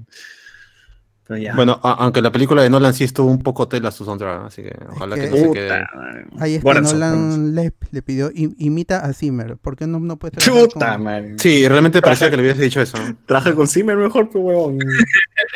[1.30, 1.54] Pero ya.
[1.54, 4.62] Bueno, a- aunque la película de Nolan sí estuvo un poco tela su soundtrack, así
[4.64, 5.60] que ojalá que, que- no se puta.
[5.60, 5.68] quede.
[5.94, 6.26] madre.
[6.40, 6.64] Ahí es que.
[6.80, 9.56] Nolan le, le pidió "Im- imita a Zimmer.
[9.56, 11.38] ¿Por qué no, no trabajar Chuta, con- man.
[11.38, 12.98] Sí, realmente parecía que le hubieras dicho eso.
[13.26, 14.78] Traje con Zimmer mejor, pero huevón.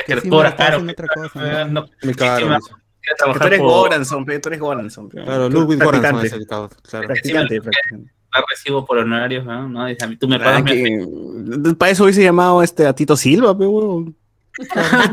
[0.06, 0.76] que cobra caro.
[0.76, 1.82] haciendo otra cosa, ¿no?
[1.82, 2.24] no Me Que
[3.18, 5.08] tú eres por Goranson, tú eres Goranson.
[5.08, 7.06] Claro, Ludwig Goranson practicante, es el caos, claro.
[7.08, 8.12] Practicante, practicante.
[8.32, 9.68] la recibo por honorarios, ¿no?
[9.68, 9.86] ¿no?
[9.86, 13.16] Dice, a mí, tú me pagas Ah, que- Para eso hubiese llamado este, a Tito
[13.16, 14.16] Silva, pe, huevón.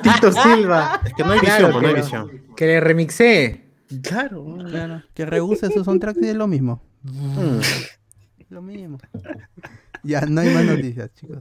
[0.03, 1.01] Tito Silva.
[1.05, 2.55] Es que no hay Claro, visión, pues, no hay que- visión.
[2.55, 3.65] Que le remixé.
[4.03, 4.57] Claro.
[4.69, 6.81] Claro, que reuse sus soundtracks y es lo mismo.
[7.03, 7.59] Mm.
[8.49, 8.97] Lo mismo.
[10.03, 11.39] Ya, no hay más noticias, chicos.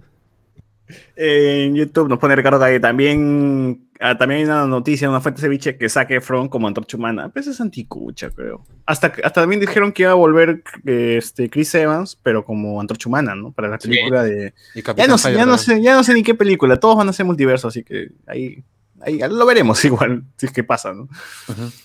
[1.17, 5.41] Eh, en YouTube nos pone Ricardo Calle también ah, también hay una noticia, una fuente
[5.41, 7.29] ceviche que saque Efron como antorcha humana.
[7.29, 8.65] Pues es anticucha, creo.
[8.87, 13.09] Hasta, hasta también dijeron que iba a volver eh, este, Chris Evans, pero como antorcha
[13.09, 13.53] humana, ¿no?
[13.53, 13.89] Para la Sí.
[13.89, 14.53] película de.
[14.97, 16.79] Ya no, sé, ya, no sé, ya no sé ni qué película.
[16.79, 18.65] Todos van a ser multiverso, así que ahí,
[19.01, 21.09] ahí lo veremos igual, si es que pasa, ¿no?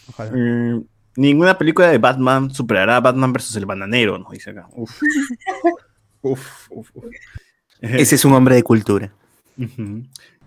[0.09, 0.31] Ojalá.
[0.35, 0.81] Eh,
[1.17, 4.29] ninguna película de Batman superará a Batman versus el bananero, ¿no?
[4.31, 4.67] Dice acá.
[4.73, 5.01] Uf.
[6.21, 7.05] uf, uf, uf.
[7.81, 9.11] Ese es un hombre de cultura.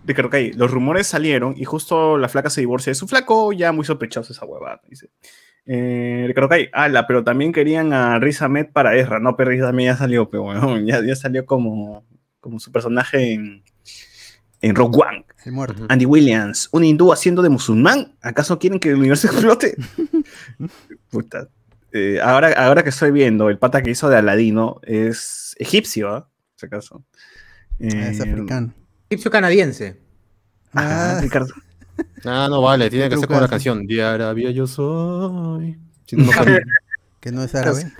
[0.08, 3.70] Ricardo Cay, los rumores salieron y justo la flaca se divorcia de su flaco, ya
[3.72, 5.10] muy sospechoso esa huevada, dice.
[5.66, 9.62] Eh, Ricardo Cay, ala, pero también querían a Riz Ahmed para Ezra, no, pero Riz
[9.62, 12.04] Ahmed ya salió, pero bueno, ya, ya salió como,
[12.40, 13.62] como su personaje en,
[14.62, 15.24] en Rogue One.
[15.44, 15.76] El muerto.
[15.82, 15.86] Ujú.
[15.90, 19.76] Andy Williams, un hindú haciendo de musulmán, ¿acaso quieren que el universo explote?
[21.10, 21.48] Puta.
[21.92, 26.30] Eh, ahora, ahora que estoy viendo, el pata que hizo de Aladino es egipcio, ¿ah?
[26.56, 27.04] Si acaso.
[27.78, 28.74] Es Eh, africano.
[29.10, 30.00] Egipcio canadiense.
[30.72, 31.52] Ah, Ah, Ricardo.
[32.24, 33.84] Ah, no vale, tiene que ser como la canción.
[33.84, 35.76] De Arabia yo soy.
[36.06, 36.58] Si no me acuerdo.
[37.20, 37.90] que no es árabe.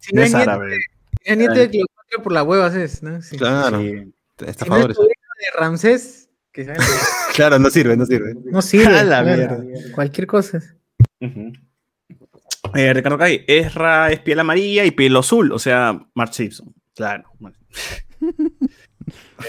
[0.00, 0.78] Si No es árabe.
[1.20, 3.20] es nieto de Cleopatra por las huevas es, ¿no?
[3.20, 3.36] Sí.
[3.36, 3.88] claro, Sí.
[3.90, 4.04] Si no
[4.38, 4.96] es estafadores.
[4.96, 6.66] de Ramsés, que
[7.34, 8.34] Claro, no sirve, no sirve.
[8.44, 8.86] no sirve.
[8.98, 9.58] A la claro.
[9.58, 9.92] mierda.
[9.94, 10.62] Cualquier cosa.
[11.20, 11.52] Ujú.
[12.74, 16.74] Eh, Ricardo Cay, Ezra es piel amarilla y pelo azul, o sea, Mark Simpson.
[16.94, 17.24] Claro.
[17.38, 17.56] bueno.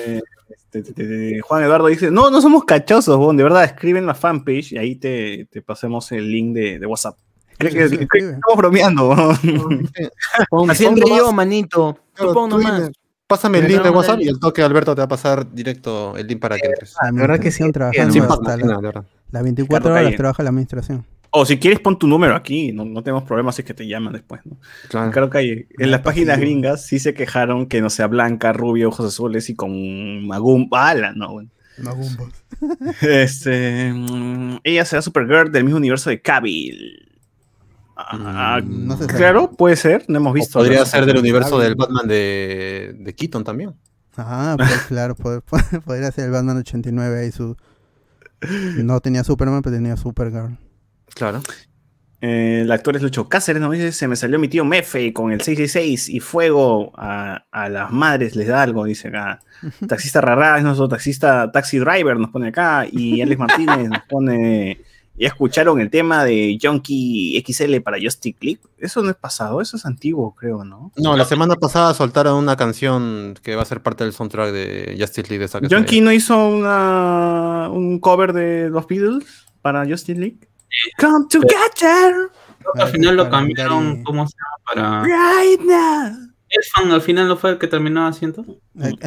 [0.06, 0.22] Eh,
[1.42, 4.96] Juan Eduardo dice, no, no somos cachosos, bon, de verdad, escriben la fanpage y ahí
[4.96, 7.18] te, te pasemos el link de, de WhatsApp.
[7.58, 8.32] Creo que, Sí, creo que escribe.
[8.34, 9.10] estamos bromeando.
[10.50, 10.78] Pon- nomás-
[11.18, 11.98] yo, manito.
[12.14, 12.80] claro, Tú pon tú nomás.
[12.82, 12.92] dile,
[13.28, 16.28] Pásame el link de WhatsApp y el toque Alberto te va a pasar directo el
[16.28, 16.94] link para que entres.
[17.02, 20.50] La la verdad que sí, trabajando Sin hasta la- las 24 Ricardo horas trabaja la
[20.50, 21.06] administración.
[21.38, 23.88] O si quieres, pon tu número aquí, no, no tenemos problemas si es que te
[23.88, 24.42] llaman después.
[24.46, 24.58] ¿no?
[24.90, 25.12] Claro.
[25.12, 28.88] Claro que hay- en las páginas gringas sí se quejaron que no sea blanca, rubia,
[28.88, 30.68] ojos azules y con magum.
[30.72, 31.14] ¡Hala!
[31.14, 31.50] No, bueno.
[33.02, 37.02] Este, mm, ella será Supergirl del mismo universo de Cavill.
[37.98, 39.18] Ah, Mm, no se sabe.
[39.18, 40.60] claro, puede ser, no hemos O visto.
[40.60, 40.86] podría ¿no?
[40.86, 43.74] ser del universo del Batman de, de Keaton también.
[44.18, 47.56] Ah, pues claro, pod- pod- podría ser el Batman 89 ahí su...
[48.78, 50.58] No tenía Superman, pero tenía Supergirl.
[51.16, 51.42] Claro.
[52.22, 55.32] Eh, el actor es Lucho Cáceres, nos dice, se me salió mi tío Mefe con
[55.32, 59.40] el 666 y fuego a, a las madres les da algo, dice acá.
[59.88, 64.82] Taxista Rara es nuestro taxista, taxi driver nos pone acá y Alex Martínez nos pone,
[65.18, 68.60] ya escucharon el tema de Yonky XL para Justice Click.
[68.78, 70.92] Eso no es pasado, eso es antiguo, creo, ¿no?
[70.98, 74.96] No, la semana pasada soltaron una canción que va a ser parte del soundtrack de
[75.00, 76.04] Justice League de Yonky Snyder.
[76.04, 80.40] no hizo una, un cover de los Beatles para Justice League.
[81.00, 82.30] Come together
[82.76, 85.04] Al final lo cambiaron, ¿cómo se llama?
[85.04, 85.04] Para.
[85.04, 86.26] right now.
[86.50, 88.46] El fan al final no fue el que terminó haciendo.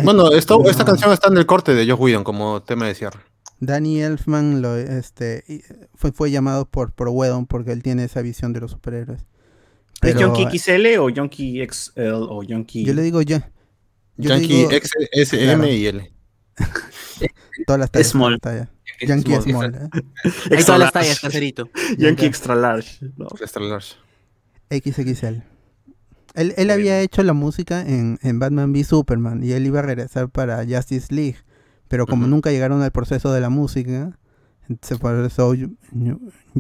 [0.03, 3.21] Bueno, esto, esta canción está en el corte de Josh Whedon como tema de cierre.
[3.61, 5.65] Danny Elfman lo, este,
[5.95, 9.21] fue, fue llamado por, por Whedon porque él tiene esa visión de los superhéroes.
[9.21, 12.85] ¿Es Pero, Yonky XL o Yonky XL o Yonky?
[12.85, 13.51] Yo le digo ya.
[14.17, 15.73] Yo le Yankee digo X, S, M Claro.
[15.73, 16.13] y L.
[17.67, 18.09] todas las tallas.
[18.09, 18.39] Small.
[18.41, 18.78] todas las tallas.
[19.07, 19.43] Yankee Small.
[19.43, 19.75] Small.
[19.75, 19.89] ¿eh?
[19.93, 20.01] Hay
[20.31, 20.93] Extra todas las large.
[20.93, 21.71] tallas, caserito.
[21.99, 22.99] Yankee Extra Large.
[23.17, 23.27] ¿no?
[23.41, 23.95] Extra large.
[24.71, 25.43] XXL.
[26.35, 29.83] Él, él había hecho la música en, en Batman v Superman y él iba a
[29.83, 31.37] regresar para Justice League.
[31.89, 34.19] Pero como nunca llegaron al proceso de la música,
[34.69, 35.55] entonces por eso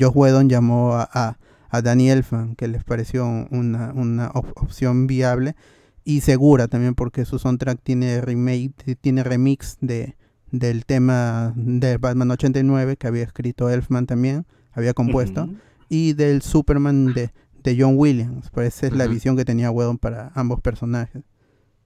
[0.01, 1.39] Joss Whedon llamó a, a,
[1.69, 5.55] a Danny Elfman, que les pareció una, una op- opción viable
[6.03, 10.17] y segura también porque su soundtrack tiene remake, tiene remix de,
[10.51, 15.49] del tema de Batman 89 que había escrito Elfman también, había compuesto
[15.89, 17.31] y del Superman de,
[17.63, 18.51] de John Williams.
[18.51, 21.23] Pues esa es la visión que tenía Whedon para ambos personajes.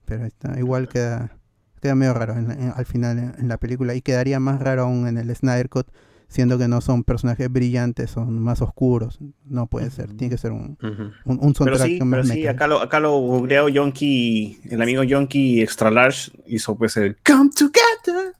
[0.05, 1.37] Pero está, igual queda,
[1.81, 4.61] queda medio raro en la- en- al final en, en la película y quedaría más
[4.61, 5.87] raro aún en el Snyder Cut,
[6.27, 9.19] siendo que no son personajes brillantes, son más oscuros.
[9.45, 11.03] No puede ser, tiene que ser un, Ujú.
[11.25, 14.81] un, un Pero soundtrack sí, más pero sí, acá lo, acá lo googleó Yonky, el
[14.81, 18.33] amigo Yonky Extra Large hizo pues el Come Together.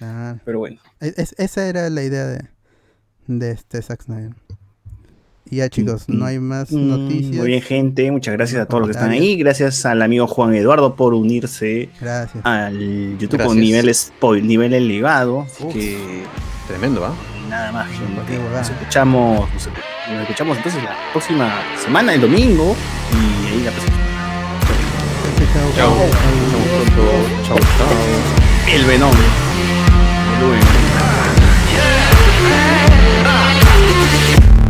[0.00, 0.78] Ah, Pero bueno.
[1.00, 2.44] es- es- esa era la idea de,
[3.26, 4.32] de este Zack Snyder.
[5.50, 7.36] Y ya chicos, no hay más Mm, noticias.
[7.36, 8.10] Muy bien, gente.
[8.12, 9.36] Muchas gracias a todos los que están ahí.
[9.38, 12.44] Gracias al amigo Juan Eduardo por unirse Gracias.
[12.44, 12.78] al
[13.18, 13.46] YouTube Gracias.
[13.48, 15.42] con niveles, po- nivel elevado.
[15.42, 15.72] Así Uf.
[15.72, 16.22] que
[16.66, 17.14] Tremendo, ¿ah?
[17.48, 18.38] nada más, gente.
[18.52, 19.68] Nos escuchamos, nos,
[20.12, 21.50] nos escuchamos entonces la próxima
[21.82, 22.76] semana, el domingo.
[23.12, 24.06] Y ahí la presentamos.
[25.74, 25.96] Chao,
[27.46, 27.56] chao.
[29.08, 29.47] Chao.
[30.38, 30.62] doing.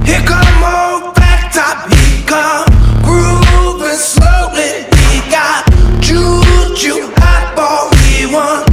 [0.06, 2.64] Here come old flat top, he come
[3.02, 4.86] grooving slowly.
[5.12, 5.68] He got
[6.00, 8.67] juju hot ball, he won.